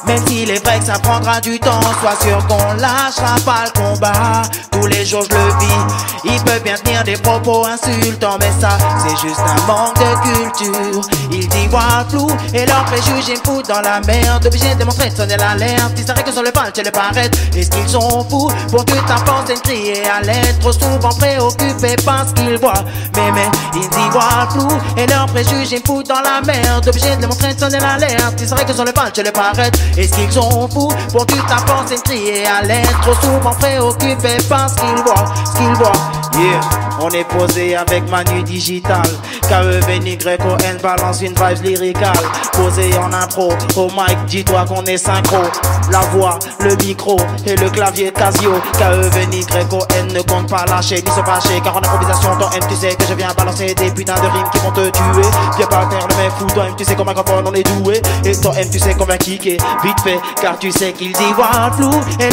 Même 0.06 0.26
s'il 0.26 0.50
est 0.50 0.64
vrai 0.64 0.78
que 0.80 0.86
ça 0.86 0.98
prendra 0.98 1.40
du 1.40 1.60
temps, 1.60 1.80
sois 2.00 2.16
sûr 2.20 2.38
qu'on 2.46 2.74
lâchera 3.02 3.36
pas 3.44 3.64
le 3.66 3.80
combat. 3.80 4.42
Tous 4.70 4.86
les 4.86 5.04
jours 5.04 5.24
je 5.28 5.34
le 5.34 5.44
vis, 5.58 5.94
il 6.24 6.42
peut 6.44 6.58
bien 6.64 6.74
tenir 6.76 7.04
des 7.04 7.16
propos 7.16 7.66
insultants, 7.66 8.36
mais 8.40 8.50
ça 8.60 8.78
c'est 9.02 9.26
juste 9.26 9.40
un 9.40 9.66
manque 9.66 9.98
de 9.98 10.50
culture. 10.50 11.00
Ils 11.30 11.44
y 11.44 11.66
voient 11.68 12.04
flou 12.08 12.28
et 12.54 12.66
leurs 12.66 12.84
préjugés 12.84 13.34
me 13.34 13.44
foutent 13.44 13.68
dans 13.68 13.80
la 13.80 14.00
merde. 14.00 14.46
Obligé 14.46 14.74
de 14.74 14.78
démontrer 14.78 15.10
de 15.10 15.16
sonner 15.16 15.36
l'alerte, 15.36 15.92
ils 15.96 16.06
s'arrêtent 16.06 16.26
que 16.26 16.32
sur 16.32 16.42
le 16.42 16.50
pal, 16.50 16.72
tu 16.72 16.82
le 16.82 16.90
paraître. 16.90 17.38
Est-ce 17.56 17.70
qu'ils 17.70 17.88
sont 17.88 18.26
fous 18.28 18.50
pour 18.70 18.84
que 18.84 18.94
ta 19.06 19.14
pensée 19.24 19.54
de 19.54 19.60
crier 19.60 20.02
à 20.08 20.20
l'aide? 20.20 20.58
Trop 20.60 20.72
souvent 20.72 21.14
préoccupés 21.18 21.96
par 22.04 22.26
ce 22.28 22.34
qu'ils 22.34 22.58
voient. 22.58 22.84
Mais, 23.16 23.32
mais, 23.32 23.48
ils 23.74 23.84
y 23.84 24.10
voient 24.10 24.48
flou 24.50 24.68
et 24.96 25.06
leurs 25.06 25.26
préjugés 25.26 25.80
me 25.80 25.86
foutent 25.86 26.08
dans 26.08 26.20
la 26.20 26.40
merde. 26.44 26.88
Obligé 26.88 27.16
de 27.16 27.20
démontrer 27.20 27.54
de 27.54 27.60
sonner 27.60 27.78
l'alerte, 27.78 28.34
ils 28.40 28.48
s'arrêtent 28.48 28.68
que 28.68 28.74
sur 28.74 28.84
le 28.84 28.92
pal, 28.92 29.12
tu 29.12 29.22
le 29.22 29.32
paraître. 29.32 29.78
Est-ce 29.96 30.14
qu'ils 30.14 30.32
sont 30.32 30.68
fous 30.68 30.92
pour 31.10 31.26
que 31.26 31.34
ta 31.48 31.56
pensée 31.66 31.96
crier 32.04 32.46
à 32.46 32.62
l'aide? 32.62 32.91
Trop 33.00 33.14
souvent 33.14 33.54
préoccupés 33.54 34.36
par 34.48 34.70
ce 34.70 34.76
qu'ils 34.76 35.02
voient, 35.04 35.24
ce 35.44 35.52
qu'ils 35.58 35.74
voient. 35.74 35.92
Yeah, 36.34 36.60
on 37.00 37.10
est 37.10 37.24
posé 37.24 37.76
avec 37.76 38.08
Manu 38.08 38.42
Digital. 38.42 39.02
K-E-V-N-Y-O-N 39.48 40.78
balance 40.82 41.20
une 41.20 41.34
vibe 41.34 41.62
lyricale. 41.62 42.12
Posé 42.52 42.90
en 42.96 43.12
impro, 43.12 43.52
au 43.76 43.86
mic, 43.88 44.16
dis-toi 44.26 44.64
qu'on 44.66 44.84
est 44.84 44.96
synchro. 44.96 45.42
La 45.90 46.00
voix, 46.12 46.38
le 46.60 46.74
micro 46.76 47.16
et 47.44 47.54
le 47.56 47.68
clavier 47.68 48.12
Casio. 48.12 48.54
K-E-V-N-Y-O-N 48.78 50.12
ne 50.14 50.22
compte 50.22 50.48
pas 50.48 50.64
lâcher 50.66 51.02
ni 51.02 51.10
se 51.10 51.22
fâcher. 51.22 51.60
Car 51.62 51.76
en 51.76 51.80
improvisation, 51.80 52.36
toi 52.38 52.50
M, 52.54 52.62
tu 52.68 52.76
sais 52.76 52.94
que 52.94 53.04
je 53.06 53.14
viens 53.14 53.28
balancer 53.36 53.74
des 53.74 53.90
putains 53.90 54.14
de 54.14 54.20
rimes 54.20 54.50
qui 54.52 54.58
vont 54.60 54.70
te 54.70 54.88
tuer. 54.88 55.28
Viens 55.58 55.66
pas 55.66 55.86
faire 55.90 56.06
le 56.08 56.16
mec 56.16 56.32
fou, 56.38 56.46
toi 56.46 56.66
M, 56.68 56.74
tu 56.78 56.84
sais 56.84 56.98
un 56.98 57.04
microphone 57.04 57.44
on 57.46 57.52
est 57.52 57.62
doué. 57.62 58.00
Et 58.24 58.34
toi 58.40 58.52
M, 58.56 58.70
tu 58.70 58.78
sais 58.78 58.94
comme 58.94 59.10
un 59.10 59.18
kické, 59.18 59.58
vite 59.82 60.00
fait. 60.02 60.20
Car 60.40 60.58
tu 60.58 60.72
sais 60.72 60.92
qu'ils 60.92 61.10
y 61.10 61.32
voient 61.36 61.70
flou. 61.76 61.90
Et 62.20 62.30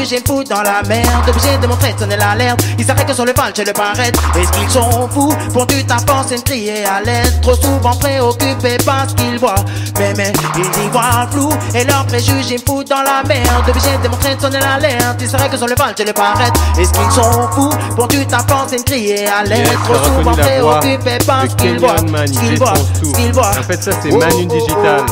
préjugés 0.00 0.20
me 0.20 0.26
foutent 0.26 0.48
dans 0.48 0.62
la 0.62 0.82
merde. 0.88 1.28
Obligé 1.28 1.56
de 1.58 1.66
montrer 1.66 1.94
sonner 1.98 2.16
l'alerte. 2.16 2.60
Ils 2.78 2.84
s'arrêtent 2.84 3.06
que 3.06 3.14
sur 3.14 3.24
le 3.24 3.32
pal, 3.32 3.52
je 3.56 3.62
le 3.62 3.72
paraître. 3.72 4.20
Est-ce 4.36 4.52
qu'ils 4.52 4.70
sont 4.70 5.08
fous? 5.10 5.34
Pour 5.52 5.66
tu 5.66 5.84
ta 5.84 5.96
pensée 5.96 6.36
de 6.36 6.42
crier 6.42 6.84
à 6.84 7.00
l'aide? 7.02 7.40
Trop 7.42 7.54
souvent 7.54 7.94
préoccupés 7.96 8.78
par 8.84 9.08
ce 9.08 9.14
qu'ils 9.14 9.38
voient. 9.38 9.64
Mais, 9.98 10.12
mais, 10.16 10.32
ils 10.56 10.84
y 10.84 10.88
voient 10.90 11.26
flou. 11.30 11.50
Et 11.74 11.84
leurs 11.84 12.06
préjugés 12.06 12.56
me 12.58 12.66
foutent 12.66 12.88
dans 12.88 13.02
la 13.02 13.22
merde. 13.26 13.68
Obligé 13.68 13.90
de 14.02 14.08
montrer 14.08 14.36
sonner 14.40 14.60
l'alerte. 14.60 15.20
Ils 15.20 15.28
s'arrêtent 15.28 15.52
que 15.52 15.58
sur 15.58 15.66
le 15.66 15.74
pal, 15.74 15.94
je 15.98 16.04
le 16.04 16.12
paraître. 16.12 16.60
Est-ce 16.78 16.92
qu'ils 16.92 17.12
sont 17.12 17.48
fous? 17.52 17.70
Pour 17.96 18.08
tu 18.08 18.24
ta 18.26 18.38
pensée 18.38 18.78
de 18.78 18.82
crier 18.84 19.26
à 19.28 19.44
l'aide? 19.44 19.66
Yes, 19.66 19.76
Trop 19.84 20.04
souvent 20.04 20.32
préoccupés 20.32 21.18
par 21.26 21.42
ce 21.42 21.56
qu'ils 21.56 21.78
voient. 21.78 21.96
Ce 21.98 22.04
qu'ils 22.32 22.52
il 22.52 22.58
voient. 22.58 22.74
Ce 22.94 23.12
qu'ils 23.12 23.32
voient. 23.32 23.50
En 23.50 23.62
fait, 23.62 23.82
ça, 23.82 23.90
c'est 24.02 24.10
Manu 24.10 24.46
Digital. 24.46 25.04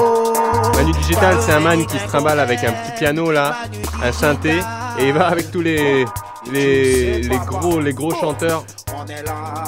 Manu 0.74 0.92
Digital, 0.92 1.37
c'est 1.44 1.53
un 1.53 1.61
man 1.61 1.85
qui 1.87 1.98
se 1.98 2.07
trimballe 2.07 2.40
avec 2.40 2.61
un 2.64 2.72
petit 2.72 2.92
piano 2.98 3.31
là, 3.31 3.57
un 4.03 4.12
synthé, 4.12 4.61
et 4.99 5.09
il 5.09 5.12
va 5.12 5.29
avec 5.29 5.51
tous 5.51 5.61
les, 5.61 6.05
les, 6.53 7.23
les 7.23 7.38
gros, 7.38 7.81
les 7.81 7.93
gros 7.93 8.14
chanteurs 8.14 8.64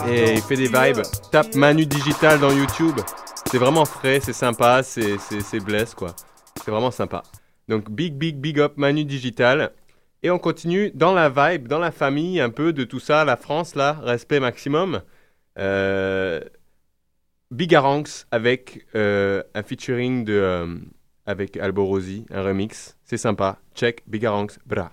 et 0.09 0.35
il 0.35 0.43
fait 0.43 0.57
des 0.57 0.67
vibes. 0.67 1.03
Tape 1.31 1.55
Manu 1.55 1.87
Digital 1.87 2.41
dans 2.41 2.51
YouTube. 2.51 2.99
C'est 3.47 3.59
vraiment 3.59 3.85
frais, 3.85 4.21
c'est 4.21 4.33
sympa, 4.33 4.83
c'est, 4.83 5.19
c'est, 5.19 5.41
c'est 5.41 5.61
blesse 5.61 5.95
quoi. 5.95 6.15
C'est 6.57 6.71
vraiment 6.71 6.91
sympa. 6.91 7.23
Donc 7.69 7.91
big, 7.91 8.15
big, 8.15 8.37
big 8.37 8.61
up 8.61 8.75
Manu 8.77 9.05
Digital. 9.05 9.73
Et 10.23 10.31
on 10.31 10.39
continue 10.39 10.91
dans 10.95 11.15
la 11.15 11.31
vibe, 11.31 11.67
dans 11.67 11.79
la 11.79 11.91
famille 11.91 12.41
un 12.41 12.51
peu 12.51 12.73
de 12.73 12.85
tout 12.85 13.01
ça, 13.01 13.25
la 13.25 13.37
France 13.37 13.75
là, 13.75 13.99
respect 14.03 14.41
maximum. 14.41 15.03
Euh, 15.59 16.41
Bigaranx 17.51 18.27
avec 18.31 18.87
euh, 18.95 19.43
un 19.55 19.63
featuring 19.63 20.25
de, 20.25 20.35
euh, 20.35 20.77
avec 21.27 21.57
Alborosi, 21.57 22.27
un 22.31 22.43
remix. 22.43 22.97
C'est 23.05 23.17
sympa. 23.17 23.59
Check 23.75 24.03
Bigaranx, 24.07 24.59
bra. 24.67 24.93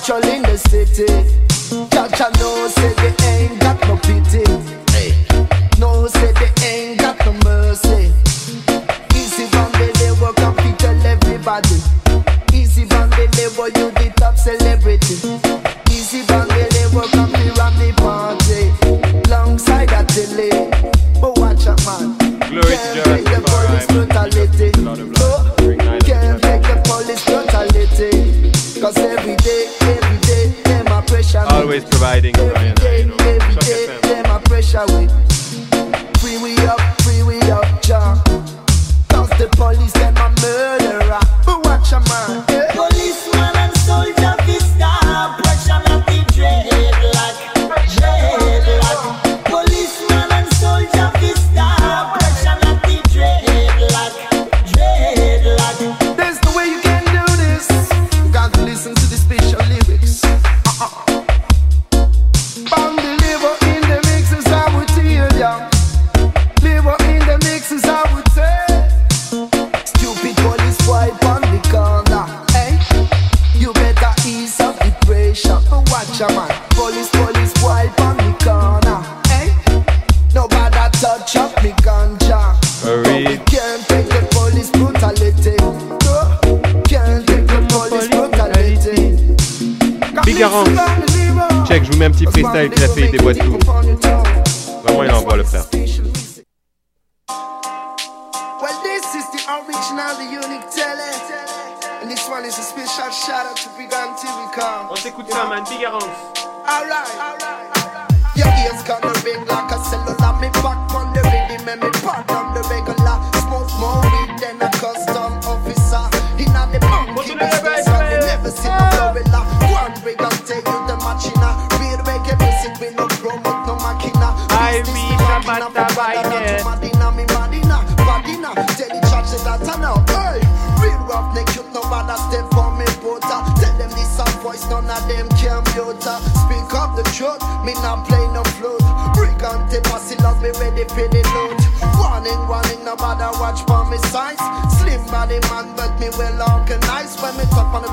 patrol 0.00 0.24
in 0.34 0.42
the 0.42 0.56
city. 0.56 1.06
Chacha 1.90 2.30
know 2.38 2.68
say 2.68 2.99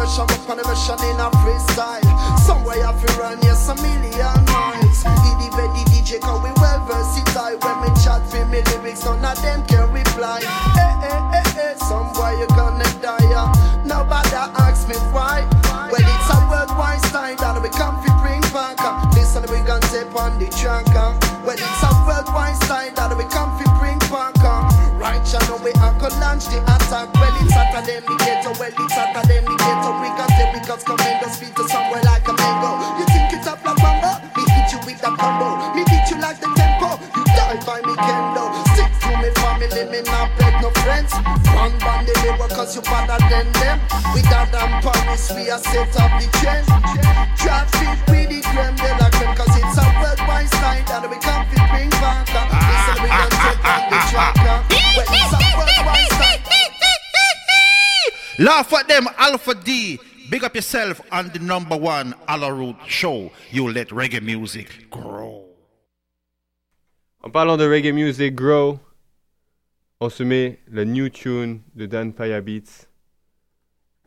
me 0.08 0.16
top 0.16 0.24
on 0.24 0.24
the 0.24 0.24
version, 0.24 0.24
up 0.24 0.50
on 0.50 0.58
the 0.58 0.64
version 0.64 1.00
in 1.04 1.20
a 1.20 1.28
freestyle. 1.44 2.40
Somewhere 2.40 2.86
I 2.86 2.94
feel 2.96 3.16
run, 3.20 3.40
yes, 3.42 3.68
a 3.70 3.76
million 3.76 4.40
miles. 4.48 5.04
Edie 5.04 5.52
Betty 5.52 5.84
DJ, 5.92 6.20
cause 6.22 6.42
we 6.44 6.52
well 6.62 6.80
versatile. 6.88 7.60
When 7.60 7.76
me 7.84 7.90
chat 8.00 8.24
for 8.30 8.46
me 8.48 8.64
lyrics, 8.72 9.04
none 9.04 9.24
of 9.24 9.36
them 9.42 9.66
can 9.68 9.92
reply. 9.92 10.40
Eh, 10.44 11.08
eh, 11.12 11.32
eh, 11.36 11.60
eh, 11.60 11.76
some 11.76 12.12
boy 12.14 12.40
you 12.40 12.48
gonna 12.56 12.88
die. 13.02 13.20
yeah. 13.28 13.52
Nobody 13.84 14.36
ask 14.64 14.88
me 14.88 14.96
why. 15.12 15.44
Well, 15.92 16.04
it's 16.04 16.30
a 16.32 16.38
worldwide 16.48 17.04
style 17.08 17.36
that 17.36 17.60
we 17.62 17.70
come 17.70 18.00
fi 18.04 18.12
bring 18.24 18.42
back. 18.52 18.80
Listen, 19.16 19.44
we 19.52 19.60
gon' 19.68 19.82
tip 19.92 20.16
on 20.16 20.40
the 20.40 20.48
uh. 20.48 21.20
Well, 21.44 21.56
it's 21.60 21.84
a 21.84 21.92
worldwide 22.08 22.56
style 22.64 22.92
that 22.96 23.12
we 23.18 23.24
come 23.32 23.52
fi 23.60 23.66
bring 23.80 24.00
back. 24.12 24.36
Right, 24.98 25.22
know 25.48 25.62
we 25.64 25.72
are 25.84 25.94
gonna 26.00 26.20
launch 26.20 26.46
the 26.48 26.60
attack. 26.64 27.14
Well, 27.14 27.36
it's 27.40 27.54
than 27.54 28.04
the 28.04 28.16
ghetto. 28.26 28.52
Well, 28.60 28.72
it's 28.74 28.94
hotter 28.94 29.28
the 30.78 30.94
because 30.94 30.98
commando 30.98 31.28
speed 31.30 31.56
to 31.56 31.68
somewhere 31.70 32.04
like 32.04 32.28
a 32.28 32.34
mango. 32.34 32.70
You 33.00 33.06
think 33.06 33.34
it's 33.34 33.48
up 33.48 33.64
like 33.66 33.78
mambo? 33.82 34.22
Me 34.36 34.44
hit 34.52 34.72
you 34.72 34.80
with 34.86 35.02
a 35.02 35.12
combo. 35.16 35.74
Me 35.74 35.84
beat 35.86 36.06
you 36.10 36.18
like 36.22 36.40
the 36.40 36.50
tempo. 36.54 37.00
You 37.16 37.24
die 37.34 37.58
by 37.66 37.82
me 37.82 37.94
kendo. 37.98 38.54
Stick 38.74 38.92
to 39.02 39.12
me 39.18 39.30
family, 39.42 39.84
me 39.90 40.02
not 40.06 40.30
beg 40.38 40.54
no 40.62 40.70
friends. 40.84 41.14
One 41.56 41.74
band 41.80 42.08
they 42.08 42.32
work 42.38 42.52
cause 42.52 42.76
you 42.76 42.82
better 42.82 43.18
than 43.30 43.48
them. 43.58 43.80
We 44.14 44.22
got 44.30 44.52
them 44.52 44.82
Paris, 44.82 45.32
we 45.34 45.50
are 45.50 45.60
set 45.60 45.96
up 45.98 46.12
the 46.22 46.28
trend. 46.38 46.68
Traffic 47.38 47.98
with 48.10 48.30
the 48.30 48.42
creme 48.46 48.76
de 48.78 48.92
la 49.02 49.10
cause 49.34 49.56
it's 49.58 49.78
a 49.78 49.86
worldwide 49.98 50.50
style 50.50 50.84
that 50.86 51.10
we 51.10 51.18
come 51.18 51.46
to 51.48 51.58
bring 51.74 51.90
back. 52.02 52.28
Listen, 52.30 52.98
we 53.02 53.10
gon' 53.10 53.34
take 53.34 53.62
on 53.66 53.82
the 53.90 54.00
track. 54.12 54.36
Well, 54.46 55.06
it's 55.10 55.34
a 55.34 55.40
worldwide 55.58 56.12
style. 56.12 56.38
Laugh 58.40 58.72
at 58.74 58.88
them, 58.88 59.08
Alpha 59.18 59.56
D. 59.56 60.00
Big 60.30 60.44
up 60.44 60.56
yourself 60.56 61.00
on 61.10 61.30
the 61.30 61.40
number 61.40 61.78
one 61.78 62.14
Alla 62.28 62.52
Root 62.52 62.76
show. 62.86 63.32
You 63.50 63.72
let 63.72 63.92
reggae 63.92 64.22
music 64.22 64.90
grow. 64.90 65.46
En 67.24 67.32
parlant 67.32 67.56
de 67.56 67.64
reggae 67.64 67.94
music, 67.94 68.36
Grow, 68.36 68.78
on 70.02 70.10
se 70.10 70.24
met 70.24 70.60
le 70.68 70.84
new 70.84 71.08
tune 71.10 71.62
de 71.76 71.86
Dan 71.86 72.12
Firebeats. 72.12 72.88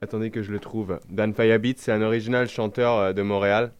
Attendez 0.02 0.30
que 0.30 0.42
je 0.42 0.52
le 0.52 0.58
trouve. 0.58 1.00
Dan 1.08 1.32
Firebeats, 1.32 1.78
c'est 1.78 1.92
un 1.92 2.02
original 2.02 2.46
chanteur 2.48 2.98
euh, 2.98 3.12
de 3.14 3.22
Montréal. 3.22 3.72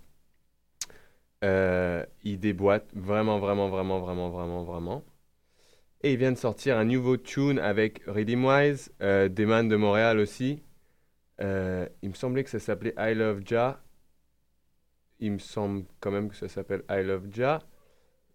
Euh, 1.45 2.07
il 2.23 2.41
déboîte 2.41 2.89
vraiment, 2.95 3.39
vraiment, 3.39 3.69
vraiment, 3.69 4.01
vraiment, 4.01 4.31
vraiment, 4.31 4.65
vraiment. 4.65 5.05
Et 6.03 6.13
il 6.13 6.19
vient 6.19 6.33
de 6.33 6.39
sortir 6.39 6.79
un 6.79 6.87
nouveau 6.87 7.19
tune 7.19 7.59
avec 7.59 8.01
Rhythmwise, 8.07 8.93
euh, 9.03 9.29
des 9.29 9.45
man 9.45 9.69
de 9.69 9.77
Montréal 9.77 10.19
aussi. 10.19 10.63
Euh, 11.43 11.87
il 12.03 12.11
me 12.11 12.15
semblait 12.15 12.45
que 12.45 12.51
ça 12.51 12.59
s'appelait 12.59 12.95
I 12.99 13.15
Love 13.15 13.43
Ja. 13.47 13.81
Il 15.19 15.33
me 15.33 15.39
semble 15.39 15.85
quand 16.01 16.11
même 16.11 16.29
que 16.29 16.37
ça 16.37 16.49
s'appelle 16.49 16.83
I 16.91 17.03
Love 17.03 17.29
Ja. 17.33 17.61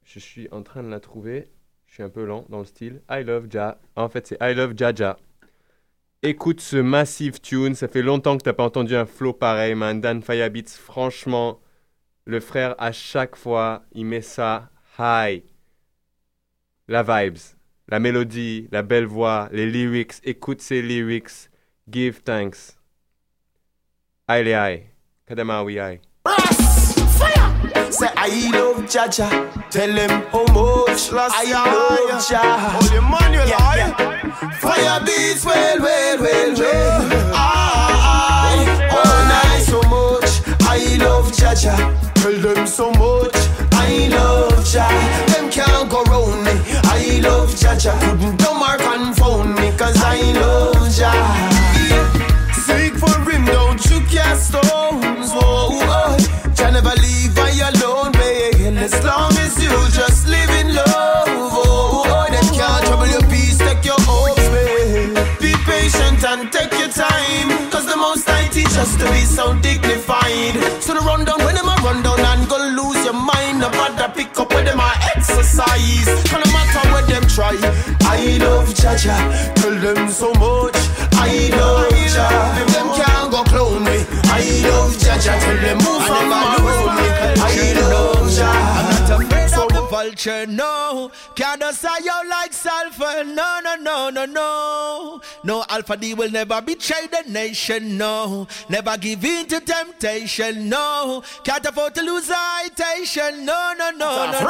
Je 0.04 0.20
suis 0.20 0.48
en 0.52 0.64
train 0.64 0.84
de 0.84 0.90
la 0.90 1.00
trouver. 1.00 1.52
Je 1.88 1.96
suis 1.96 2.04
un 2.04 2.10
peu 2.10 2.26
lent 2.26 2.46
dans 2.50 2.60
le 2.60 2.66
style. 2.66 3.02
I 3.10 3.24
Love 3.24 3.48
Ja. 3.50 3.80
En 3.96 4.10
fait, 4.10 4.28
c'est 4.28 4.38
I 4.42 4.54
Love 4.54 4.74
Jaja. 4.76 5.18
Écoute 6.24 6.62
ce 6.62 6.78
massive 6.78 7.40
tune. 7.40 7.76
Ça 7.76 7.88
fait 7.88 8.02
longtemps 8.02 8.38
que 8.38 8.44
t'as 8.44 8.54
pas 8.54 8.64
entendu 8.64 8.96
un 8.96 9.06
flow 9.06 9.34
pareil, 9.34 9.76
man. 9.76 10.02
Dan 10.02 10.22
Firebeats, 10.22 10.70
franchement, 10.70 11.60
le 12.26 12.40
frère, 12.40 12.76
à 12.80 12.92
chaque 12.92 13.36
fois, 13.36 13.84
il 13.94 14.06
met 14.06 14.22
ça 14.22 14.70
high. 14.98 15.44
La 16.88 17.04
vibes, 17.04 17.38
la 17.88 18.00
mélodie, 18.00 18.68
la 18.72 18.82
belle 18.82 19.06
voix, 19.06 19.50
les 19.52 19.70
lyrics. 19.70 20.16
Écoute 20.24 20.62
ces 20.62 20.82
lyrics. 20.82 21.50
Give 21.88 22.22
thanks. 22.24 22.75
Aïe 24.28 24.44
les 24.44 24.54
aïe. 24.56 24.84
Kadamawi 25.28 25.80
aïe. 25.80 26.00
Say 27.92 28.10
I 28.18 28.50
love 28.52 28.84
Jaja. 28.90 29.30
Tell 29.70 29.92
him 29.92 30.10
how 30.32 30.46
much 30.52 31.12
I 31.14 31.46
love 31.54 32.26
Jaja. 32.28 32.42
Holy 32.74 33.00
Manuel, 33.02 33.48
yeah, 33.48 33.76
yeah. 33.76 34.52
Fire 34.60 35.00
beats 35.06 35.46
well, 35.46 35.80
well, 35.80 36.18
well, 36.20 36.54
well. 36.58 37.32
I, 37.36 38.66
oh, 38.92 39.28
nice 39.30 39.68
so 39.68 39.80
much. 39.94 40.42
I 40.68 40.98
love 40.98 41.32
Jaja. 41.32 41.76
Tell 42.16 42.34
them 42.34 42.66
so 42.66 42.90
much. 42.94 43.38
I 43.74 44.08
love 44.10 44.54
Jaja. 44.66 45.28
Them 45.28 45.52
can't 45.52 45.88
go 45.88 46.02
round 46.06 46.44
me. 46.44 46.52
I 46.86 47.20
love 47.22 47.52
Jaja. 47.52 47.94
Couldn't 48.02 48.38
dumb 48.38 48.64
or 48.64 48.78
confound 48.78 49.54
me. 49.56 49.72
Cause 49.78 50.02
I 50.04 50.20
love 50.34 50.65
I 68.86 68.98
to 69.00 69.12
be 69.12 69.26
so 69.26 69.56
dignified. 69.62 70.54
So 70.80 70.94
the 70.94 71.00
rundown, 71.00 71.44
when 71.44 71.56
them 71.56 71.66
a 71.66 71.76
run 71.82 72.04
down 72.04 72.20
and 72.20 72.48
go 72.48 72.58
lose 72.58 73.04
your 73.04 73.18
mind. 73.18 73.60
No 73.60 73.70
bother 73.72 74.14
pick 74.14 74.38
up 74.40 74.54
with 74.54 74.66
them 74.66 74.80
a 74.80 74.94
exercise. 75.16 76.06
Can 76.30 76.42
no 76.46 76.48
matter 76.54 76.86
what 76.94 77.08
them 77.08 77.26
try. 77.26 77.58
I 78.06 78.38
love 78.38 78.70
Jaja, 78.78 79.18
tell 79.56 79.74
them 79.74 80.08
so 80.10 80.30
much. 80.34 80.78
I 81.18 81.50
love 81.58 81.90
Jaja, 82.14 82.30
them 82.74 82.88
can't 82.94 83.32
go 83.32 83.44
clone 83.50 83.84
me. 83.86 84.06
I 84.30 84.46
love 84.70 84.94
Jaja, 85.02 85.34
tell 85.34 85.58
them 85.58 85.78
move 85.82 86.06
from 86.06 86.30
my 86.30 86.56
room. 86.62 87.15
Vulture, 90.16 90.46
no. 90.48 91.12
Can't 91.36 91.64
say 91.74 91.90
you 92.04 92.30
like 92.30 92.54
sulfur, 92.54 93.24
no, 93.24 93.60
no, 93.64 93.76
no, 93.76 94.10
no, 94.10 94.26
no. 94.26 95.22
No, 95.44 95.64
Alpha 95.70 95.98
D 95.98 96.14
will 96.14 96.32
never 96.32 96.62
betray 96.62 97.08
the 97.08 97.30
nation, 97.30 97.98
no. 97.98 98.48
Never 98.70 98.98
give 98.98 99.24
in 99.26 99.46
to 99.48 99.60
temptation, 99.60 100.70
no. 100.70 101.24
Can't 101.44 101.66
afford 101.66 101.96
to 101.96 102.02
lose 102.02 102.26
citation, 102.26 103.46
no, 103.46 103.74
no, 103.78 103.92
no, 103.92 104.32
no, 104.32 104.40
no. 104.42 104.46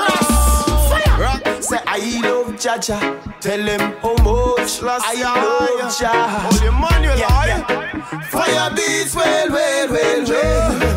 Rock. 1.17 1.63
Say 1.63 1.79
I 1.87 2.19
love 2.21 2.53
Jaja. 2.55 3.39
Tell 3.39 3.59
him 3.59 3.79
how 4.01 4.15
much 4.17 4.83
I 4.83 5.21
love 5.23 5.93
Jaja. 5.93 6.11
Holy 6.11 6.71
Manuel, 6.71 7.17
yeah, 7.17 7.45
yeah. 7.45 8.21
Fire 8.29 8.75
beats 8.75 9.15
well, 9.15 9.49
well, 9.49 9.91
well, 9.91 10.25
well. 10.29 10.94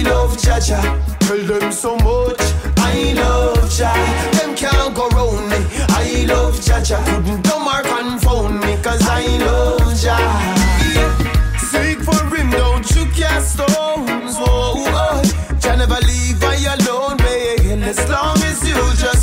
I 0.00 0.02
love 0.02 0.34
Jaja. 0.38 0.80
Tell 1.20 1.36
them 1.44 1.70
so 1.70 1.94
much. 1.96 2.40
I 2.78 3.12
love 3.12 3.58
Jaja. 3.68 4.32
Them 4.32 4.56
can't 4.56 4.94
go 4.94 5.08
round 5.10 5.50
me. 5.50 5.58
I 5.90 6.24
love 6.26 6.54
Jaja. 6.54 7.04
Couldn't 7.04 7.42
dumb 7.42 7.68
or 7.68 7.82
confound 7.82 8.60
me. 8.60 8.78
Cause 8.82 9.02
I 9.06 9.26
love 9.44 9.92
Jaja. 10.02 11.20
Seek 11.68 11.98
for 12.00 12.34
him, 12.34 12.48
don't 12.48 12.90
you 12.92 13.04
cast 13.12 13.56
stones. 13.56 14.38
Whoa, 14.38 14.88
oh. 14.88 15.58
Jah 15.60 15.76
never 15.76 16.00
leave 16.08 16.42
I 16.44 16.56
alone, 16.76 17.18
babe. 17.18 17.82
As 17.82 18.00
long 18.08 18.38
as 18.38 18.66
you 18.66 18.80
just 18.96 19.19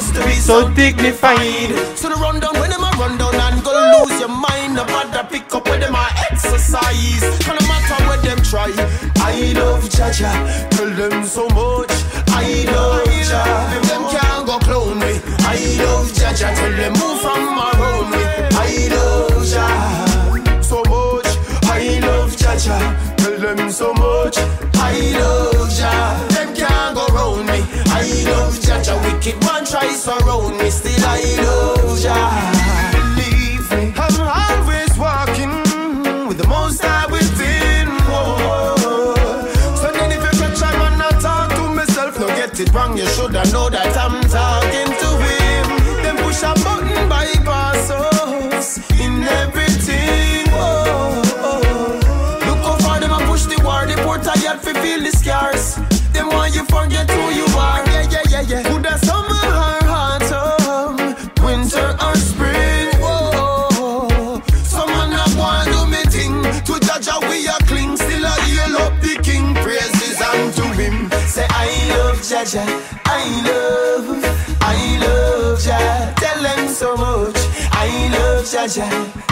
just 0.00 0.14
to 0.14 0.24
be 0.24 0.32
So 0.32 0.68
dignified. 0.72 1.70
So 1.96 2.08
the 2.08 2.16
rundown 2.16 2.54
when 2.58 2.70
them 2.70 2.82
a 2.82 2.90
run 3.00 3.18
down 3.18 3.34
and 3.34 3.62
go 3.62 3.72
lose 3.92 4.18
your 4.20 4.28
mind. 4.28 4.74
No 4.74 4.84
bother 4.84 5.26
pick 5.30 5.52
up 5.54 5.68
when 5.68 5.80
them 5.80 5.94
a 5.94 6.06
exercise. 6.30 7.24
Can 7.44 7.56
no 7.60 7.64
matter 7.68 7.98
what 8.08 8.22
them 8.22 8.40
try. 8.42 8.72
I 9.16 9.52
love 9.52 9.84
Jaja, 9.96 10.32
tell 10.70 10.90
them 11.00 11.24
so 11.24 11.44
much. 11.48 11.92
I 12.28 12.64
love 12.72 13.04
Jaja, 13.28 13.42
them 13.88 14.02
can't 14.12 14.46
go 14.46 14.58
clone 14.66 14.98
me. 14.98 15.12
I 15.54 15.58
love 15.84 16.08
Jaja, 16.18 16.48
tell 16.58 16.74
them 16.80 16.92
move 17.00 17.20
from 17.20 17.58
around 17.58 17.69
Jaja, 28.90 29.02
wicked 29.04 29.44
one 29.44 29.64
tries 29.64 30.04
to 30.04 30.10
surround 30.10 30.58
me. 30.58 30.70
Still 30.70 31.04
I 31.04 31.22
love 31.38 31.98
Jaja. 31.98 32.52
Believe 32.92 33.70
me, 33.72 33.92
I'm 33.96 34.66
always 34.66 34.98
walking 34.98 36.26
with 36.26 36.38
the 36.38 36.46
most 36.48 36.84
I 36.84 37.06
within. 37.06 37.88
Whoa. 38.08 39.14
So 39.76 39.92
then 39.92 40.12
if 40.12 40.22
you 40.22 40.30
catch 40.38 40.62
a 40.62 40.78
man, 40.78 41.00
I 41.00 41.10
talk 41.20 41.50
to 41.54 41.62
myself. 41.74 42.18
No 42.18 42.26
get 42.28 42.58
it 42.58 42.72
wrong, 42.72 42.96
you 42.96 43.06
shoulda 43.06 43.44
know 43.52 43.68
that 43.70 43.96
I'm 43.96 44.20
talking 44.28 44.92
to 45.02 45.08
him. 45.24 45.66
Then 46.02 46.16
push 46.18 46.42
a 46.42 46.54
button 46.64 47.08
bypass 47.08 47.90
us 47.90 48.78
in 49.00 49.22
everything. 49.22 50.46
Look 52.46 52.60
how 52.66 52.76
far 52.80 53.00
them 53.00 53.12
a 53.12 53.18
push 53.26 53.44
the 53.44 53.60
war. 53.62 53.86
The 53.86 53.94
poor 54.02 54.18
tired 54.18 54.60
feel 54.60 55.00
the 55.00 55.10
scars. 55.16 55.49
Jaja. 72.40 72.64
I 73.04 73.42
love. 73.44 74.24
I 74.62 74.98
love 74.98 75.60
Jah. 75.60 76.14
Tell 76.16 76.42
them 76.42 76.68
so 76.68 76.96
much. 76.96 77.36
I 77.70 78.08
love 78.14 78.46
Jaja. 78.46 78.88
I 78.88 79.29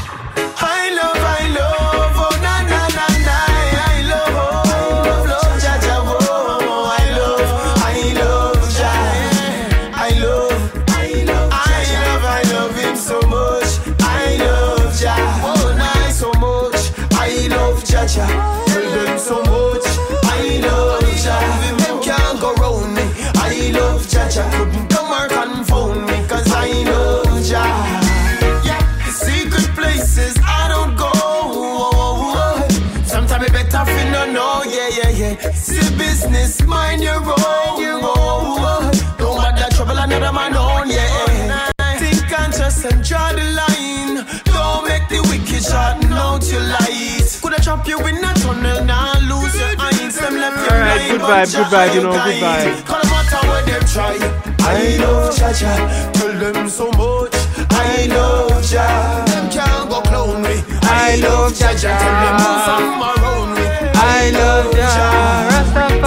See 35.55 35.97
business, 35.97 36.63
mind 36.63 37.03
your 37.03 37.17
own. 37.17 38.93
Don't 39.19 39.37
bother 39.37 39.69
trouble 39.75 39.99
another 39.99 40.33
man 40.33 40.57
own. 40.57 40.91
Yeah. 40.91 41.71
Think 41.99 42.29
conscious 42.29 42.85
and 42.85 43.05
draw 43.05 43.33
the 43.33 43.45
line. 43.55 44.27
Don't 44.45 44.89
make 44.89 45.09
the 45.09 45.23
wicked 45.31 45.63
shot 45.63 46.05
out 46.07 46.51
your 46.51 46.61
light. 46.63 47.39
Coulda 47.41 47.61
chop 47.63 47.87
you 47.87 47.99
in 48.07 48.17
a 48.17 48.35
tunnel, 48.35 48.85
now 48.85 49.15
lose 49.21 49.55
your 49.55 49.75
eyes. 49.79 50.17
Them 50.19 50.35
left 50.35 50.59
you 50.59 50.77
Alright, 50.77 51.11
good 51.11 51.21
vibe, 51.21 51.55
good 51.55 51.67
vibe, 51.67 51.95
you 51.95 52.03
know, 52.03 52.13
your 52.13 52.25
good 52.25 52.43
vibe. 52.43 52.87
Call 52.87 53.03
no 53.03 53.11
matter 53.11 53.47
what 53.47 53.67
them 53.67 53.83
try. 53.87 54.19
I 54.61 54.97
love 54.99 55.35
Jaja, 55.35 56.13
tell 56.15 56.53
them 56.53 56.69
so 56.69 56.91
much. 56.93 57.35
I 57.71 58.07
love 58.11 58.63
Jah, 58.65 59.25
them 59.27 59.51
can't 59.51 59.89
go 59.89 60.01
clone 60.03 60.43
me. 60.43 60.63
I 60.83 61.17
love 61.23 61.53
Jaja, 61.53 61.97
tell 61.97 62.17
them 62.23 62.35
move 62.43 62.63
from 62.67 63.03
around 63.03 63.55
me. 63.55 63.78
I 64.21 64.31
love 64.31 64.73
Jah, 64.75 65.49
Rastafari. 65.51 66.01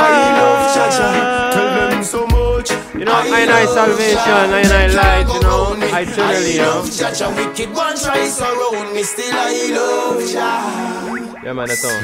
I 0.00 0.12
love 0.38 0.64
Jaja, 0.74 1.08
tell 1.52 1.90
them 1.90 2.02
so 2.04 2.26
much. 2.26 2.70
You 2.94 3.04
know, 3.04 3.12
I 3.12 3.46
I 3.62 3.66
salvation, 3.66 4.18
I 4.18 4.62
I 4.62 4.86
light, 4.88 5.28
you 5.34 5.40
know, 5.40 5.74
I 5.92 6.04
know. 6.04 6.64
love 6.64 6.86
Jaja, 6.90 7.28
wicked 7.36 7.70
one 7.74 7.96
tries 7.96 8.40
around 8.40 8.94
me. 8.94 9.02
Still 9.02 9.34
I 9.34 9.70
love 9.72 10.20
Jah. 10.32 11.44
Yeah, 11.44 11.52
man, 11.54 11.70
attends. 11.70 12.02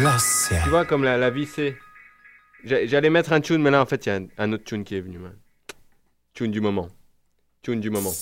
Tu 0.62 0.70
vois, 0.70 0.84
comme 0.84 1.04
la, 1.04 1.16
la 1.16 1.30
vie, 1.30 1.46
c'est. 1.46 1.76
J'a- 2.64 2.86
J'allais 2.86 3.10
mettre 3.10 3.32
un 3.32 3.40
tune, 3.40 3.60
mais 3.62 3.70
là, 3.70 3.82
en 3.82 3.86
fait, 3.86 4.06
il 4.06 4.08
y 4.08 4.12
a 4.12 4.16
un, 4.16 4.26
un 4.38 4.52
autre 4.52 4.64
tune 4.64 4.84
qui 4.84 4.96
est 4.96 5.00
venu, 5.02 5.18
man. 5.18 5.34
Tune 6.32 6.50
du 6.50 6.60
moment. 6.62 6.88
Tune 7.62 7.80
du 7.80 7.90
moment. 7.90 8.12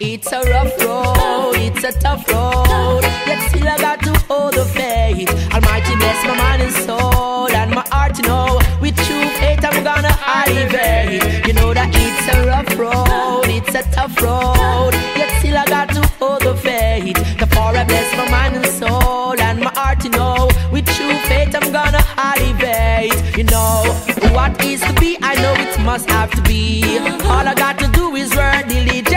It's 0.00 0.30
a 0.30 0.40
rough 0.42 0.80
road, 0.84 1.56
it's 1.56 1.82
a 1.82 1.90
tough 1.90 2.28
road. 2.30 3.02
Yet 3.26 3.50
still 3.50 3.66
I 3.66 3.78
got 3.78 4.00
to 4.04 4.12
hold 4.28 4.54
the 4.54 4.64
faith. 4.64 5.28
Almighty 5.52 5.96
bless 5.96 6.24
my 6.24 6.36
mind 6.36 6.62
and 6.62 6.72
soul 6.72 7.50
and 7.50 7.72
my 7.72 7.84
heart 7.90 8.14
to 8.14 8.22
know. 8.22 8.60
With 8.80 8.94
true 8.94 9.28
faith 9.40 9.64
I'm 9.64 9.82
gonna 9.82 10.16
elevate. 10.24 11.48
You 11.48 11.52
know 11.54 11.74
that 11.74 11.90
it's 11.90 12.28
a 12.32 12.46
rough 12.46 12.78
road, 12.78 13.46
it's 13.48 13.74
a 13.74 13.82
tough 13.90 14.22
road. 14.22 14.94
Yet 15.16 15.30
still 15.40 15.58
I 15.58 15.66
got 15.66 15.88
to 15.88 16.06
hold 16.20 16.42
the 16.42 16.54
faith. 16.54 17.16
Therefore 17.36 17.76
I 17.76 17.82
bless 17.82 18.16
my 18.16 18.30
mind 18.30 18.54
and 18.54 18.66
soul 18.66 19.34
and 19.40 19.58
my 19.58 19.72
heart 19.74 19.98
to 20.02 20.10
know. 20.10 20.48
With 20.70 20.86
true 20.94 21.18
faith 21.26 21.56
I'm 21.56 21.72
gonna 21.72 22.04
elevate. 22.16 23.36
You 23.36 23.42
know 23.42 23.82
what 24.30 24.64
is 24.64 24.80
to 24.82 24.92
be, 25.00 25.18
I 25.22 25.34
know 25.42 25.54
it 25.54 25.80
must 25.80 26.08
have 26.08 26.30
to 26.36 26.42
be. 26.42 26.98
All 27.24 27.48
I 27.48 27.54
got 27.56 27.80
to 27.80 27.88
do 27.88 28.14
is 28.14 28.30
work 28.36 28.68
diligently. 28.68 29.07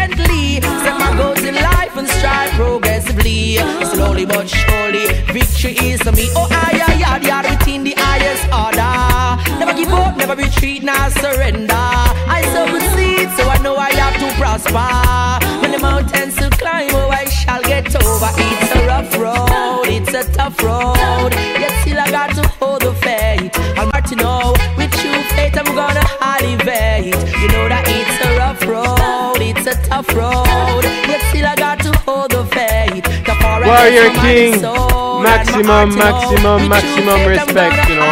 Strive 2.22 2.52
progressively. 2.52 3.58
Slowly 3.94 4.26
but 4.26 4.48
surely, 4.48 5.06
victory 5.34 5.74
is 5.90 6.02
for 6.02 6.12
me. 6.12 6.30
Oh, 6.38 6.48
I, 6.52 6.72
I, 6.88 6.96
I, 7.14 7.38
I, 7.38 7.50
within 7.50 7.84
the 7.84 7.96
highest 7.98 8.46
order. 8.62 8.94
Never 9.60 9.74
give 9.74 9.92
up, 9.92 10.16
never 10.18 10.36
retreat, 10.36 10.84
nor 10.84 11.10
surrender. 11.22 11.74
I 12.38 12.40
sow 12.54 12.68
seeds, 12.94 13.34
so 13.38 13.44
I 13.50 13.58
know 13.66 13.76
I 13.76 13.92
have 14.02 14.18
to 14.22 14.28
prosper. 14.40 14.92
When 15.62 15.72
the 15.72 15.80
mountains 15.80 16.36
to 16.36 16.50
climb, 16.62 16.94
oh, 16.94 17.10
I 17.10 17.26
shall 17.26 17.64
get 17.64 17.90
over. 17.96 18.30
It's 18.38 18.72
a 18.80 18.82
rough 18.86 19.14
road, 19.18 19.88
it's 19.98 20.14
a 20.14 20.24
tough 20.32 20.62
road. 20.62 21.32
Yet 21.62 21.74
still 21.82 22.00
I 22.00 22.12
got 22.12 22.30
to 22.36 22.48
hold 22.60 22.82
the 22.84 22.94
faith. 22.94 23.52
To 24.12 24.16
know, 24.16 24.54
with 24.78 24.92
true 25.00 25.22
faith 25.36 25.56
I'm 25.56 25.76
gonna 25.76 26.04
elevate. 26.22 27.14
You 27.40 27.48
know 27.54 27.70
that 27.70 27.86
it's 27.88 28.18
a 28.26 28.30
rough 28.36 28.62
road, 28.66 29.40
it's 29.40 29.68
a 29.68 29.76
tough 29.88 30.10
road. 30.16 30.84
Yet 31.08 31.22
still 31.30 31.46
I 31.46 31.56
Warrior 33.72 34.12
King, 34.20 34.60
soul 34.60 35.24
and 35.24 35.66
my 35.66 35.86
maximum, 35.86 35.92
heart 35.96 36.28
to 36.28 36.44
know. 36.44 36.60
maximum, 36.60 36.68
maximum 36.68 37.20
I'm 37.22 37.28
respect, 37.30 37.90
you 37.90 37.96
know. 37.96 38.04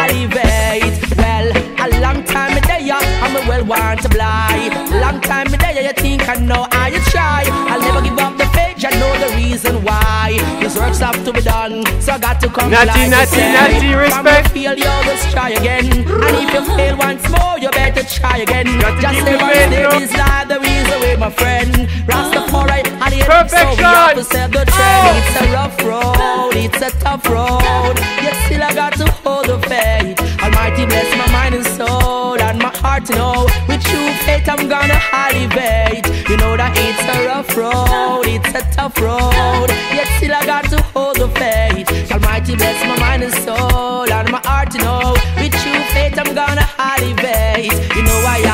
Well, 1.19 1.47
a 1.83 1.87
long 1.99 2.23
time 2.23 2.55
me 2.55 2.61
there, 2.61 2.95
I'm 2.95 3.35
well 3.47 3.65
want 3.65 4.01
to 4.03 4.09
blind. 4.09 4.73
Long 5.03 5.19
time 5.19 5.51
me 5.51 5.57
there, 5.57 5.81
you 5.83 5.93
think 5.93 6.29
I 6.29 6.35
know 6.35 6.65
I 6.71 6.87
you 6.89 6.99
try. 7.11 7.43
I'll 7.69 7.81
never 7.81 8.01
give 8.01 8.17
up 8.19 8.37
the 8.37 8.45
faith, 8.55 8.85
I 8.85 8.91
know 8.99 9.11
the 9.19 9.35
reason 9.35 9.83
why. 9.83 10.37
This 10.61 10.77
work's 10.77 10.99
have 10.99 11.23
to 11.25 11.33
be 11.33 11.41
done, 11.41 11.83
so 11.99 12.13
I 12.13 12.19
got 12.19 12.39
to 12.39 12.47
come 12.47 12.71
Natty, 12.71 13.09
natty, 13.09 13.37
natty, 13.37 13.93
respect. 13.95 14.49
fail, 14.51 14.77
you 14.77 14.87
always 14.87 15.23
try 15.33 15.49
again. 15.49 15.85
And 16.07 16.35
if 16.39 16.53
you 16.53 16.63
fail 16.77 16.95
once 16.97 17.27
more, 17.29 17.59
you 17.59 17.69
better 17.71 18.03
try 18.03 18.37
again. 18.37 18.67
Just 19.01 19.27
it 19.27 19.41
one 19.41 19.51
faith, 19.51 20.01
is 20.03 20.13
like 20.15 20.47
the 20.47 20.59
reason 20.59 21.01
way, 21.01 21.15
my 21.17 21.29
friend. 21.29 21.73
Rastafari, 22.07 22.81
the 23.19 23.35
end, 23.35 23.49
so 23.49 23.69
we 23.69 23.83
have 23.83 24.15
to 24.15 24.23
set 24.23 24.51
the 24.51 24.65
trend. 24.65 25.07
Oh. 25.07 25.17
It's 25.19 25.41
a 25.41 25.51
rough 25.53 25.77
road, 25.83 26.55
it's 26.55 26.81
a 26.81 26.91
tough 26.99 27.25
road. 27.27 27.95
Yet 28.23 28.35
still 28.45 28.63
I 28.63 28.73
got 28.73 28.93
to 28.93 29.11
hold 29.23 29.45
the 29.47 29.59
faith. 29.67 30.19
Almighty 30.41 30.85
bless 30.85 31.09
my 31.17 31.31
mind 31.31 31.55
and 31.55 31.65
soul 31.65 32.39
and 32.39 32.59
my 32.59 32.75
heart 32.77 33.05
to 33.05 33.15
know. 33.15 33.47
With 33.67 33.83
true 33.83 34.11
faith 34.25 34.47
I'm 34.47 34.67
gonna 34.67 34.99
elevate. 35.11 36.05
You 36.29 36.37
know 36.37 36.55
that 36.57 36.73
it's 36.77 37.03
a 37.15 37.25
rough 37.27 37.55
road, 37.57 38.25
it's 38.27 38.53
a 38.55 38.63
tough 38.75 38.97
road. 38.99 39.69
Yet 39.93 40.07
still 40.17 40.33
I 40.33 40.45
got 40.45 40.65
to 40.69 40.81
hold 40.93 41.17
the 41.17 41.27
faith. 41.39 42.11
Almighty 42.11 42.55
bless 42.55 42.79
my 42.87 42.97
mind 42.99 43.23
and 43.23 43.33
soul 43.33 44.11
and 44.11 44.31
my 44.31 44.41
heart 44.45 44.71
to 44.71 44.77
know. 44.79 45.15
With 45.37 45.53
true 45.61 45.81
faith 45.93 46.17
I'm 46.17 46.33
gonna 46.35 46.67
elevate. 46.77 47.73
You 47.95 48.03
know 48.03 48.19
I 48.27 48.48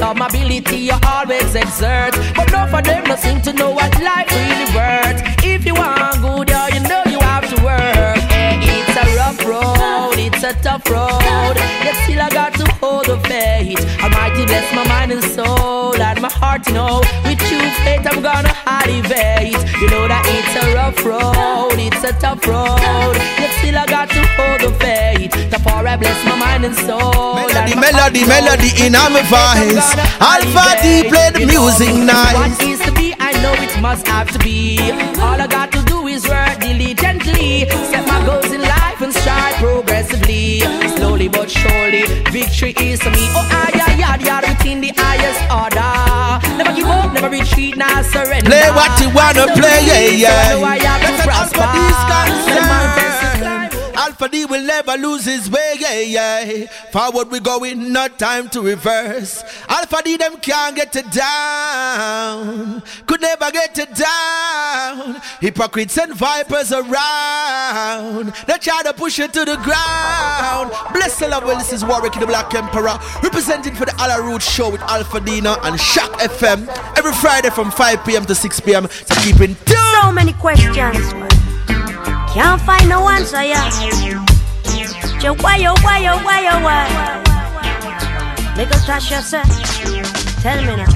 my 0.00 0.26
ability, 0.26 0.76
you 0.76 0.98
always 1.06 1.54
exert. 1.54 2.14
But 2.34 2.50
none 2.52 2.74
of 2.74 2.84
them 2.84 3.04
no 3.04 3.16
seem 3.16 3.40
to 3.42 3.52
know 3.52 3.70
what 3.70 3.92
life 4.02 4.30
really 4.30 4.68
worth. 4.74 5.20
If 5.44 5.64
you 5.64 5.74
want 5.74 6.20
good, 6.20 6.48
yeah, 6.50 6.68
you 6.68 6.80
know 6.88 7.02
you 7.06 7.18
have 7.20 7.48
to 7.48 7.56
work. 7.64 8.18
It's 8.62 8.96
a 8.96 9.04
rough 9.16 9.44
road, 9.44 10.18
it's 10.18 10.42
a 10.42 10.52
tough 10.62 10.88
road. 10.90 11.56
Yet 11.84 11.96
still 12.04 12.20
I 12.20 12.28
got 12.30 12.54
to 12.54 12.66
hold 12.80 13.06
the 13.06 13.18
faith. 13.28 13.80
Almighty 14.02 14.44
bless 14.46 14.66
my 14.74 14.86
mind 14.88 15.12
and 15.12 15.24
soul 15.24 15.96
and 15.96 16.20
my 16.20 16.30
heart, 16.30 16.66
you 16.68 16.74
know. 16.74 17.00
With 17.24 17.38
true 17.48 17.70
faith, 17.84 18.06
I'm 18.10 18.22
gonna 18.22 18.54
elevate. 18.66 19.56
You 19.80 19.88
know 19.90 20.08
that 20.08 20.24
it's 20.36 20.54
a 20.62 20.74
rough 20.74 21.04
road, 21.04 21.78
it's 21.78 22.04
a 22.04 22.12
tough 22.20 22.46
road. 22.46 23.16
Yet 23.40 23.52
still 23.58 23.78
I 23.78 23.86
got 23.86 24.08
to 24.10 24.22
hold 24.36 24.60
the 24.60 24.78
faith. 24.78 25.15
Therefore 25.66 25.88
I 25.88 25.96
bless 25.96 26.24
my 26.24 26.36
mind 26.38 26.64
and 26.64 26.76
soul. 26.76 27.34
Melody, 27.34 27.72
and 27.72 27.80
melody, 27.80 28.22
melody 28.26 28.70
in 28.86 28.92
my 28.92 29.22
voice. 29.26 29.90
Alpha 30.22 30.66
D 30.82 31.08
play 31.10 31.30
the 31.34 31.46
music 31.46 31.92
nice. 31.94 32.34
What 32.34 32.62
is 32.62 32.80
to 32.86 32.92
be, 32.92 33.14
I 33.18 33.32
know 33.42 33.54
it 33.58 33.80
must 33.80 34.06
have 34.06 34.30
to 34.30 34.38
be. 34.38 34.78
All 35.18 35.40
I 35.40 35.46
got 35.46 35.72
to 35.72 35.82
do 35.82 36.06
is 36.06 36.28
work 36.28 36.60
diligently. 36.60 37.68
Set 37.90 38.06
my 38.06 38.24
goals 38.24 38.52
in 38.52 38.62
life 38.62 39.00
and 39.00 39.12
strive 39.12 39.54
progressively. 39.56 40.60
Slowly 40.96 41.28
but 41.28 41.50
surely, 41.50 42.02
victory 42.30 42.74
is 42.78 43.00
to 43.00 43.10
me. 43.10 43.26
Oh, 43.34 43.48
I, 43.50 43.70
I, 43.74 44.42
I, 44.42 44.48
within 44.48 44.80
the 44.80 44.92
highest 44.96 45.42
order. 45.50 45.94
Never 46.58 46.74
give 46.76 46.86
up, 46.86 47.12
never 47.12 47.30
retreat, 47.30 47.76
now 47.76 48.02
surrender. 48.02 48.50
Play 48.50 48.70
what 48.70 48.92
you 49.00 49.10
wanna 49.10 49.46
play, 49.58 49.82
yeah, 49.82 50.30
yeah. 50.30 50.50
so 50.50 50.56
I 50.56 50.60
know 50.60 50.66
I 50.66 50.78
have 50.78 51.16
to 51.18 51.22
prosper. 51.26 51.66
D's 51.74 52.54
Let 52.54 53.15
the 54.18 54.26
mountains 54.26 54.26
concerned. 54.26 54.26
Alpha 54.26 54.28
D 54.28 54.44
will 54.46 54.66
never 54.66 54.96
lose 54.96 55.24
his 55.24 55.50
way, 55.50 55.74
yeah, 55.78 56.00
yeah. 56.00 56.66
Forward 56.90 57.30
we 57.30 57.40
going, 57.40 57.92
no 57.92 58.08
time 58.08 58.48
to 58.50 58.62
reverse. 58.62 59.42
Alpha 59.68 60.02
D 60.04 60.16
them 60.16 60.36
can't 60.38 60.76
get 60.76 60.96
it 60.96 61.10
down, 61.10 62.82
could 63.06 63.20
never 63.20 63.50
get 63.50 63.78
it 63.78 63.94
down. 63.94 65.20
Hypocrites 65.40 65.98
and 65.98 66.14
vipers 66.14 66.72
around, 66.72 68.32
they 68.46 68.58
try 68.58 68.82
to 68.82 68.92
push 68.94 69.18
it 69.18 69.32
to 69.34 69.44
the 69.44 69.56
ground. 69.56 70.70
Bless 70.92 71.18
the 71.18 71.28
love, 71.28 71.44
well, 71.44 71.58
this 71.58 71.72
is 71.72 71.84
Warwick 71.84 72.14
the 72.14 72.26
Black 72.26 72.54
Emperor, 72.54 72.98
representing 73.22 73.74
for 73.74 73.84
the 73.84 73.94
Alla 73.98 74.22
Root 74.22 74.42
Show 74.42 74.70
with 74.70 74.80
Alpha 74.82 75.20
Dina 75.20 75.56
and 75.62 75.78
CHOQ 75.78 76.12
FM 76.28 76.68
every 76.96 77.12
Friday 77.12 77.50
from 77.50 77.70
5 77.70 78.04
p.m. 78.04 78.24
to 78.24 78.34
6 78.34 78.60
p.m. 78.60 78.88
So 78.88 79.14
keep 79.16 79.40
in 79.40 79.54
tune. 79.66 79.76
So 80.02 80.12
many 80.12 80.32
questions, 80.34 80.76
can't 82.36 82.60
find 82.60 82.86
no 82.86 83.08
answer, 83.08 83.42
yeah. 83.42 83.70
Joe, 85.20 85.34
why, 85.40 85.56
oh, 85.64 85.74
why, 85.80 86.06
oh, 86.12 86.22
why, 86.22 86.46
oh, 86.52 86.60
why? 86.66 86.84
Little 88.58 88.78
Tasha 88.80 89.22
said, 89.22 89.48
tell 90.42 90.60
me 90.60 90.76
now. 90.76 90.92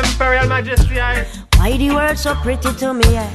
Imperial 0.00 0.48
Majesty, 0.48 0.98
I. 0.98 1.26
Why 1.56 1.76
the 1.76 1.90
world 1.90 2.16
so 2.16 2.34
pretty 2.36 2.72
to 2.76 2.94
me, 2.94 3.14
eh? 3.14 3.30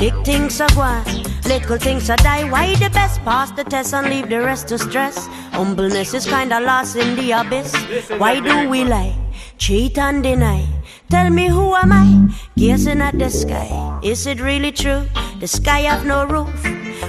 Big 0.00 0.12
things 0.24 0.60
are 0.60 0.68
gone, 0.74 1.04
little 1.46 1.78
things 1.78 2.10
are 2.10 2.16
die. 2.16 2.50
Why 2.50 2.74
the 2.74 2.90
best 2.90 3.20
pass 3.20 3.52
the 3.52 3.62
test 3.62 3.94
and 3.94 4.08
leave 4.10 4.28
the 4.28 4.40
rest 4.40 4.66
to 4.68 4.78
stress? 4.78 5.28
Humbleness 5.52 6.14
is 6.14 6.26
kinda 6.26 6.58
lost 6.60 6.96
in 6.96 7.14
the 7.14 7.30
abyss. 7.30 7.72
Why 8.18 8.40
do 8.40 8.68
we 8.68 8.82
lie, 8.82 9.14
cheat 9.58 9.98
and 9.98 10.22
deny? 10.22 10.66
Tell 11.10 11.30
me 11.30 11.48
who 11.48 11.74
am 11.74 11.92
I? 11.92 12.28
Gazing 12.56 13.00
at 13.00 13.18
the 13.18 13.28
sky. 13.28 14.00
Is 14.02 14.26
it 14.26 14.40
really 14.40 14.72
true? 14.72 15.06
The 15.40 15.48
sky 15.48 15.80
have 15.80 16.06
no 16.06 16.24
roof. 16.24 16.48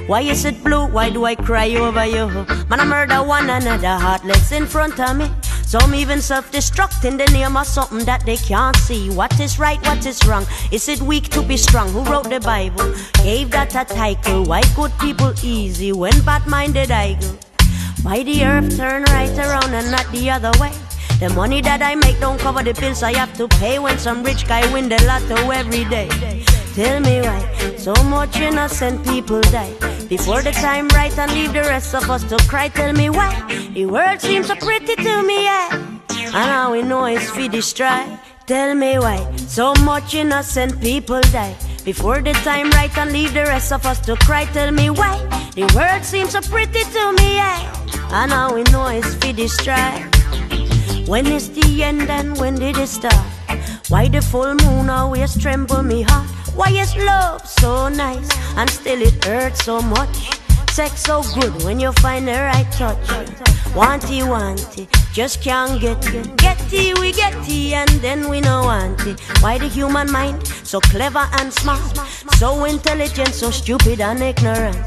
Why 0.07 0.21
is 0.21 0.45
it 0.45 0.63
blue? 0.63 0.87
Why 0.87 1.09
do 1.09 1.25
I 1.25 1.35
cry 1.35 1.69
over 1.75 2.05
you? 2.05 2.27
Man, 2.69 2.79
I 2.79 2.85
murder 2.85 3.23
one 3.23 3.49
another 3.49 3.95
heartless 3.97 4.51
in 4.51 4.65
front 4.65 4.99
of 4.99 5.17
me. 5.17 5.29
Some 5.63 5.93
even 5.93 6.19
self-destruct 6.19 7.05
in 7.05 7.17
the 7.17 7.25
name 7.25 7.55
of 7.55 7.67
something 7.67 8.03
that 8.05 8.25
they 8.25 8.37
can't 8.37 8.75
see. 8.75 9.11
What 9.11 9.39
is 9.39 9.59
right? 9.59 9.79
What 9.85 10.05
is 10.05 10.25
wrong? 10.25 10.45
Is 10.71 10.89
it 10.89 11.01
weak 11.01 11.29
to 11.29 11.43
be 11.43 11.57
strong? 11.57 11.89
Who 11.89 12.03
wrote 12.03 12.29
the 12.29 12.39
Bible? 12.39 12.95
Gave 13.23 13.51
that 13.51 13.75
a 13.75 13.85
title. 13.85 14.45
Why 14.45 14.63
good 14.75 14.91
people 14.99 15.33
easy 15.43 15.91
when 15.93 16.19
bad-minded 16.23 16.89
I 16.89 17.13
go? 17.13 17.37
Why 18.01 18.23
the 18.23 18.43
earth 18.45 18.77
turn 18.77 19.03
right 19.03 19.37
around 19.37 19.73
and 19.75 19.91
not 19.91 20.11
the 20.11 20.31
other 20.31 20.51
way? 20.59 20.73
The 21.19 21.29
money 21.35 21.59
that 21.61 21.81
I 21.81 21.95
make 21.95 22.17
don't 22.21 22.39
cover 22.39 22.63
the 22.63 22.73
bills 22.73 23.03
I 23.03 23.13
have 23.17 23.35
to 23.35 23.49
pay 23.59 23.77
when 23.77 23.99
some 23.99 24.23
rich 24.23 24.47
guy 24.47 24.71
win 24.71 24.87
the 24.87 25.03
lotto 25.03 25.51
every 25.51 25.83
day. 25.83 26.07
Tell 26.75 27.01
me 27.01 27.19
why 27.19 27.75
so 27.75 27.93
much 28.05 28.37
innocent 28.39 29.05
people 29.05 29.41
die 29.51 29.73
before 30.07 30.41
the 30.41 30.51
time 30.51 30.87
right 30.95 31.11
and 31.19 31.29
leave 31.33 31.51
the 31.51 31.63
rest 31.67 31.93
of 31.93 32.09
us 32.09 32.23
to 32.29 32.37
cry. 32.47 32.69
Tell 32.69 32.93
me 32.93 33.09
why 33.09 33.35
the 33.73 33.85
world 33.85 34.21
seems 34.21 34.47
so 34.47 34.55
pretty 34.55 34.95
to 34.95 35.23
me, 35.23 35.43
yeah. 35.43 35.67
And 36.31 36.31
now 36.31 36.71
we 36.71 36.83
know 36.83 37.03
it's 37.03 37.29
for 37.29 37.49
destroy. 37.49 38.05
Tell 38.45 38.73
me 38.73 38.97
why 38.97 39.19
so 39.35 39.73
much 39.83 40.13
innocent 40.13 40.79
people 40.79 41.19
die 41.35 41.55
before 41.83 42.21
the 42.21 42.31
time 42.47 42.71
right 42.71 42.97
and 42.97 43.11
leave 43.11 43.33
the 43.33 43.43
rest 43.43 43.73
of 43.73 43.85
us 43.85 43.99
to 44.07 44.15
cry. 44.15 44.45
Tell 44.45 44.71
me 44.71 44.89
why 44.89 45.19
the 45.53 45.67
world 45.75 46.05
seems 46.05 46.31
so 46.31 46.39
pretty 46.39 46.83
to 46.95 47.11
me, 47.19 47.35
yeah. 47.35 47.59
And 48.11 48.29
now 48.29 48.55
we 48.55 48.63
know 48.71 48.87
it's 48.87 49.15
for 49.15 49.33
destroy. 49.33 50.09
When 51.09 51.25
is 51.25 51.49
the 51.49 51.81
end 51.81 52.07
and 52.11 52.37
when 52.37 52.53
did 52.53 52.77
it 52.77 52.85
start? 52.85 53.25
Why 53.89 54.09
the 54.09 54.21
full 54.21 54.53
moon 54.53 54.91
always 54.91 55.35
tremble 55.41 55.81
me 55.81 56.03
heart? 56.03 56.29
Why 56.53 56.69
is 56.69 56.95
love 56.97 57.41
so 57.49 57.89
nice 57.89 58.29
and 58.55 58.69
still 58.69 59.01
it 59.01 59.25
hurts 59.25 59.65
so 59.65 59.81
much? 59.81 60.15
Sex 60.69 61.01
so 61.01 61.23
good 61.33 61.63
when 61.63 61.79
you 61.79 61.93
find 61.93 62.27
the 62.27 62.33
right 62.33 62.71
touch. 62.73 63.01
Wanty, 63.73 64.21
wanty, 64.21 64.85
just 65.13 65.41
can't 65.41 65.81
get 65.81 66.05
it. 66.13 66.37
Get 66.37 66.61
it, 66.71 66.99
we 66.99 67.11
get 67.11 67.33
it, 67.47 67.73
and 67.73 67.89
then 68.01 68.29
we 68.29 68.41
no 68.41 68.63
want 68.63 69.05
it. 69.07 69.19
Why 69.41 69.57
the 69.57 69.67
human 69.67 70.11
mind 70.11 70.47
so 70.47 70.79
clever 70.79 71.27
and 71.39 71.51
smart, 71.51 71.97
so 72.37 72.65
intelligent, 72.65 73.33
so 73.33 73.51
stupid 73.51 74.01
and 74.01 74.21
ignorant? 74.21 74.77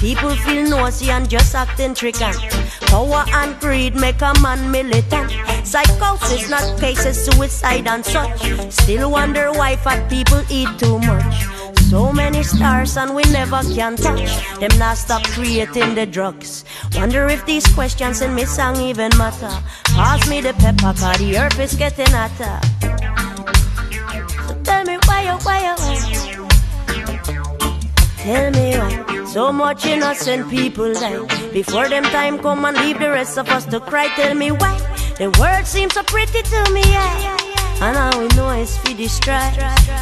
People 0.00 0.30
feel 0.30 0.68
nosy 0.68 1.10
and 1.10 1.28
just 1.28 1.54
acting 1.54 1.94
trickant. 1.94 2.36
Power 2.82 3.24
and 3.28 3.58
greed 3.60 3.94
make 3.94 4.20
a 4.20 4.32
man 4.40 4.70
militant. 4.70 5.32
Psychosis, 5.64 6.50
not 6.50 6.78
cases, 6.78 7.24
suicide 7.24 7.86
and 7.86 8.04
such. 8.04 8.40
Still 8.72 9.10
wonder 9.10 9.52
why 9.52 9.76
fat 9.76 10.08
people 10.10 10.42
eat 10.50 10.68
too 10.78 10.98
much. 10.98 11.71
So 11.92 12.10
many 12.10 12.42
stars 12.42 12.96
and 12.96 13.14
we 13.14 13.22
never 13.24 13.60
can 13.74 13.96
touch. 13.96 14.32
Them 14.60 14.70
not 14.78 14.96
stop 14.96 15.22
creating 15.24 15.94
the 15.94 16.06
drugs. 16.06 16.64
Wonder 16.94 17.26
if 17.26 17.44
these 17.44 17.66
questions 17.74 18.22
in 18.22 18.34
me 18.34 18.46
song 18.46 18.80
even 18.80 19.10
matter. 19.18 19.52
Pass 19.92 20.26
me 20.26 20.40
the 20.40 20.54
pepper, 20.54 20.94
cause 20.98 21.18
the 21.18 21.36
earth 21.36 21.60
is 21.60 21.74
getting 21.74 22.08
hotter. 22.08 22.56
So 24.46 24.54
tell 24.64 24.84
me 24.84 24.96
why, 25.04 25.28
oh, 25.28 25.38
why, 25.42 25.60
oh, 25.68 25.76
why. 25.84 25.98
Tell 28.24 28.50
me 28.52 28.78
why 28.78 29.26
so 29.26 29.52
much 29.52 29.84
innocent 29.84 30.48
people 30.48 30.94
die 30.94 31.20
before 31.52 31.90
them 31.90 32.04
time 32.04 32.38
come 32.38 32.64
and 32.64 32.78
leave 32.78 33.00
the 33.00 33.10
rest 33.10 33.36
of 33.36 33.50
us 33.50 33.66
to 33.66 33.80
cry. 33.80 34.08
Tell 34.16 34.34
me 34.34 34.50
why 34.50 34.78
the 35.18 35.28
world 35.38 35.66
seems 35.66 35.92
so 35.92 36.02
pretty 36.04 36.40
to 36.40 36.70
me, 36.72 36.80
yeah. 36.80 37.41
And 37.82 37.96
now 37.96 38.16
we 38.16 38.28
know 38.36 38.50
it's 38.50 38.78
for 38.78 38.94
destroy. 38.94 39.50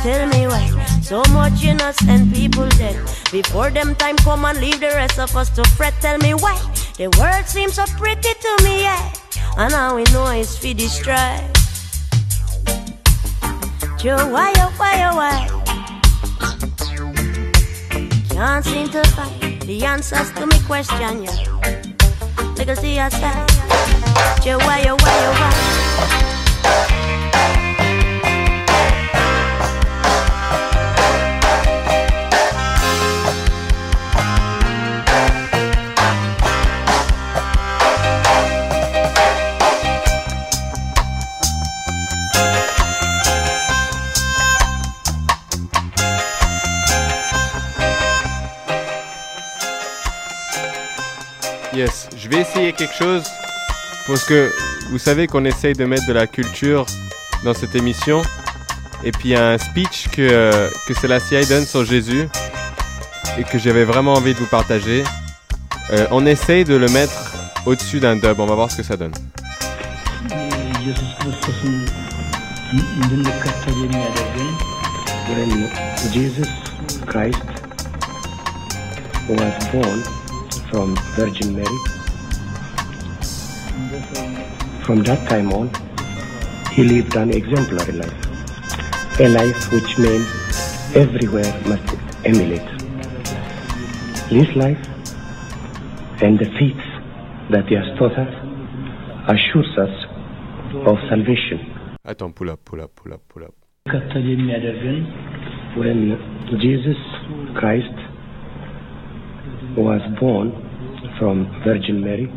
Tell 0.03 0.29
me 0.29 0.47
why 0.47 0.69
so 1.01 1.23
much 1.33 1.65
innocent 1.65 2.35
people 2.35 2.69
dead 2.77 2.95
before 3.33 3.71
them 3.71 3.95
time 3.95 4.17
come 4.19 4.45
and 4.45 4.61
leave 4.61 4.81
the 4.81 4.89
rest 4.89 5.19
of 5.19 5.35
us 5.35 5.49
to 5.57 5.65
fret. 5.71 5.95
Tell 6.03 6.19
me 6.19 6.35
why 6.35 6.61
the 6.99 7.09
world 7.19 7.47
seems 7.47 7.77
so 7.77 7.87
pretty 7.97 8.35
to 8.35 8.65
me, 8.65 8.83
yeah. 8.83 9.13
And 9.57 9.73
now 9.73 9.97
we 9.97 10.05
know 10.13 10.27
it's 10.27 10.59
for 10.59 10.75
destroy. 10.75 11.41
Joe, 13.97 14.29
why, 14.29 14.53
oh, 14.59 14.75
why, 14.77 14.95
oh, 15.09 15.17
why? 15.17 15.49
Can't 18.29 18.63
seem 18.63 18.89
to 18.91 19.03
find 19.17 19.63
the 19.63 19.85
answers 19.87 20.31
to 20.33 20.47
me 20.47 20.61
question, 20.67 21.25
yeah. 21.25 21.61
See 22.75 23.01
I 23.01 23.09
said, 23.09 23.49
Joe, 24.45 24.59
why, 24.59 24.85
oh, 24.87 24.97
why, 25.01 25.17
oh, 25.27 25.33
why? 25.41 26.30
Essayer 52.41 52.73
quelque 52.73 52.95
chose 52.95 53.25
parce 54.07 54.25
que 54.25 54.51
vous 54.91 54.99
savez 54.99 55.27
qu'on 55.27 55.45
essaye 55.45 55.75
de 55.75 55.85
mettre 55.85 56.07
de 56.07 56.15
la 56.15 56.27
culture 56.27 56.87
dans 57.45 57.53
cette 57.53 57.75
émission. 57.75 58.23
Et 59.05 59.13
puis 59.13 59.29
il 59.29 59.33
y 59.33 59.37
a 59.37 59.51
un 59.51 59.59
speech 59.59 60.09
que, 60.09 60.71
que 60.87 60.95
Selassie 60.95 61.47
donne 61.47 61.67
sur 61.67 61.85
Jésus 61.85 62.29
et 63.37 63.45
que 63.45 63.59
j'avais 63.59 63.85
vraiment 63.85 64.15
envie 64.15 64.33
de 64.33 64.39
vous 64.39 64.47
partager. 64.47 65.05
Euh, 65.91 66.07
on 66.13 66.25
essaye 66.25 66.65
de 66.65 66.77
le 66.77 66.89
mettre 66.89 67.35
au-dessus 67.67 68.01
d'un 68.01 68.17
dub. 68.17 68.41
On 68.41 68.47
va 68.47 68.55
voir 68.55 68.71
ce 68.71 68.79
que 68.79 68.83
ça 68.85 68.97
donne. 68.97 69.13
Jesus 76.11 76.49
Christ 77.07 77.45
was 79.29 79.73
born 79.73 80.03
from 80.71 80.95
Virgin 81.17 81.55
Mary. 81.55 82.00
From 84.85 85.03
that 85.05 85.29
time 85.29 85.53
on, 85.53 85.71
he 86.73 86.85
lived 86.85 87.15
an 87.17 87.31
exemplary 87.31 87.93
life, 87.93 89.21
a 89.21 89.29
life 89.29 89.73
which 89.73 89.99
men 89.99 90.21
everywhere 90.95 91.53
must 91.67 91.95
emulate. 92.25 92.67
This 94.31 94.55
life 94.57 94.79
and 96.23 96.39
the 96.39 96.47
faith 96.59 96.83
that 97.51 97.67
he 97.69 97.75
has 97.75 97.87
taught 97.99 98.17
us 98.19 98.35
assures 99.29 99.79
us 99.79 100.07
of 100.87 100.97
salvation. 101.09 101.59
Attends, 102.05 102.35
pull 102.35 102.51
up, 102.51 102.65
pull 102.65 102.81
up, 102.81 102.95
pull 102.97 103.13
up, 103.13 103.21
pull 103.29 103.45
up. 103.45 103.55
When 105.77 106.59
Jesus 106.61 106.97
Christ 107.57 107.95
was 109.77 110.01
born 110.19 110.53
from 111.19 111.47
Virgin 111.65 112.01
Mary, 112.03 112.29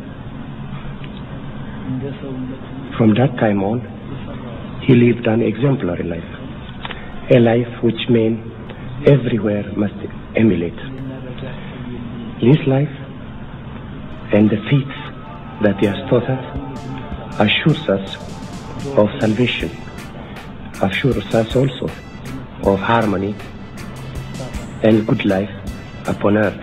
from 2.98 3.14
that 3.16 3.36
time 3.40 3.62
on, 3.62 3.82
he 4.88 4.96
lived 4.96 5.28
an 5.28 5.42
exemplary 5.42 6.04
life, 6.04 6.24
a 7.36 7.40
life 7.40 7.84
which 7.84 8.08
men 8.10 8.52
everywhere 9.06 9.70
must 9.76 9.96
emulate. 10.38 10.78
This 12.40 12.66
life 12.68 12.96
and 14.32 14.50
the 14.50 14.58
feats 14.70 14.98
that 15.62 15.78
he 15.82 15.88
has 15.88 15.98
taught 16.10 16.24
us 16.30 17.40
assures 17.40 17.90
us 17.90 18.16
of 18.98 19.10
salvation, 19.20 19.70
assures 20.82 21.36
us 21.36 21.54
also 21.54 21.90
of 22.64 22.80
harmony 22.80 23.36
and 24.84 25.06
good 25.06 25.26
life 25.26 25.52
upon 26.08 26.38
earth. 26.38 26.62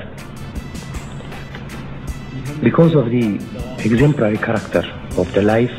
Because 2.63 2.95
of 2.95 3.11
the 3.11 3.37
exemplary 3.85 4.39
character 4.39 4.83
of 5.19 5.33
the 5.35 5.43
life 5.43 5.73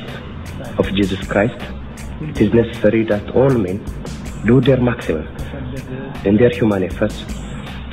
of 0.77 0.88
Jesus 0.93 1.25
Christ, 1.27 1.59
it 2.21 2.41
is 2.41 2.53
necessary 2.53 3.03
that 3.05 3.36
all 3.36 3.49
men 3.49 3.84
do 4.45 4.61
their 4.61 4.79
maximum 4.79 5.27
in 6.25 6.38
their 6.38 6.49
human 6.49 6.84
efforts 6.84 7.23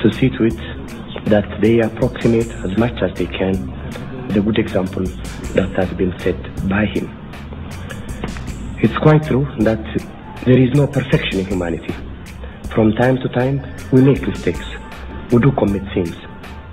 to 0.01 0.11
see 0.13 0.29
to 0.29 0.45
it 0.45 1.25
that 1.25 1.59
they 1.61 1.79
approximate 1.79 2.49
as 2.65 2.77
much 2.77 3.01
as 3.01 3.13
they 3.17 3.25
can 3.25 3.53
the 4.29 4.41
good 4.41 4.59
example 4.59 5.03
that 5.53 5.69
has 5.75 5.89
been 5.97 6.17
set 6.19 6.69
by 6.69 6.85
him. 6.85 7.09
It's 8.81 8.97
quite 8.97 9.23
true 9.23 9.47
that 9.59 9.83
there 10.45 10.57
is 10.57 10.71
no 10.73 10.87
perfection 10.87 11.39
in 11.39 11.45
humanity. 11.45 11.93
From 12.73 12.93
time 12.93 13.17
to 13.17 13.29
time, 13.29 13.61
we 13.91 14.01
make 14.01 14.25
mistakes. 14.27 14.65
We 15.31 15.39
do 15.39 15.51
commit 15.51 15.83
sins. 15.93 16.15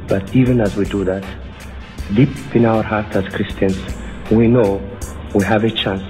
But 0.06 0.36
even 0.36 0.60
as 0.60 0.76
we 0.76 0.84
do 0.84 1.04
that, 1.04 1.24
deep 2.14 2.30
in 2.54 2.64
our 2.64 2.82
heart 2.82 3.16
as 3.16 3.26
Christians, 3.34 3.76
we 4.30 4.48
know 4.48 4.80
we 5.34 5.44
have 5.44 5.64
a 5.64 5.70
chance 5.70 6.02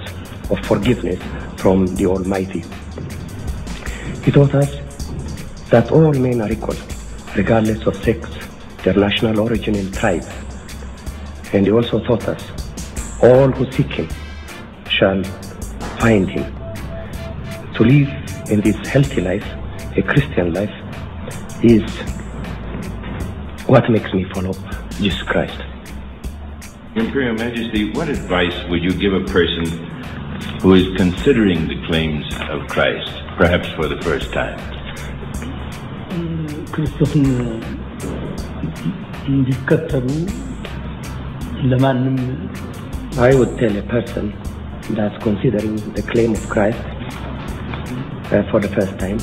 of 0.49 0.59
forgiveness 0.65 1.21
from 1.57 1.85
the 1.95 2.05
Almighty. 2.05 2.63
He 4.23 4.31
taught 4.31 4.55
us 4.55 4.69
that 5.69 5.91
all 5.91 6.13
men 6.13 6.41
are 6.41 6.51
equal, 6.51 6.75
regardless 7.35 7.85
of 7.85 7.95
sex, 8.03 8.29
their 8.83 8.95
national 8.95 9.39
origin 9.39 9.75
and 9.75 9.93
tribe. 9.93 10.25
And 11.53 11.65
he 11.65 11.71
also 11.71 11.99
taught 12.03 12.27
us 12.27 12.43
all 13.21 13.51
who 13.51 13.71
seek 13.71 13.91
him 13.91 14.09
shall 14.89 15.23
find 15.99 16.29
him. 16.29 16.45
To 17.75 17.83
live 17.83 18.09
in 18.49 18.61
this 18.61 18.75
healthy 18.87 19.21
life, 19.21 19.45
a 19.95 20.01
Christian 20.01 20.53
life, 20.53 20.73
is 21.63 21.83
what 23.67 23.89
makes 23.89 24.11
me 24.13 24.23
follow 24.33 24.53
Jesus 24.97 25.21
Christ. 25.23 25.66
Your 26.96 27.04
Imperial 27.06 27.34
Majesty, 27.34 27.92
what 27.92 28.08
advice 28.08 28.54
would 28.68 28.82
you 28.82 28.92
give 28.92 29.12
a 29.14 29.24
person 29.24 29.64
who 30.60 30.74
is 30.74 30.86
considering 30.96 31.68
the 31.68 31.78
claims 31.86 32.26
of 32.50 32.66
Christ, 32.68 33.10
perhaps 33.36 33.68
for 33.76 33.88
the 33.88 34.00
first 34.02 34.32
time? 34.32 34.58
ክርስቶስን 36.74 37.24
እንዲከተሉ 39.32 40.08
ለማንም 41.70 42.16
I 43.28 43.34
would 43.38 43.52
tell 43.60 43.74
a 43.80 43.86
person 43.94 44.26
that's 44.96 45.18
considering 45.26 45.74
the 45.96 46.04
claim 46.12 46.30
of 46.38 46.44
Christ 46.52 46.84
uh, 48.34 48.42
for 48.50 48.58
the 48.64 48.70
first 48.76 48.94
time 49.02 49.18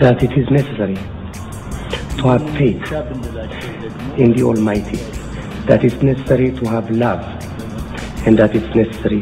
that 0.00 0.22
it 0.26 0.32
is 0.40 0.48
necessary 0.58 0.98
to 2.18 2.22
have 2.32 2.44
faith 2.60 2.82
in 4.22 4.32
the 4.36 4.42
Almighty, 4.50 5.00
that 5.65 5.83
it's 5.83 6.01
necessary 6.01 6.51
to 6.51 6.65
have 6.69 6.89
love, 6.91 7.21
and 8.25 8.37
that 8.39 8.55
it's 8.55 8.75
necessary 8.75 9.21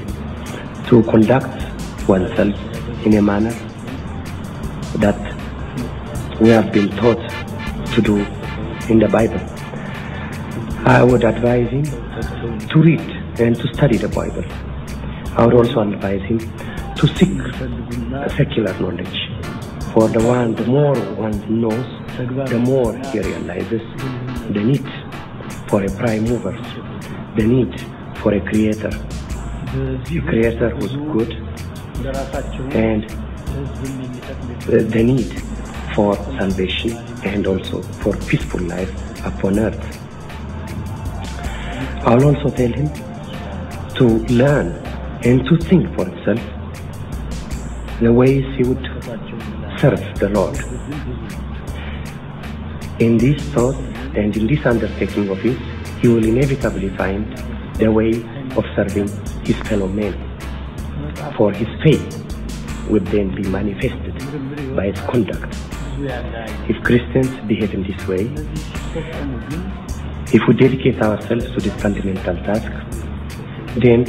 to 0.87 1.03
conduct 1.03 1.63
oneself 2.07 2.55
in 3.05 3.13
a 3.15 3.21
manner 3.21 3.53
that 4.97 5.19
we 6.39 6.49
have 6.49 6.71
been 6.71 6.89
taught 6.97 7.21
to 7.93 8.01
do 8.01 8.17
in 8.89 8.99
the 8.99 9.07
Bible. 9.07 9.39
I 10.85 11.03
would 11.03 11.23
advise 11.23 11.69
him 11.69 11.83
to 11.83 12.81
read 12.81 12.99
and 13.39 13.55
to 13.55 13.73
study 13.73 13.97
the 13.97 14.09
Bible. 14.09 14.43
I 15.37 15.45
would 15.45 15.55
also 15.55 15.81
advise 15.81 16.21
him 16.23 16.39
to 16.95 17.07
seek 17.07 17.39
secular 18.35 18.73
knowledge. 18.79 19.29
For 19.93 20.07
the 20.09 20.21
one, 20.23 20.55
the 20.55 20.65
more 20.65 20.95
one 21.15 21.61
knows, 21.61 21.85
the 22.49 22.59
more 22.59 22.97
he 22.97 23.19
realizes 23.19 23.81
the 24.51 24.59
need 24.59 24.85
for 25.73 25.83
a 25.83 25.89
prime 25.89 26.23
mover, 26.25 26.51
the 27.35 27.43
need 27.43 27.81
for 28.17 28.31
a 28.35 28.39
creator, 28.41 28.89
a 28.89 30.21
creator 30.29 30.69
who's 30.69 30.93
good, 31.11 31.33
and 32.75 33.05
uh, 33.05 34.83
the 34.93 35.03
need 35.03 35.33
for 35.95 36.13
salvation 36.37 36.95
and 37.23 37.47
also 37.47 37.81
for 38.03 38.15
peaceful 38.27 38.61
life 38.61 38.93
upon 39.25 39.57
earth. 39.57 39.83
I'll 42.05 42.23
also 42.23 42.55
tell 42.55 42.71
him 42.71 42.89
to 43.95 44.05
learn 44.31 44.67
and 45.23 45.43
to 45.47 45.57
think 45.57 45.91
for 45.95 46.05
himself 46.05 46.41
the 47.99 48.13
ways 48.13 48.45
he 48.57 48.63
would 48.63 48.85
serve 49.79 50.03
the 50.19 50.29
Lord. 50.29 50.55
In 52.99 53.17
these 53.17 53.41
thought 53.55 53.92
and 54.15 54.35
in 54.37 54.47
this 54.47 54.65
undertaking 54.65 55.29
of 55.29 55.39
his, 55.39 55.57
he 56.01 56.07
will 56.07 56.23
inevitably 56.23 56.89
find 56.89 57.25
the 57.77 57.91
way 57.91 58.11
of 58.55 58.63
serving 58.75 59.07
his 59.43 59.57
fellow 59.67 59.87
men. 59.87 60.13
For 61.37 61.51
his 61.51 61.67
faith 61.81 62.23
would 62.89 63.05
then 63.07 63.33
be 63.33 63.43
manifested 63.43 64.13
by 64.75 64.91
his 64.91 64.99
conduct. 65.01 65.55
If 66.69 66.83
Christians 66.83 67.29
behave 67.47 67.73
in 67.73 67.83
this 67.83 68.07
way, 68.07 68.29
if 70.33 70.47
we 70.47 70.53
dedicate 70.55 71.01
ourselves 71.01 71.45
to 71.45 71.59
this 71.59 71.73
fundamental 71.81 72.35
task, 72.37 72.71
then 73.77 74.05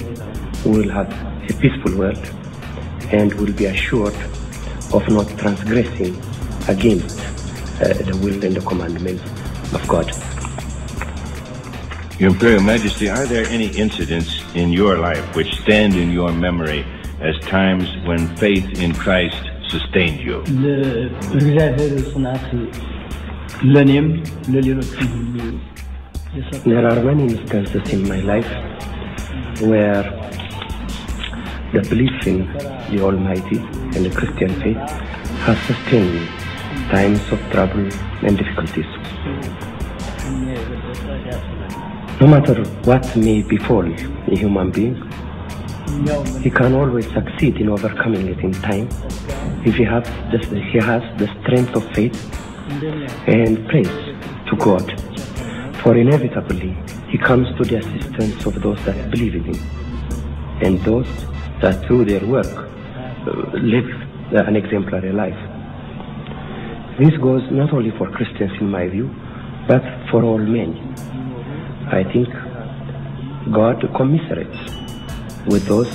we 0.64 0.80
will 0.80 0.90
have 0.90 1.10
a 1.48 1.54
peaceful 1.54 1.96
world 1.96 2.30
and 3.12 3.32
will 3.34 3.52
be 3.52 3.66
assured 3.66 4.14
of 4.92 5.08
not 5.08 5.28
transgressing 5.38 6.16
against 6.68 7.20
uh, 7.80 7.92
the 8.08 8.18
will 8.22 8.42
and 8.44 8.56
the 8.56 8.60
commandments 8.60 9.22
of 9.74 9.88
God. 9.88 10.06
Your 12.20 12.30
Imperial 12.30 12.62
Majesty, 12.62 13.08
are 13.08 13.26
there 13.26 13.44
any 13.46 13.66
incidents 13.76 14.40
in 14.54 14.72
your 14.72 14.98
life 14.98 15.34
which 15.34 15.52
stand 15.62 15.94
in 15.94 16.10
your 16.10 16.32
memory 16.32 16.86
as 17.20 17.36
times 17.40 17.88
when 18.06 18.34
faith 18.36 18.78
in 18.78 18.94
Christ 18.94 19.36
sustained 19.68 20.20
you? 20.20 20.44
There 26.64 26.86
are 26.86 27.02
many 27.02 27.34
instances 27.34 27.92
in 27.92 28.08
my 28.08 28.20
life 28.20 28.50
where 29.60 30.04
the 31.72 31.80
belief 31.88 32.26
in 32.26 32.46
the 32.90 33.00
Almighty 33.02 33.58
and 33.58 34.06
the 34.06 34.10
Christian 34.14 34.50
faith 34.62 34.76
has 35.46 35.58
sustained 35.66 36.14
me 36.14 36.44
times 36.90 37.20
of 37.32 37.40
trouble 37.50 37.88
and 38.22 38.38
difficulties. 38.38 38.86
No 42.20 42.26
matter 42.26 42.64
what 42.84 43.04
may 43.16 43.42
befall 43.42 43.84
a 43.84 44.36
human 44.36 44.70
being, 44.70 44.96
he 46.42 46.50
can 46.50 46.74
always 46.74 47.06
succeed 47.12 47.56
in 47.56 47.68
overcoming 47.68 48.28
it 48.28 48.38
in 48.38 48.52
time 48.52 48.88
if 49.66 49.74
he 49.74 49.84
has 49.84 50.04
the, 50.30 50.38
he 50.72 50.78
has 50.78 51.02
the 51.18 51.26
strength 51.42 51.74
of 51.76 51.84
faith 51.94 52.16
and 53.26 53.68
praise 53.68 53.88
to 54.48 54.56
God. 54.56 54.84
For 55.82 55.96
inevitably, 55.96 56.76
he 57.08 57.18
comes 57.18 57.46
to 57.58 57.64
the 57.64 57.76
assistance 57.76 58.46
of 58.46 58.62
those 58.62 58.82
that 58.86 59.10
believe 59.10 59.34
in 59.34 59.44
him 59.44 59.84
and 60.62 60.80
those 60.80 61.08
that 61.60 61.84
through 61.86 62.06
their 62.06 62.24
work 62.26 62.46
uh, 62.46 63.30
live 63.52 63.88
an 64.32 64.56
exemplary 64.56 65.12
life. 65.12 65.38
This 66.98 67.16
goes 67.20 67.42
not 67.50 67.72
only 67.72 67.90
for 67.98 68.10
Christians, 68.10 68.52
in 68.60 68.70
my 68.70 68.88
view, 68.88 69.14
but 69.66 69.82
for 70.14 70.22
all 70.22 70.38
men. 70.38 70.70
I 71.90 72.04
think 72.12 72.28
God 73.52 73.80
commiserates 73.96 74.60
with 75.44 75.66
those 75.66 75.92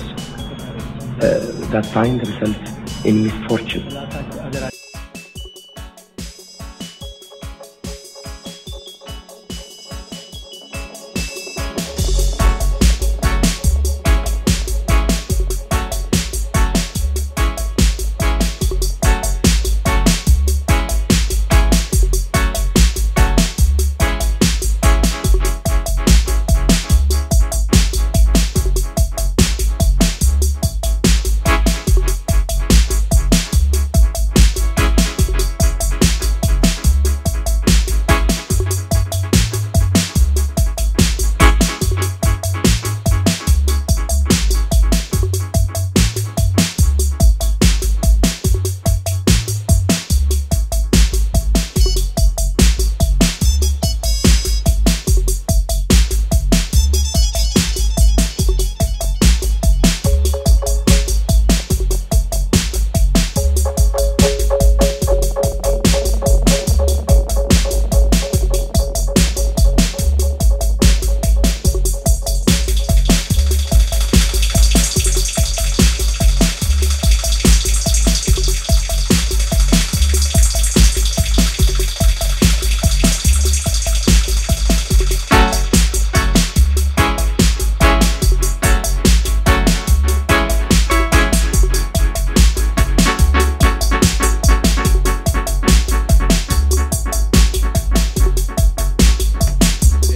uh, 1.23 1.39
that 1.71 1.85
find 1.93 2.19
themselves 2.19 3.05
in 3.05 3.23
misfortune. 3.23 3.87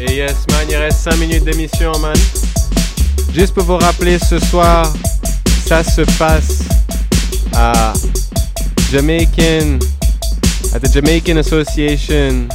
Et 0.05 0.15
yes, 0.15 0.45
man, 0.51 0.67
il 0.69 0.75
reste 0.75 0.99
5 0.99 1.15
minutes 1.17 1.45
d'émission, 1.45 1.97
man. 1.99 2.15
Juste 3.33 3.53
pour 3.53 3.63
vous 3.63 3.77
rappeler, 3.77 4.19
ce 4.19 4.37
soir, 4.37 4.91
ça 5.65 5.81
se 5.81 6.01
passe 6.17 6.63
à 7.55 7.93
Jamaican, 8.91 9.79
at 10.73 10.81
the 10.81 10.91
Jamaican 10.91 11.37
Association. 11.37 12.49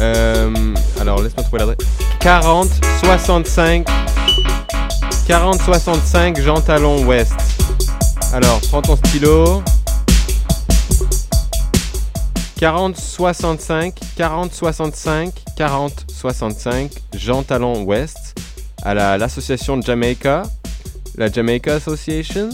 Euh, 0.00 0.74
alors, 1.00 1.22
laisse-moi 1.22 1.44
trouver 1.44 1.60
l'adresse. 1.60 1.88
40 2.18 2.68
65 3.04 3.86
40 5.28 5.62
65 5.62 6.40
Jean 6.40 6.60
Talon 6.60 7.04
Ouest. 7.04 7.34
Alors, 8.32 8.60
prends 8.68 8.82
ton 8.82 8.96
stylo. 8.96 9.62
40 12.62 12.96
65 12.96 13.92
40 14.16 14.54
65 14.54 15.32
40 15.56 16.04
65 16.08 16.92
Jean 17.16 17.42
Talon 17.42 17.82
Ouest 17.82 18.38
à 18.84 18.94
la- 18.94 19.18
l'association 19.18 19.80
Jamaica, 19.82 20.44
la 21.16 21.28
Jamaica 21.28 21.74
Association. 21.74 22.50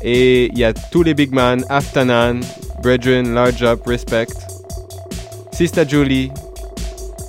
Et 0.00 0.46
il 0.52 0.58
y 0.58 0.62
a 0.64 0.72
tous 0.72 1.02
les 1.02 1.14
big 1.14 1.32
man, 1.32 1.64
Aftanan, 1.68 2.38
Brethren, 2.84 3.34
Large 3.34 3.64
Up, 3.64 3.80
Respect, 3.84 4.28
Sista 5.52 5.84
Julie, 5.84 6.30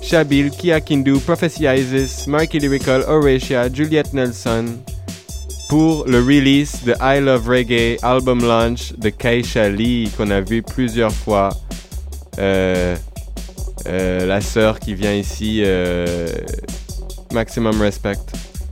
Shabil, 0.00 0.50
Kia 0.50 0.80
Kindu, 0.80 1.18
Prophecy 1.18 1.64
Isis, 1.66 2.28
Marky 2.28 2.60
Lyrical, 2.60 3.02
Horatia, 3.08 3.68
Juliette 3.72 4.12
Nelson 4.12 4.66
pour 5.68 6.04
le 6.06 6.18
release 6.18 6.84
de 6.84 6.94
I 7.00 7.18
Love 7.20 7.48
Reggae 7.48 7.96
album 8.02 8.38
launch 8.46 8.92
de 8.98 9.08
Keisha 9.10 9.68
Lee 9.68 10.08
qu'on 10.16 10.30
a 10.30 10.40
vu 10.40 10.62
plusieurs 10.62 11.12
fois. 11.12 11.48
Euh, 12.38 12.96
euh, 13.86 14.26
la 14.26 14.40
sœur 14.40 14.80
qui 14.80 14.94
vient 14.94 15.12
ici, 15.12 15.62
euh, 15.64 16.26
maximum 17.32 17.80
respect. 17.80 18.18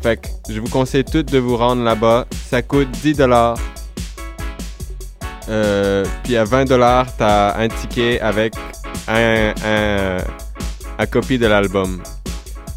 Fait 0.02 0.16
que 0.16 0.28
je 0.48 0.60
vous 0.60 0.68
conseille 0.68 1.04
toutes 1.04 1.30
de 1.30 1.38
vous 1.38 1.56
rendre 1.56 1.82
là-bas. 1.82 2.26
Ça 2.50 2.62
coûte 2.62 2.90
10 3.02 3.14
dollars. 3.14 3.58
Puis 6.24 6.36
à 6.36 6.44
20 6.44 6.64
dollars, 6.64 7.14
t'as 7.16 7.58
un 7.58 7.68
ticket 7.68 8.20
avec 8.20 8.54
un, 9.06 9.52
un, 10.98 11.06
copie 11.06 11.38
de 11.38 11.46
l'album. 11.46 12.02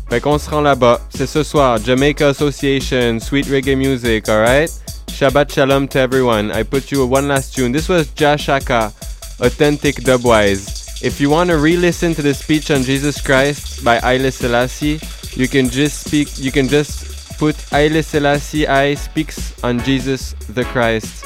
Fait 0.09 0.19
qu'on 0.19 0.37
se 0.37 0.49
rend 0.49 0.61
là-bas. 0.61 0.99
C'est 1.09 1.27
ce 1.27 1.41
soir. 1.41 1.79
Jamaica 1.83 2.27
Association, 2.27 3.19
Sweet 3.19 3.47
Reggae 3.47 3.75
Music, 3.75 4.27
alright? 4.27 4.69
Shabbat 5.15 5.49
Shalom 5.49 5.87
to 5.87 5.99
everyone. 5.99 6.51
I 6.51 6.63
put 6.63 6.91
you 6.91 7.05
one 7.05 7.29
last 7.29 7.55
tune. 7.55 7.71
This 7.71 7.87
was 7.87 8.07
Jashaka, 8.07 8.91
Authentic 9.39 9.95
Dubwise. 9.97 11.03
If 11.03 11.19
you 11.19 11.29
want 11.29 11.49
to 11.49 11.57
re-listen 11.57 12.15
to 12.15 12.21
the 12.21 12.33
speech 12.33 12.71
on 12.71 12.83
Jesus 12.83 13.19
Christ 13.21 13.83
by 13.83 13.99
Haile 13.99 14.31
Selassie, 14.31 14.99
you 15.35 15.47
can 15.47 15.69
just 15.69 16.07
speak. 16.07 16.37
You 16.37 16.51
can 16.51 16.67
just 16.67 17.37
put 17.37 17.55
Haile 17.69 18.01
Selassie 18.01 18.67
I 18.67 18.95
speaks 18.95 19.53
on 19.63 19.79
Jesus 19.83 20.33
the 20.49 20.63
Christ 20.65 21.25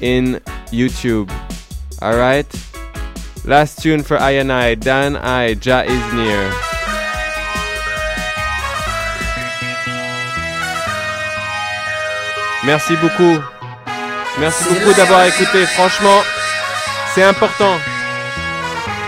in 0.00 0.40
YouTube. 0.72 1.30
All 2.02 2.16
right. 2.16 2.50
Last 3.44 3.80
tune 3.82 4.02
for 4.02 4.18
I 4.18 4.32
and 4.42 4.50
I. 4.50 4.74
Dan 4.74 5.16
I. 5.16 5.54
Ja 5.54 5.82
is 5.82 6.12
near. 6.12 6.50
Merci 12.64 12.96
beaucoup. 12.96 13.38
Merci 14.40 14.64
beaucoup 14.70 14.92
d'avoir 14.94 15.24
écouté. 15.26 15.66
Franchement, 15.66 16.22
c'est 17.14 17.22
important. 17.22 17.78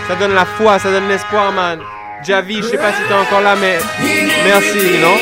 Ça 0.07 0.15
donne 0.15 0.33
la 0.33 0.45
foi, 0.45 0.79
ça 0.79 0.89
donne 0.89 1.09
l'espoir, 1.09 1.51
man. 1.51 1.79
Javi, 2.23 2.57
je 2.57 2.69
sais 2.69 2.77
pas 2.77 2.93
si 2.93 3.01
t'es 3.07 3.13
encore 3.13 3.41
là, 3.41 3.55
mais 3.55 3.77
merci, 4.45 4.97
non? 5.01 5.17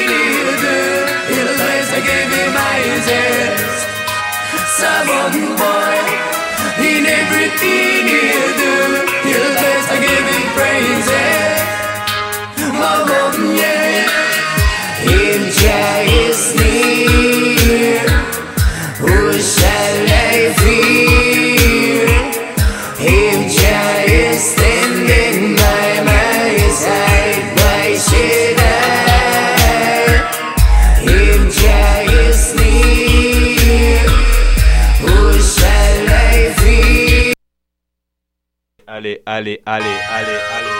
allez, 39.25 39.61
allez, 39.65 39.85
allez, 40.11 40.41
allez. 40.55 40.75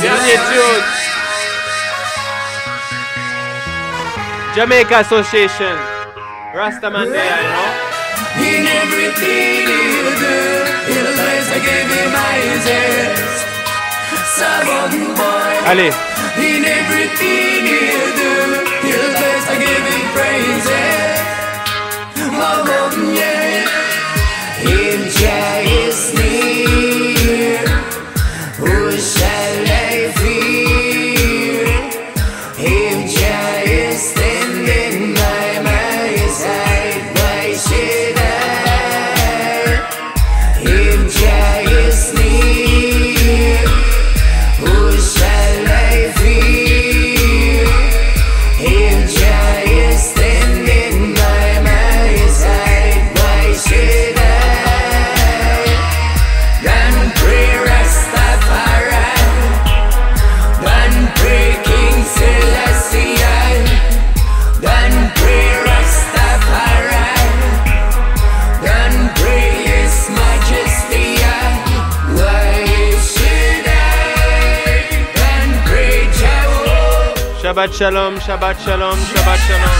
Dernier 0.00 0.38
tune. 0.50 0.84
Jamaica 4.54 4.98
Association. 5.00 5.76
Rastaman 6.54 7.12
there, 7.12 7.42
you 7.42 7.48
know? 7.52 7.86
In 8.38 8.66
everything 8.66 9.68
you 9.68 10.12
do, 10.20 10.36
in 10.92 11.02
the 11.04 11.12
lies 11.16 11.48
I 11.48 11.58
gave 11.64 11.88
you 11.96 12.06
my 12.12 12.34
ears. 12.44 13.44
Southern 14.36 15.14
boy. 15.14 15.52
Allez. 15.70 15.94
In 16.38 16.64
everything 16.64 17.66
you 17.66 17.90
do, 18.20 18.32
in 18.88 18.96
the 19.00 19.10
lies 19.16 19.46
I 19.48 19.56
gave 19.64 19.84
you 19.92 20.02
praises. 20.16 21.16
My 22.32 22.64
yeah. 23.14 23.64
In 24.64 25.00
jail. 25.10 25.75
Shabbat 77.56 77.72
shalom, 77.72 78.20
Shabbat 78.20 78.56
shalom, 78.60 78.98
Shabbat 79.16 79.40
shalom. 79.48 79.76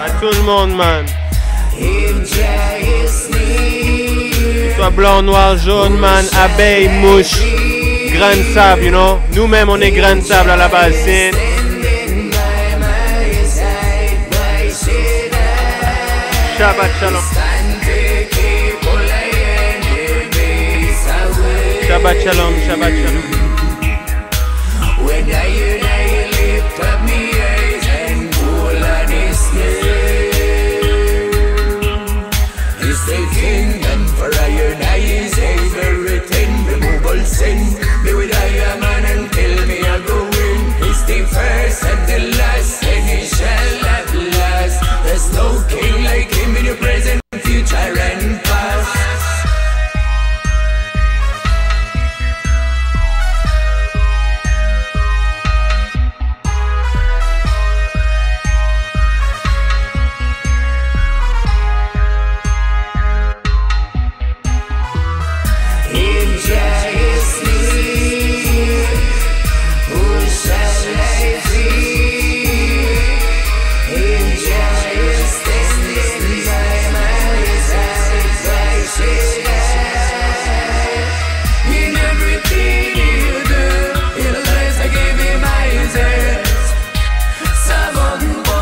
À 0.00 0.10
tout 0.18 0.32
le 0.32 0.42
monde, 0.44 0.74
man. 0.74 1.04
Near, 1.78 2.14
Soit 4.74 4.90
blanc, 4.96 5.20
noir, 5.20 5.58
jaune, 5.58 5.98
man, 5.98 6.24
abeille, 6.42 6.88
mouche, 6.88 7.36
grain 8.14 8.34
de 8.34 8.54
sable, 8.54 8.84
you 8.84 8.90
know. 8.92 9.20
Nous-mêmes, 9.34 9.68
on 9.68 9.78
est 9.78 9.90
grain 9.90 10.16
de 10.16 10.22
sable 10.22 10.48
à 10.52 10.56
la 10.56 10.68
base. 10.68 10.94
C'est 11.04 11.32
in 17.04 17.41
Shabbat 21.92 22.22
shalom, 22.22 22.54
Shabbat 22.64 22.94
shalom. 23.04 23.41